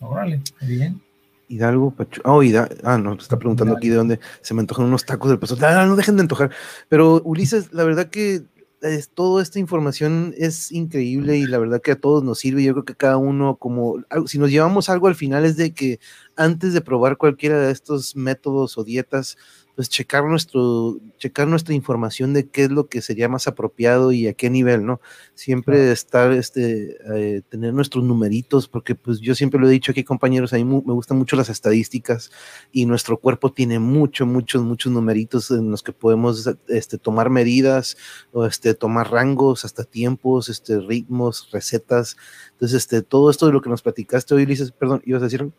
[0.00, 1.00] Órale, bien.
[1.48, 2.22] Hidalgo, Pachu.
[2.24, 2.40] Oh,
[2.84, 5.56] ah, no, está preguntando aquí de dónde se me antojan unos tacos del paso.
[5.60, 6.50] Ah, no dejen de antojar.
[6.88, 8.42] Pero Ulises, la verdad que
[8.82, 12.64] es, toda esta información es increíble y la verdad que a todos nos sirve.
[12.64, 16.00] Yo creo que cada uno, como si nos llevamos algo al final, es de que
[16.36, 19.36] antes de probar cualquiera de estos métodos o dietas,
[19.74, 24.26] pues checar nuestro, checar nuestra información de qué es lo que sería más apropiado y
[24.26, 25.00] a qué nivel, ¿no?
[25.34, 30.04] Siempre estar, este, eh, tener nuestros numeritos, porque pues yo siempre lo he dicho aquí,
[30.04, 32.30] compañeros, a mí me gustan mucho las estadísticas
[32.70, 37.96] y nuestro cuerpo tiene mucho, muchos, muchos numeritos en los que podemos este, tomar medidas
[38.32, 42.16] o este, tomar rangos, hasta tiempos, este, ritmos, recetas.
[42.52, 45.50] Entonces, este, todo esto de lo que nos platicaste hoy, dices, perdón, ¿ibas a decir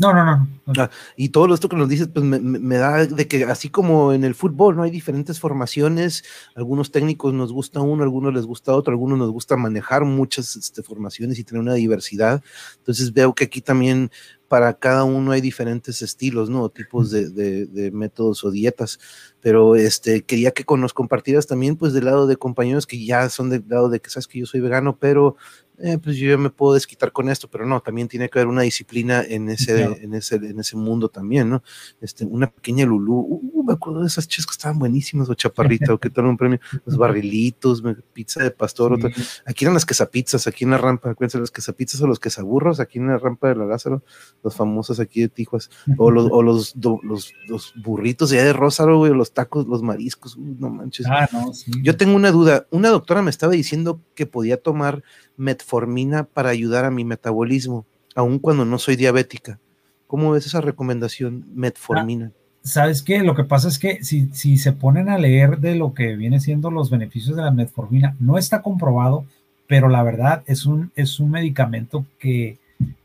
[0.00, 0.48] No, no, no.
[0.78, 4.24] Ah, y todo esto que nos dices, pues me, da de que así como en
[4.24, 4.82] el fútbol, ¿no?
[4.82, 6.24] Hay diferentes formaciones,
[6.54, 10.82] algunos técnicos nos gusta uno, algunos les gusta otro, algunos nos gusta manejar muchas este,
[10.82, 12.42] formaciones y tener una diversidad.
[12.78, 14.10] Entonces veo que aquí también
[14.48, 16.70] para cada uno hay diferentes estilos, ¿no?
[16.70, 18.98] Tipos de, métodos o dietas.
[19.40, 23.50] Pero este, quería que nos compartieras también, pues, del lado de compañeros que ya son
[23.50, 25.36] del lado de que sabes que yo soy vegano, pero
[25.82, 28.48] eh, pues yo ya me puedo desquitar con esto, pero no, también tiene que haber
[28.48, 31.62] una disciplina en ese, en ese, en ese mundo también, ¿no?
[32.02, 35.94] Este, una pequeña Lulú, uh, me acuerdo de esas chicas que estaban buenísimas, o chaparrita,
[35.94, 38.98] o que toman un premio, los barrilitos, pizza de pastor,
[39.46, 42.98] aquí eran las quesapizzas, aquí en la rampa, acuérdense, las quesapizzas o los quesaburros, aquí
[42.98, 44.02] en la rampa de la Lázaro,
[44.42, 48.98] los famosos aquí de Tijuas, o los, o los, los, los burritos ya de Rózaro,
[48.98, 51.06] güey, o los tacos, los mariscos, no manches.
[51.08, 51.52] Ah, no,
[51.82, 55.02] Yo tengo una duda, una doctora me estaba diciendo que podía tomar
[55.36, 59.58] metformina para ayudar a mi metabolismo, aun cuando no soy diabética.
[60.06, 62.32] ¿Cómo ves esa recomendación, metformina?
[62.34, 63.20] Ah, ¿Sabes qué?
[63.20, 66.40] Lo que pasa es que si, si se ponen a leer de lo que viene
[66.40, 69.24] siendo los beneficios de la metformina, no está comprobado,
[69.66, 72.58] pero la verdad es un, es un medicamento que,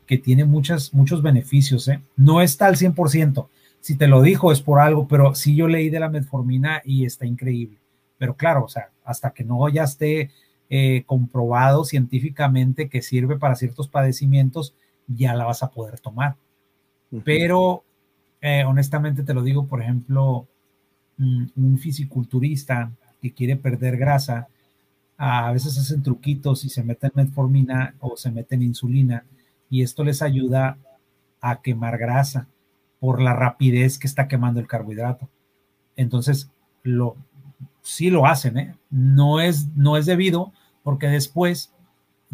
[0.06, 1.88] que tiene muchas, muchos beneficios.
[1.88, 2.00] ¿eh?
[2.16, 3.46] No está al 100%.
[3.86, 7.04] Si te lo dijo es por algo, pero sí yo leí de la metformina y
[7.04, 7.78] está increíble.
[8.18, 10.32] Pero claro, o sea, hasta que no ya esté
[10.68, 14.74] eh, comprobado científicamente que sirve para ciertos padecimientos,
[15.06, 16.34] ya la vas a poder tomar.
[17.22, 17.84] Pero
[18.40, 20.48] eh, honestamente te lo digo, por ejemplo,
[21.18, 22.90] mm, un fisiculturista
[23.22, 24.48] que quiere perder grasa,
[25.16, 29.24] a veces hacen truquitos y se meten metformina o se meten insulina
[29.70, 30.76] y esto les ayuda
[31.40, 32.48] a quemar grasa
[33.06, 35.28] por la rapidez que está quemando el carbohidrato.
[35.94, 36.50] Entonces,
[36.82, 37.14] lo,
[37.80, 38.74] sí lo hacen, ¿eh?
[38.90, 40.52] No es, no es debido
[40.82, 41.72] porque después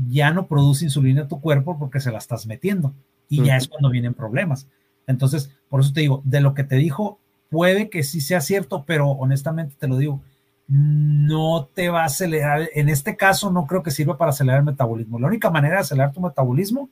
[0.08, 2.94] ya no produce insulina tu cuerpo porque se la estás metiendo
[3.28, 4.66] y ya es cuando vienen problemas.
[5.06, 7.18] Entonces, por eso te digo, de lo que te dijo,
[7.50, 10.22] puede que sí sea cierto, pero honestamente te lo digo,
[10.68, 12.70] no te va a acelerar.
[12.72, 15.18] En este caso, no creo que sirva para acelerar el metabolismo.
[15.18, 16.88] La única manera de acelerar tu metabolismo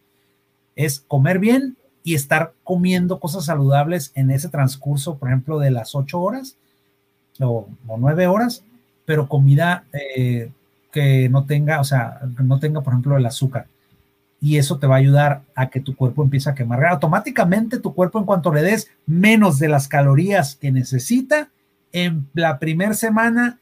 [0.77, 5.95] es comer bien y estar comiendo cosas saludables en ese transcurso, por ejemplo, de las
[5.95, 6.57] ocho horas
[7.41, 7.69] o,
[7.99, 8.65] nueve horas,
[9.05, 10.51] pero comida eh,
[10.93, 13.67] que no tenga, o sea, no tenga, por ejemplo, el azúcar.
[14.41, 16.85] Y eso te va a ayudar a que tu cuerpo empiece a quemar.
[16.87, 21.51] Automáticamente tu cuerpo, en cuanto le des menos de las calorías que necesita,
[21.93, 23.59] en la primera semana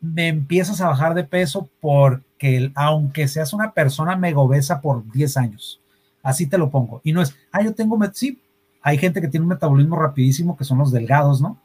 [0.00, 5.36] me empiezas a bajar de peso porque aunque seas una persona mega obesa por 10
[5.36, 5.80] años,
[6.28, 7.00] así te lo pongo.
[7.04, 8.38] Y no es, ah, yo tengo, sí,
[8.82, 11.58] hay gente que tiene un metabolismo rapidísimo, que son los delgados, ¿no?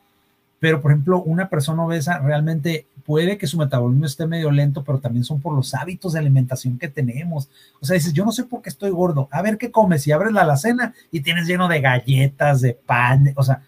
[0.60, 5.00] Pero, por ejemplo, una persona obesa realmente puede que su metabolismo esté medio lento, pero
[5.00, 7.50] también son por los hábitos de alimentación que tenemos.
[7.82, 9.28] O sea, dices, yo no sé por qué estoy gordo.
[9.32, 10.08] A ver qué comes.
[10.08, 13.34] Y abres la alacena y tienes lleno de galletas, de pan.
[13.36, 13.64] o sea,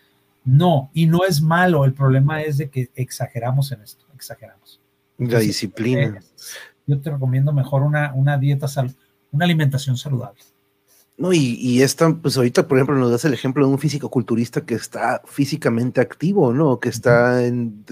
[0.45, 0.89] no.
[0.93, 1.83] Y no es malo.
[1.83, 4.05] El problema es de que exageramos en esto.
[4.15, 4.79] Exageramos.
[5.17, 6.21] La disciplina.
[6.87, 8.67] yo te recomiendo mejor una, una dieta,
[9.33, 10.39] una alimentación saludable.
[11.17, 14.09] No, y, y esta, pues ahorita, por ejemplo, nos das el ejemplo de un físico
[14.09, 16.81] culturista que está físicamente activo, ¿no?
[16.81, 17.85] Que está en.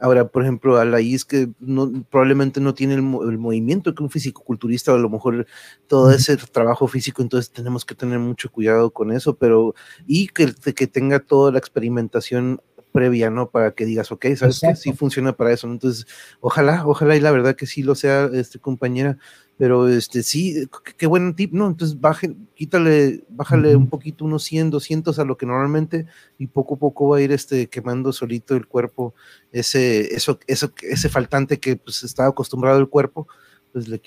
[0.00, 4.92] Ahora, por ejemplo, Alaís, que no, probablemente no tiene el, movimiento que un físico culturista,
[4.92, 5.46] o a lo mejor
[5.86, 9.76] todo ese trabajo físico, entonces tenemos que tener mucho cuidado con eso, pero.
[10.04, 12.60] Y que, que tenga toda la experimentación
[12.94, 13.50] previa, ¿no?
[13.50, 16.06] Para que digas, ok, sabes que sí funciona para eso, Entonces,
[16.40, 19.18] ojalá, ojalá, y la verdad que sí lo sea, este compañera
[19.56, 21.68] pero este sí, qué buen tip, ¿no?
[21.68, 26.06] Entonces baje, quítale, bájale un poquito, unos 100, 200 a lo que normalmente
[26.38, 29.14] y poco a poco va a ir este quemando solito el cuerpo
[29.52, 33.28] ese eso eso ese faltante que pues estaba acostumbrado el cuerpo
[33.74, 34.00] pues le,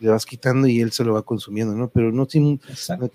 [0.00, 1.86] le, vas quitando y él se lo va consumiendo, ¿no?
[1.86, 2.58] Pero no, sin,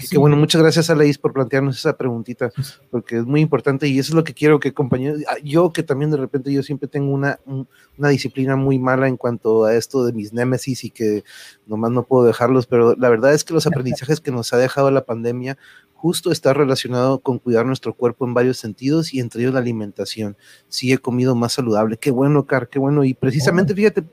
[0.10, 2.50] que, bueno, muchas gracias a Laís por plantearnos esa preguntita,
[2.90, 5.84] porque es muy importante y eso es lo que quiero que compañeros, ah, yo que
[5.84, 10.06] también de repente yo siempre tengo una, una disciplina muy mala en cuanto a esto
[10.06, 11.26] de mis némesis y que
[11.68, 14.92] nomás no puedo dejarlos, pero la verdad es que los aprendizajes que nos ha dejado
[14.92, 15.58] la pandemia
[16.04, 20.36] justo está relacionado con cuidar nuestro cuerpo en varios sentidos y entre ellos la alimentación.
[20.68, 23.06] Sí he comido más saludable, qué bueno, Car, qué bueno.
[23.06, 24.04] Y precisamente, fíjate,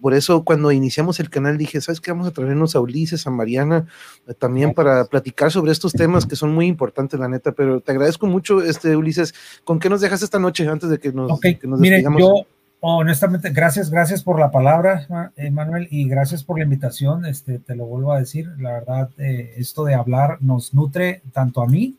[0.00, 2.12] por eso cuando iniciamos el canal dije, ¿sabes qué?
[2.12, 3.86] Vamos a traernos a Ulises, a Mariana,
[4.26, 7.92] eh, también para platicar sobre estos temas que son muy importantes, la neta, pero te
[7.92, 9.34] agradezco mucho, este Ulises.
[9.64, 11.80] ¿Con qué nos dejas esta noche antes de que nos, que nos
[12.18, 12.46] yo
[12.80, 17.86] honestamente, gracias, gracias por la palabra, Manuel, y gracias por la invitación, este, te lo
[17.86, 21.96] vuelvo a decir, la verdad, eh, esto de hablar nos nutre tanto a mí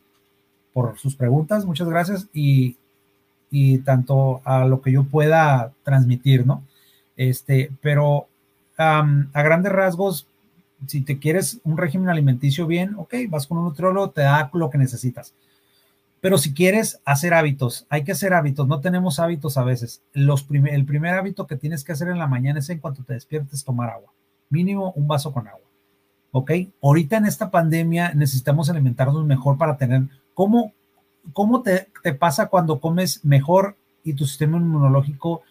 [0.72, 2.76] por sus preguntas, muchas gracias, y,
[3.50, 6.62] y tanto a lo que yo pueda transmitir, ¿no?
[7.18, 8.28] Este, pero
[8.78, 10.28] a grandes rasgos,
[10.86, 14.70] si te quieres un régimen alimenticio bien, ok, vas con un nutriólogo, te da lo
[14.70, 15.34] que necesitas.
[16.20, 20.00] Pero si quieres hacer hábitos, hay que hacer hábitos, no tenemos hábitos a veces.
[20.12, 23.14] Los el primer hábito que tienes que hacer en la mañana es en cuanto te
[23.14, 24.12] despiertes tomar agua,
[24.48, 25.60] mínimo un vaso con agua.
[26.30, 26.52] ¿Ok?
[26.82, 30.02] Ahorita en esta pandemia necesitamos alimentarnos mejor para tener,
[30.34, 30.72] ¿cómo,
[31.32, 35.42] cómo te, te pasa cuando comes mejor y tu sistema inmunológico,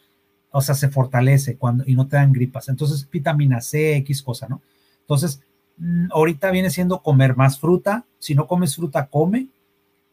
[0.51, 2.69] o sea, se fortalece cuando, y no te dan gripas.
[2.69, 4.61] Entonces, vitamina C, X cosa, ¿no?
[5.01, 5.41] Entonces,
[5.77, 8.05] mm, ahorita viene siendo comer más fruta.
[8.19, 9.47] Si no comes fruta, come.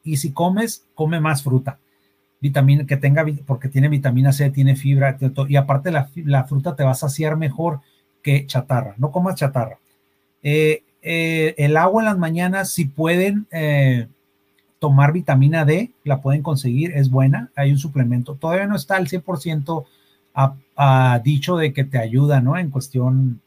[0.03, 1.79] Y si comes, come más fruta.
[2.41, 5.17] Vitamina que tenga, porque tiene vitamina C, tiene fibra,
[5.49, 7.81] y aparte la, fruta te va a saciar mejor
[8.23, 8.95] que chatarra.
[8.99, 9.79] No comas chatarra.
[10.43, 14.09] Eh, eh, el agua en las mañanas, si pueden eh,
[14.79, 18.35] tomar vitamina D, la pueden conseguir, es buena, hay un suplemento.
[18.35, 19.87] Todavía no está al 100%
[20.35, 22.59] a, dicho de que te ayuda, ¿no?
[22.59, 23.41] En cuestión,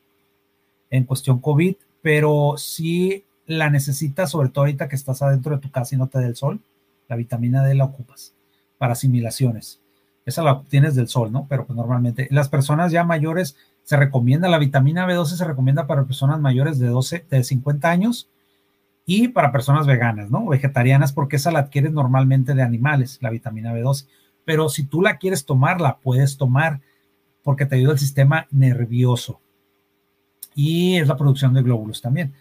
[0.90, 5.70] en cuestión COVID, pero si la necesitas, sobre todo ahorita que estás adentro de tu
[5.70, 6.62] casa y no te da el sol,
[7.08, 8.34] la vitamina D la ocupas
[8.78, 9.82] para asimilaciones.
[10.26, 11.48] Esa la obtienes del sol, ¿no?
[11.50, 16.04] Pero pues normalmente las personas ya mayores se recomienda, la vitamina B12 se recomienda para
[16.04, 18.30] personas mayores de 12, de 50 años
[19.06, 20.46] y para personas veganas, ¿no?
[20.46, 24.06] Vegetarianas, porque esa la adquieres normalmente de animales, la vitamina B12.
[24.48, 26.80] Pero si tú la quieres tomar, la puedes tomar
[27.44, 29.42] porque te ayuda el sistema nervioso.
[30.56, 32.34] Y es la producción de glóbulos también.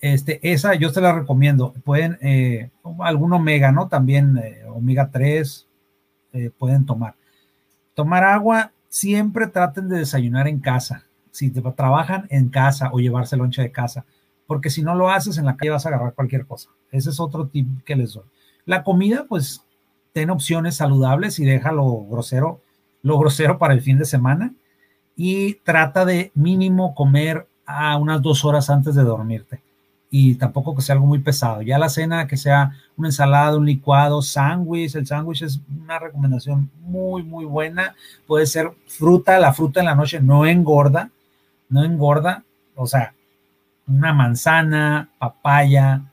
[0.00, 1.72] Este, esa yo te la recomiendo.
[1.84, 3.86] Pueden, eh, algún omega, ¿no?
[3.86, 5.68] También eh, omega 3
[6.32, 7.14] eh, pueden tomar.
[7.94, 11.04] Tomar agua, siempre traten de desayunar en casa.
[11.30, 14.04] Si trabajan en casa o llevarse lonche de casa,
[14.48, 16.70] porque si no lo haces en la calle vas a agarrar cualquier cosa.
[16.90, 18.24] Ese es otro tip que les doy.
[18.64, 19.62] La comida, pues,
[20.16, 22.62] ten opciones saludables y deja lo grosero,
[23.02, 24.54] lo grosero para el fin de semana
[25.14, 29.60] y trata de mínimo comer a unas dos horas antes de dormirte
[30.10, 31.60] y tampoco que sea algo muy pesado.
[31.60, 34.94] Ya la cena, que sea una ensalada, un licuado, sándwich.
[34.94, 37.94] El sándwich es una recomendación muy, muy buena.
[38.26, 41.10] Puede ser fruta, la fruta en la noche no engorda,
[41.68, 42.42] no engorda.
[42.74, 43.12] O sea,
[43.86, 46.04] una manzana, papaya,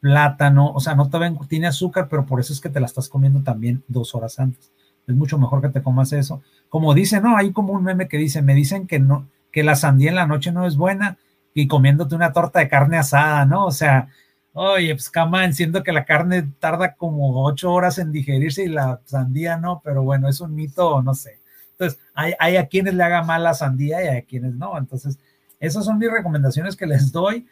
[0.00, 2.86] plátano, o sea, no te ven, tiene azúcar, pero por eso es que te la
[2.86, 4.72] estás comiendo también dos horas antes.
[5.06, 6.42] Es mucho mejor que te comas eso.
[6.68, 9.76] Como dice, no, hay como un meme que dice, me dicen que no, que la
[9.76, 11.18] sandía en la noche no es buena
[11.54, 13.66] y comiéndote una torta de carne asada, ¿no?
[13.66, 14.08] O sea,
[14.52, 19.00] oye, pues cama, siento que la carne tarda como ocho horas en digerirse y la
[19.04, 21.38] sandía no, pero bueno, es un mito, no sé.
[21.72, 24.76] Entonces, hay, hay a quienes le haga mal la sandía y a quienes no.
[24.78, 25.18] Entonces,
[25.58, 27.46] esas son mis recomendaciones que les doy,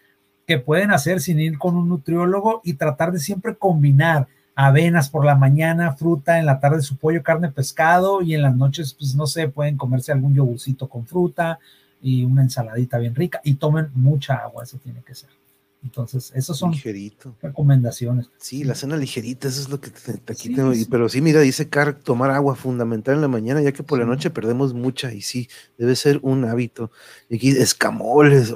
[0.49, 5.25] que pueden hacer sin ir con un nutriólogo y tratar de siempre combinar avenas por
[5.25, 9.15] la mañana, fruta, en la tarde su pollo, carne, pescado y en las noches, pues
[9.15, 11.59] no sé, pueden comerse algún yogurcito con fruta,
[12.01, 15.38] y una ensaladita bien rica y tomen mucha agua, eso tiene que ser.
[15.85, 16.75] Entonces, esas son
[17.41, 18.29] recomendaciones.
[18.37, 20.73] Sí, la cena ligerita, eso es lo que te, aquí tengo.
[20.91, 24.05] Pero sí, mira, dice Car, tomar agua fundamental en la mañana, ya que por la
[24.05, 25.49] noche perdemos mucha, y sí,
[25.79, 26.91] debe ser un hábito.
[27.29, 28.53] Y aquí, escamoles,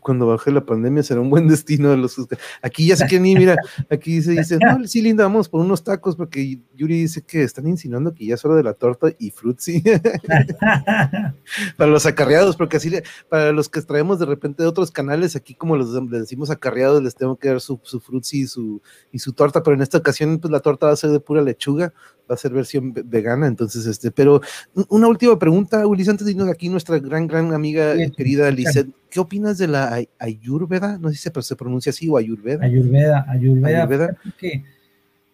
[0.00, 2.16] cuando baje la pandemia será un buen destino de los.
[2.60, 3.56] Aquí ya sé que ni, mira,
[3.88, 7.68] aquí se dice, no, sí, linda, vamos por unos tacos, porque Yuri dice que están
[7.68, 9.82] insinuando que ya es hora de la torta y frutzi.
[11.76, 12.92] para los acarreados, porque así,
[13.28, 15.92] para los que traemos de repente de otros canales, aquí como los
[16.32, 18.00] decimos acarreados, les tengo que dar su, su
[18.32, 18.80] y su,
[19.12, 21.42] y su torta, pero en esta ocasión, pues la torta va a ser de pura
[21.42, 21.92] lechuga,
[22.30, 24.40] va a ser versión vegana, entonces, este, pero
[24.88, 29.20] una última pregunta, Ulises, antes de irnos aquí, nuestra gran, gran amiga querida Lizeth, ¿qué
[29.20, 30.96] opinas de la Ayurveda?
[30.96, 32.64] No sé si se, pronuncia así o Ayurveda.
[32.64, 34.16] Ayurveda, Ayurveda.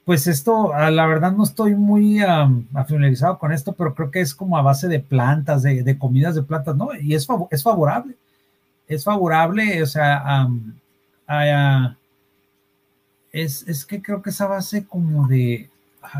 [0.05, 2.19] pues esto, ah, la verdad no estoy muy
[2.73, 6.35] familiarizado con esto, pero creo que es como a base de plantas, de, de comidas
[6.35, 6.89] de plantas, ¿no?
[7.01, 8.17] Y es, es favorable.
[8.89, 10.49] Es favorable, o sea,
[13.33, 15.69] es, es, que creo que esa base como de,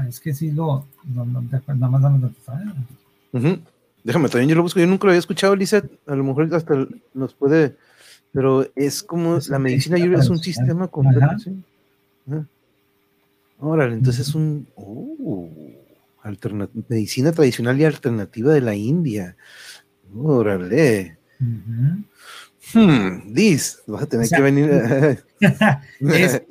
[0.09, 2.31] es que sí lo, nada más dame
[4.05, 6.87] Déjame, también yo lo busco, yo nunca lo había escuchado, Lizeth, a lo mejor hasta
[7.15, 7.77] nos puede,
[8.33, 11.53] pero es como la medicina ayurveda es un sistema completo, ¿sí?
[13.61, 15.49] Órale, entonces es un, oh,
[16.89, 19.37] medicina tradicional y alternativa de la India.
[20.15, 21.19] Órale.
[22.75, 23.33] Hmm,
[23.87, 25.25] vas a tener que venir.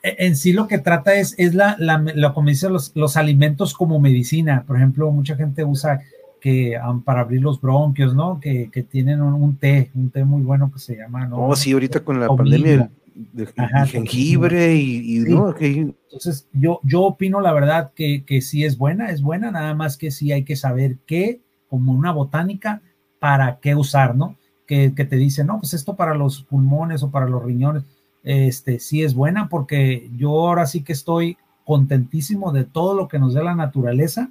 [0.00, 3.74] E, en sí lo que trata es, es la, la, como dice, los, los, alimentos
[3.74, 4.62] como medicina.
[4.64, 6.00] Por ejemplo, mucha gente usa
[6.40, 8.38] que um, para abrir los bronquios, ¿no?
[8.40, 11.48] Que, que tienen un, té, un té muy bueno que se llama, ¿no?
[11.48, 12.90] Oh, sí, ahorita con la pandemia
[13.32, 13.48] de,
[13.86, 15.54] jengibre y, ¿no?
[15.58, 19.96] Entonces, yo, yo opino la verdad que, que sí es buena, es buena, nada más
[19.96, 22.82] que sí hay que saber qué, como una botánica,
[23.18, 24.36] para qué usar, ¿no?
[24.68, 27.84] Que, te dice, no, pues esto para los pulmones o para los riñones,
[28.22, 33.18] este, sí es buena porque yo ahora sí que estoy contentísimo de todo lo que
[33.18, 34.30] nos da la naturaleza,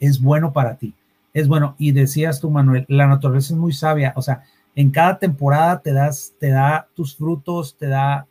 [0.00, 0.94] es bueno para ti.
[1.34, 4.44] Es bueno, y decías tú, Manuel, la naturaleza es muy sabia, o sea,
[4.74, 8.26] en cada temporada te das, te da tus frutos, te da,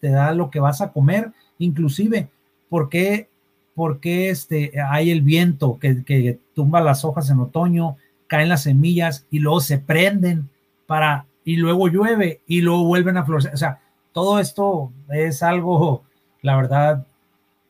[0.00, 2.28] te da lo que vas a comer, inclusive,
[2.68, 3.30] ¿por qué,
[3.74, 7.96] por qué este, hay el viento que, que tumba las hojas en otoño,
[8.26, 10.50] caen las semillas y luego se prenden
[10.90, 13.54] para, y luego llueve y luego vuelven a florecer.
[13.54, 13.78] O sea,
[14.12, 16.02] todo esto es algo,
[16.42, 17.06] la verdad,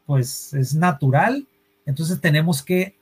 [0.07, 1.47] pues es natural.
[1.85, 2.97] Entonces tenemos que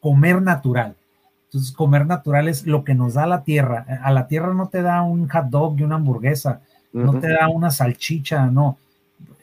[0.00, 0.96] comer natural.
[1.44, 3.84] Entonces, comer natural es lo que nos da la tierra.
[4.02, 6.62] A la tierra no te da un hot dog y una hamburguesa,
[6.94, 8.78] no te da una salchicha, no.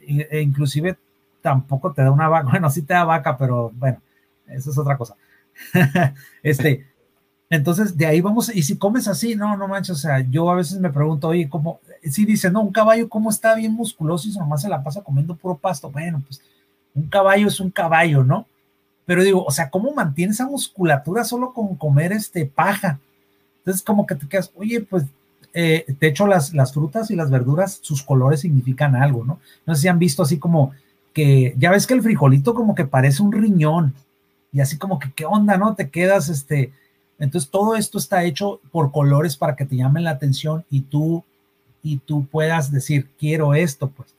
[0.08, 0.98] E inclusive
[1.40, 2.48] tampoco te da una vaca.
[2.50, 4.02] Bueno, sí te da vaca, pero bueno,
[4.48, 5.16] eso es otra cosa.
[6.42, 6.88] este,
[7.50, 10.56] entonces de ahí vamos, y si comes así, no, no manches, o sea, yo a
[10.56, 11.80] veces me pregunto, oye, ¿cómo?
[12.04, 15.36] Si dice, no, un caballo, ¿cómo está bien musculoso y nomás se la pasa comiendo
[15.36, 15.90] puro pasto?
[15.90, 16.42] Bueno, pues
[16.94, 18.46] un caballo es un caballo, ¿no?
[19.06, 23.00] Pero digo, o sea, ¿cómo mantiene esa musculatura solo con comer este paja?
[23.60, 25.06] Entonces, como que te quedas, oye, pues,
[25.54, 29.40] eh, de hecho, las, las frutas y las verduras, sus colores significan algo, ¿no?
[29.66, 30.74] No sé si han visto así como
[31.14, 33.96] que, ya ves que el frijolito como que parece un riñón,
[34.52, 35.74] y así como que, ¿qué onda, no?
[35.74, 36.72] Te quedas, este,
[37.20, 41.24] entonces todo esto está hecho por colores para que te llamen la atención y tú,
[41.84, 44.16] y tú puedas decir, quiero esto, pues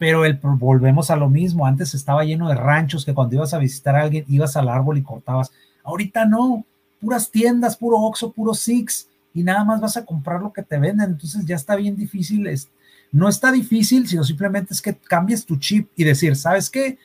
[0.00, 1.66] pero el, volvemos a lo mismo.
[1.66, 4.96] Antes estaba lleno de ranchos que cuando ibas a visitar a alguien ibas al árbol
[4.96, 5.52] y cortabas.
[5.84, 6.64] Ahorita no,
[7.02, 10.78] puras tiendas, puro Oxxo, puro Six y nada más vas a comprar lo que te
[10.78, 11.10] venden.
[11.10, 12.46] Entonces ya está bien difícil.
[12.46, 12.70] Es,
[13.12, 16.96] no está difícil, sino simplemente es que cambies tu chip y decir, ¿sabes qué?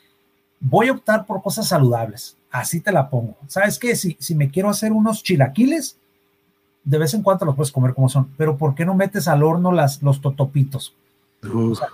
[0.67, 2.37] Voy a optar por cosas saludables.
[2.49, 3.37] Así te la pongo.
[3.47, 3.95] ¿Sabes qué?
[3.95, 5.97] Si, si me quiero hacer unos chilaquiles,
[6.83, 9.43] de vez en cuando los puedes comer como son, pero ¿por qué no metes al
[9.43, 10.95] horno las, los totopitos?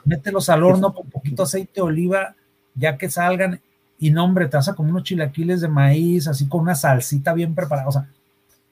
[0.05, 2.35] mételos al horno con poquito aceite de oliva,
[2.73, 3.59] ya que salgan.
[3.99, 7.33] Y no, hombre, te vas a comer unos chilaquiles de maíz, así con una salsita
[7.33, 7.89] bien preparada.
[7.89, 8.07] O sea,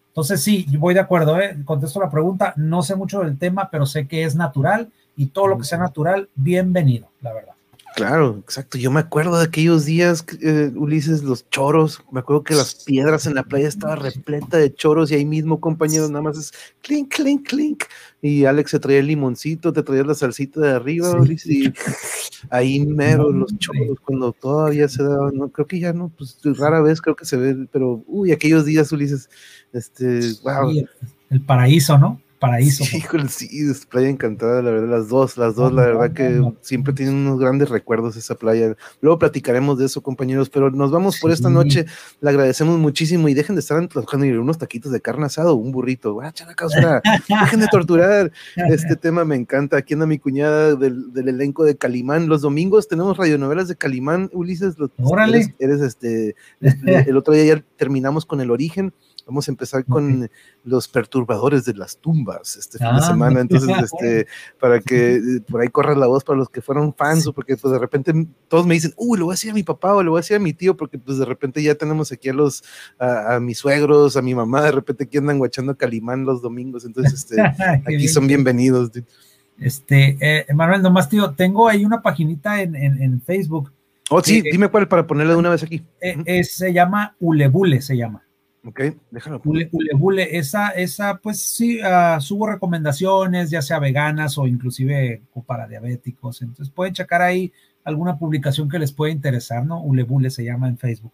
[0.08, 1.58] entonces sí, voy de acuerdo, ¿eh?
[1.66, 2.54] contesto la pregunta.
[2.56, 5.78] No sé mucho del tema, pero sé que es natural y todo lo que sea
[5.78, 7.54] natural, bienvenido, la verdad.
[8.00, 8.78] Claro, exacto.
[8.78, 12.02] Yo me acuerdo de aquellos días, eh, Ulises, los choros.
[12.14, 15.60] Me acuerdo que las piedras en la playa estaba repleta de choros y ahí mismo,
[15.60, 17.84] compañeros, nada más es clink, clink, clink.
[18.22, 21.74] Y Alex se traía el limoncito, te traía la salsita de arriba, Ulises, y
[22.50, 26.80] ahí mero los choros, cuando todavía se daban, no, creo que ya no, pues rara
[26.80, 29.30] vez creo que se ve, pero uy, aquellos días, Ulises,
[29.74, 30.72] este, wow.
[31.32, 32.22] el paraíso, ¿no?
[32.40, 32.86] Paraíso.
[32.86, 36.94] Sí, sí, es playa encantada, la verdad, las dos, las dos, la verdad que siempre
[36.94, 38.76] tienen unos grandes recuerdos esa playa.
[39.02, 41.86] Luego platicaremos de eso, compañeros, pero nos vamos por esta noche,
[42.22, 46.20] le agradecemos muchísimo y dejen de estar y unos taquitos de carne asado, un burrito,
[46.22, 46.34] ah,
[47.28, 52.28] dejen de torturar, este tema me encanta, aquí anda mi cuñada del, elenco de Calimán,
[52.28, 55.54] los domingos tenemos radionovelas de Calimán, Ulises, Órale.
[55.60, 58.94] Eres, este, este, el otro día ya terminamos con el origen,
[59.30, 60.28] Vamos a empezar con
[60.64, 63.42] los perturbadores de las tumbas este fin de ah, semana.
[63.42, 64.28] Entonces, este,
[64.60, 67.58] para que eh, por ahí corra la voz para los que fueron fans, o porque
[67.58, 68.14] pues de repente
[68.48, 70.22] todos me dicen, uy, lo voy a decir a mi papá o lo voy a
[70.22, 72.64] decir a mi tío, porque pues de repente ya tenemos aquí a los,
[73.00, 76.86] a, mis suegros, a mi mamá, de repente aquí andan guachando Calimán los domingos.
[76.86, 77.42] Entonces, este,
[77.86, 78.92] aquí son bienvenidos.
[79.60, 83.74] Este, eh, Manuel, nomás tío, tengo ahí una paginita en, en, Facebook.
[84.10, 85.84] Oh, sí, eh, dime cuál para ponerle de una vez aquí.
[86.44, 88.24] se llama Ulebule, se llama.
[88.66, 89.42] Ok, déjalo.
[89.46, 96.42] Ule, esa, esa, pues sí, uh, subo recomendaciones, ya sea veganas o inclusive para diabéticos.
[96.42, 97.54] Entonces pueden checar ahí
[97.84, 99.82] alguna publicación que les pueda interesar, ¿no?
[99.82, 101.14] Ulebule se llama en Facebook.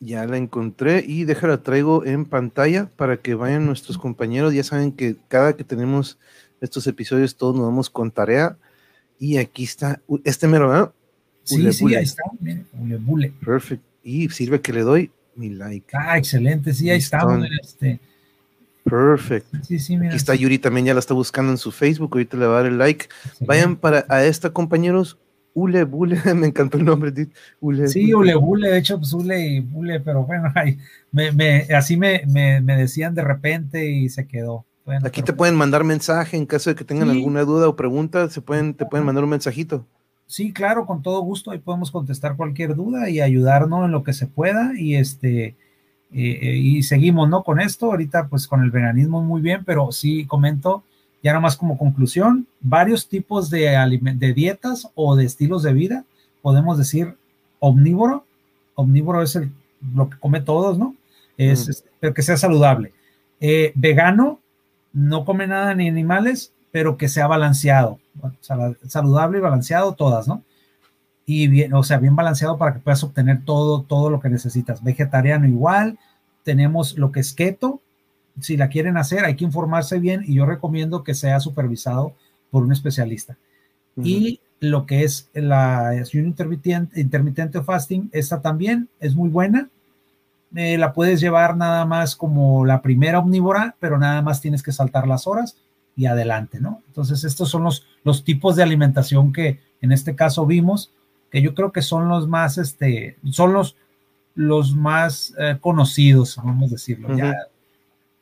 [0.00, 4.52] Ya la encontré y déjala traigo en pantalla para que vayan nuestros compañeros.
[4.52, 6.18] Ya saben que cada que tenemos
[6.60, 8.58] estos episodios todos nos vamos con tarea.
[9.20, 10.92] Y aquí está, este mero, ¿verdad?
[11.44, 12.24] Sí, sí, ahí está,
[12.80, 13.32] Ulebule.
[13.44, 13.86] Perfecto.
[14.02, 15.96] Y sirve que le doy mi like.
[15.96, 17.46] Ah, excelente, sí, ahí estamos.
[17.62, 18.00] Este.
[18.84, 19.58] Perfecto.
[19.62, 20.08] Sí, sí, mira.
[20.08, 22.62] Aquí está Yuri también, ya la está buscando en su Facebook, ahorita le va a
[22.62, 23.08] dar el like.
[23.40, 25.18] Vayan para a esta, compañeros.
[25.54, 27.12] Ule Bule, me encantó el nombre.
[27.60, 30.52] Ule, sí, Ule Bule, de hecho, pues Ule y Bule, pero bueno,
[31.12, 32.22] me, así me,
[32.62, 34.64] decían de repente y se quedó.
[35.04, 38.40] Aquí te pueden mandar mensaje en caso de que tengan alguna duda o pregunta, se
[38.40, 39.86] pueden, te pueden mandar un mensajito.
[40.32, 44.14] Sí, claro, con todo gusto, ahí podemos contestar cualquier duda y ayudarnos en lo que
[44.14, 45.54] se pueda y este eh,
[46.14, 47.42] eh, y seguimos, ¿no?
[47.42, 50.84] Con esto, ahorita pues con el veganismo muy bien, pero sí comento
[51.22, 53.76] ya nada más como conclusión, varios tipos de,
[54.14, 56.06] de dietas o de estilos de vida,
[56.40, 57.14] podemos decir
[57.58, 58.24] omnívoro,
[58.74, 59.52] omnívoro es el,
[59.94, 60.96] lo que come todos, ¿no?
[61.36, 62.94] Es, pero que sea saludable.
[63.38, 64.40] Eh, vegano,
[64.94, 68.00] no come nada ni animales, pero que sea balanceado,
[68.86, 70.42] saludable y balanceado todas, ¿no?
[71.26, 74.82] Y bien, o sea, bien balanceado para que puedas obtener todo, todo lo que necesitas.
[74.82, 75.98] Vegetariano igual,
[76.42, 77.80] tenemos lo que es keto,
[78.40, 82.14] si la quieren hacer hay que informarse bien y yo recomiendo que sea supervisado
[82.50, 83.36] por un especialista.
[84.02, 89.68] Y lo que es la ayuno intermitente, intermitente fasting, esta también es muy buena.
[90.54, 94.72] Eh, la puedes llevar nada más como la primera omnívora, pero nada más tienes que
[94.72, 95.56] saltar las horas
[95.96, 96.82] y adelante, ¿no?
[96.88, 100.92] Entonces, estos son los, los tipos de alimentación que en este caso vimos,
[101.30, 103.76] que yo creo que son los más, este, son los,
[104.34, 107.08] los más eh, conocidos, vamos a decirlo.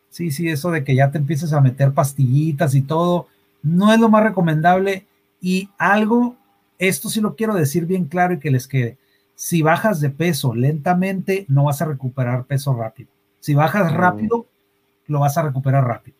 [0.09, 3.28] sí, sí, eso de que ya te empieces a meter pastillitas y todo,
[3.62, 5.06] no es lo más recomendable
[5.40, 6.36] y algo,
[6.78, 8.98] esto sí lo quiero decir bien claro y que les quede.
[9.34, 13.10] Si bajas de peso lentamente, no vas a recuperar peso rápido.
[13.38, 14.47] Si bajas rápido,
[15.06, 16.19] lo vas a recuperar rápido.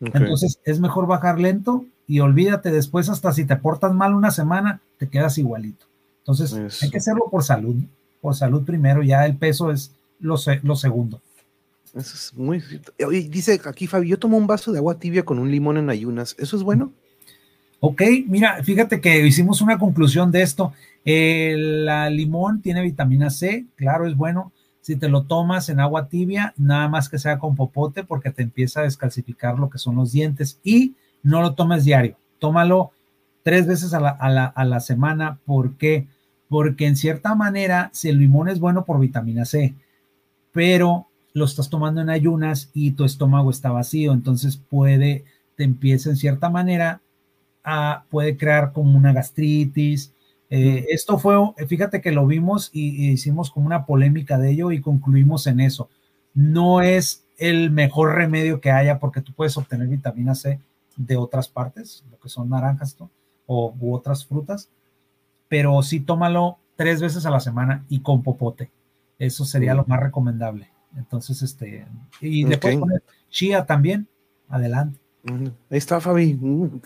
[0.00, 4.80] Entonces es mejor bajar lento y olvídate después hasta si te portas mal una semana,
[4.98, 5.86] te quedas igualito.
[6.18, 7.76] Entonces hay que hacerlo por salud,
[8.20, 11.20] por salud primero, ya el peso es lo, lo segundo.
[11.94, 12.62] Eso es muy...
[13.30, 16.36] dice aquí Fabio, yo tomo un vaso de agua tibia con un limón en ayunas,
[16.38, 16.92] ¿eso es bueno?
[17.80, 20.72] Ok, mira, fíjate que hicimos una conclusión de esto.
[21.04, 21.86] El
[22.16, 24.52] limón tiene vitamina C, claro, es bueno.
[24.86, 28.44] Si te lo tomas en agua tibia, nada más que sea con popote, porque te
[28.44, 30.60] empieza a descalcificar lo que son los dientes.
[30.62, 30.94] Y
[31.24, 32.92] no lo tomes diario, tómalo
[33.42, 35.40] tres veces a la, a semana.
[35.44, 36.06] ¿Por qué?
[36.48, 39.74] Porque en cierta manera, si el limón es bueno por vitamina C,
[40.52, 45.24] pero lo estás tomando en ayunas y tu estómago está vacío, entonces puede,
[45.56, 47.00] te empieza en cierta manera
[48.08, 50.12] puede crear como una gastritis.
[50.50, 51.36] Eh, esto fue,
[51.66, 55.88] fíjate que lo vimos y, hicimos como una polémica de ello y concluimos en eso.
[56.34, 60.60] No es el mejor remedio que haya porque tú puedes obtener vitamina C
[60.96, 62.96] de otras partes, lo que son naranjas
[63.46, 64.70] o u otras frutas,
[65.48, 68.70] pero sí tómalo tres veces a la semana y con popote.
[69.18, 70.70] Eso sería lo más recomendable.
[70.96, 71.86] Entonces, este,
[72.20, 74.08] y después poner chía también,
[74.48, 74.98] adelante.
[75.28, 76.38] Ahí está, Fabi.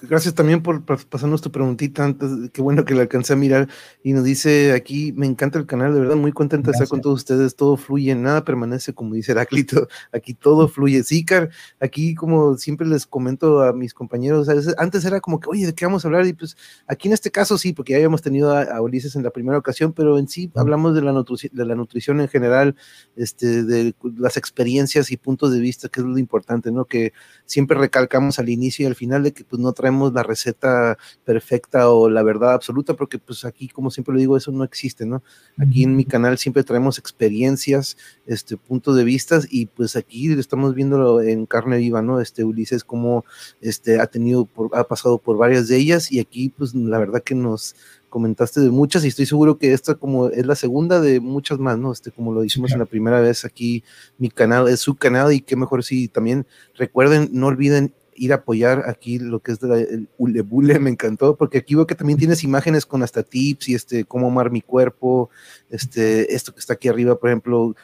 [0.02, 2.50] Gracias también por pasarnos tu preguntita antes.
[2.52, 3.68] Qué bueno que la alcancé a mirar.
[4.02, 7.02] Y nos dice aquí, me encanta el canal, de verdad, muy contenta de estar con
[7.02, 7.54] todos ustedes.
[7.54, 9.88] Todo fluye, nada permanece, como dice Heráclito.
[10.12, 11.02] Aquí todo fluye.
[11.02, 11.50] Sí, Car,
[11.80, 14.48] aquí como siempre les comento a mis compañeros,
[14.78, 16.26] antes era como que, oye, ¿de qué vamos a hablar?
[16.26, 16.56] Y pues
[16.86, 19.92] aquí en este caso sí, porque ya habíamos tenido a, Ulises en la primera ocasión,
[19.92, 22.74] pero en sí hablamos de la, nutrición, de la nutrición en general,
[23.16, 26.86] este, de las experiencias y puntos de vista, que es lo importante, ¿no?
[26.86, 27.12] Que
[27.44, 31.90] siempre recalcamos al inicio y al final de que pues no traemos la receta perfecta
[31.90, 35.22] o la verdad absoluta, porque pues aquí, como siempre lo digo, eso no existe, ¿no?
[35.58, 37.96] Aquí en mi canal siempre traemos experiencias,
[38.26, 42.20] este, puntos de vista y pues aquí estamos viéndolo en carne viva, ¿no?
[42.20, 43.24] Este Ulises como
[43.60, 47.22] este, ha tenido, por, ha pasado por varias de ellas y aquí pues la verdad
[47.22, 47.74] que nos
[48.10, 51.78] comentaste de muchas y estoy seguro que esta como es la segunda de muchas más,
[51.78, 51.92] ¿no?
[51.92, 53.82] Este, como lo dijimos en la primera vez aquí,
[54.18, 58.36] mi canal es su canal y qué mejor si también recuerden, no olviden ir a
[58.36, 62.44] apoyar aquí lo que es el Ulebule, me encantó, porque aquí veo que también tienes
[62.44, 65.30] imágenes con hasta tips y este, cómo amar mi cuerpo,
[65.70, 67.74] este, esto que está aquí arriba, por ejemplo,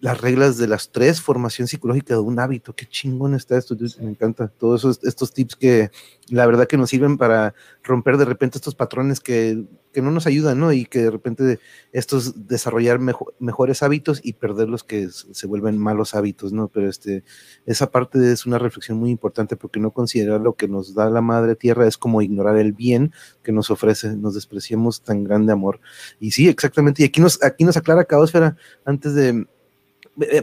[0.00, 4.10] las reglas de las tres, formación psicológica de un hábito, qué chingón está esto, me
[4.10, 5.90] encanta, todos estos tips que
[6.28, 10.26] la verdad que nos sirven para romper de repente estos patrones que, que no nos
[10.26, 10.72] ayudan, ¿no?
[10.72, 11.58] Y que de repente
[11.92, 12.98] estos desarrollar
[13.38, 16.68] mejores hábitos y perder los que se vuelven malos hábitos, ¿no?
[16.68, 17.24] Pero este,
[17.66, 21.20] esa parte es una reflexión muy importante porque no considerar lo que nos da la
[21.20, 23.12] madre tierra es como ignorar el bien
[23.42, 25.80] que nos ofrece, nos despreciamos tan grande amor.
[26.20, 29.46] Y sí, exactamente, y aquí nos, aquí nos aclara Caosfera antes de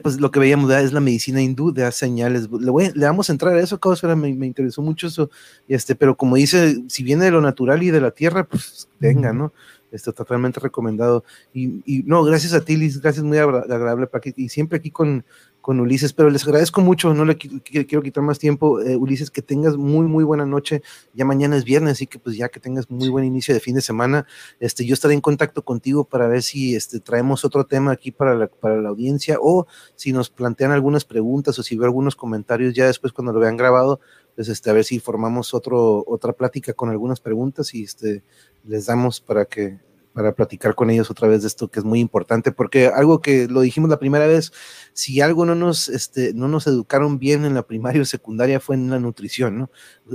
[0.01, 2.49] pues lo que veíamos es la medicina hindú de hace señales.
[2.51, 5.29] Le, le vamos a entrar a eso, Caosfera, me, me, interesó mucho eso,
[5.67, 9.33] este, pero como dice, si viene de lo natural y de la tierra, pues venga,
[9.33, 9.53] ¿no?
[9.91, 11.23] Está totalmente recomendado.
[11.53, 15.25] Y, y no, gracias a ti, Liz, gracias, muy agradable, y siempre aquí con,
[15.67, 19.41] con Ulises, pero les agradezco mucho, no le quiero quitar más tiempo, eh, Ulises, que
[19.41, 20.81] tengas muy, muy buena noche,
[21.13, 23.75] ya mañana es viernes, así que pues ya que tengas muy buen inicio de fin
[23.75, 24.25] de semana,
[24.61, 28.33] este, yo estaré en contacto contigo para ver si este, traemos otro tema aquí para
[28.33, 29.67] la, para la audiencia o
[29.97, 33.57] si nos plantean algunas preguntas o si veo algunos comentarios ya después cuando lo vean
[33.57, 33.99] grabado,
[34.35, 38.23] pues este, a ver si formamos otro, otra plática con algunas preguntas y este,
[38.63, 39.79] les damos para que
[40.17, 43.47] para platicar con ellos otra vez de esto que es muy importante, porque algo que
[43.47, 44.51] lo dijimos la primera vez,
[44.93, 48.77] si algo no nos, este, no nos educaron bien en la primaria o secundaria fue
[48.77, 49.69] en la nutrición, ¿no?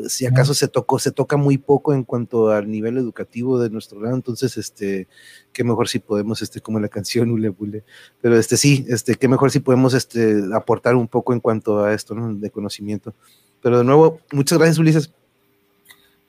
[0.08, 4.00] Si acaso se tocó, se toca muy poco en cuanto al nivel educativo de nuestro
[4.00, 5.06] lado, entonces, este,
[5.52, 7.84] qué mejor si podemos, este, como la canción Ule Bule,
[8.20, 11.94] pero este, sí, este, qué mejor si podemos, este, aportar un poco en cuanto a
[11.94, 12.34] esto, ¿no?
[12.34, 13.14] De conocimiento.
[13.62, 15.12] Pero de nuevo, muchas gracias, Ulises.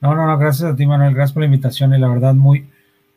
[0.00, 2.68] No, no, no, gracias a ti, Manuel, gracias por la invitación y la verdad, muy,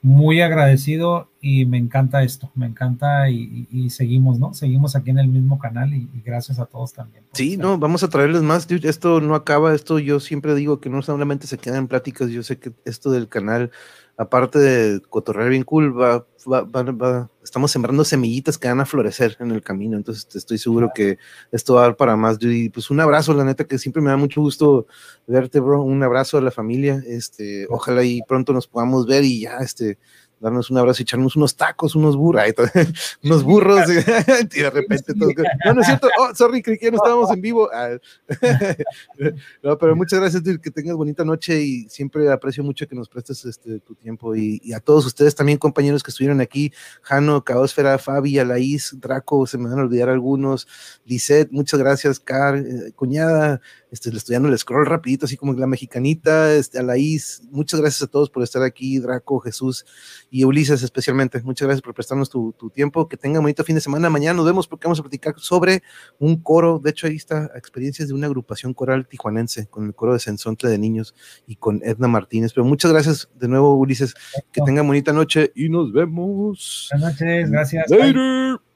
[0.02, 4.54] muy agradecido y me encanta esto, me encanta y, seguimos, ¿no?
[4.54, 7.24] Seguimos aquí en el mismo canal y, gracias a todos también.
[7.34, 11.02] Sí, no, vamos a traerles más, esto no acaba, esto yo siempre digo que no
[11.02, 13.72] solamente se quedan en pláticas, yo sé que esto del canal
[14.18, 15.96] aparte de cotorrear bien cool,
[17.44, 19.96] estamos sembrando semillitas que van a florecer en el camino.
[19.96, 21.18] Entonces estoy seguro que
[21.52, 22.38] esto va a dar para más.
[22.42, 24.88] Y pues un abrazo, la neta, que siempre me da mucho gusto
[25.28, 25.84] verte, bro.
[25.84, 27.02] Un abrazo a la familia.
[27.06, 30.00] Este, ojalá y pronto nos podamos ver y ya, este,
[30.40, 32.44] darnos un abrazo y echarnos unos tacos, unos burros,
[33.24, 33.90] unos burros,
[34.56, 35.30] y de repente todo.
[35.66, 37.70] No, no es cierto, oh, sorry, creí que no estábamos en vivo.
[37.74, 37.98] Ah,
[39.64, 43.46] no, pero muchas gracias, que tengas bonita noche y siempre aprecio mucho que nos prestes
[43.46, 48.38] este, tu tiempo y, a todos ustedes también, compañeros que estuvieron aquí, Jano, Caosfera, Fabi,
[48.40, 50.68] Alaís, Draco, se me van a olvidar algunos,
[51.06, 53.62] Lisette, muchas gracias, Car, eh, cuñada,
[53.92, 58.30] este, estudiando el scroll rapidito, así como la mexicanita, este, Alaís, muchas gracias a todos
[58.30, 59.86] por estar aquí, Draco, Jesús
[60.30, 61.42] y Ulises especialmente.
[61.44, 63.08] Muchas gracias por prestarnos tu, tiempo.
[63.08, 64.10] Que tengan bonito fin de semana.
[64.10, 65.84] Mañana nos vemos porque vamos a platicar sobre
[66.20, 66.80] un coro.
[66.80, 70.70] De hecho, ahí está experiencias de una agrupación coral tijuanense con el coro de Sensontle
[70.70, 71.16] de niños
[71.46, 72.54] y con Edna Martínez.
[72.54, 74.14] Pero muchas gracias de nuevo, Ulises.
[74.52, 76.90] Que tengan bonita noche y nos vemos.
[76.92, 77.90] Buenas noches, gracias.
[77.90, 78.67] Later.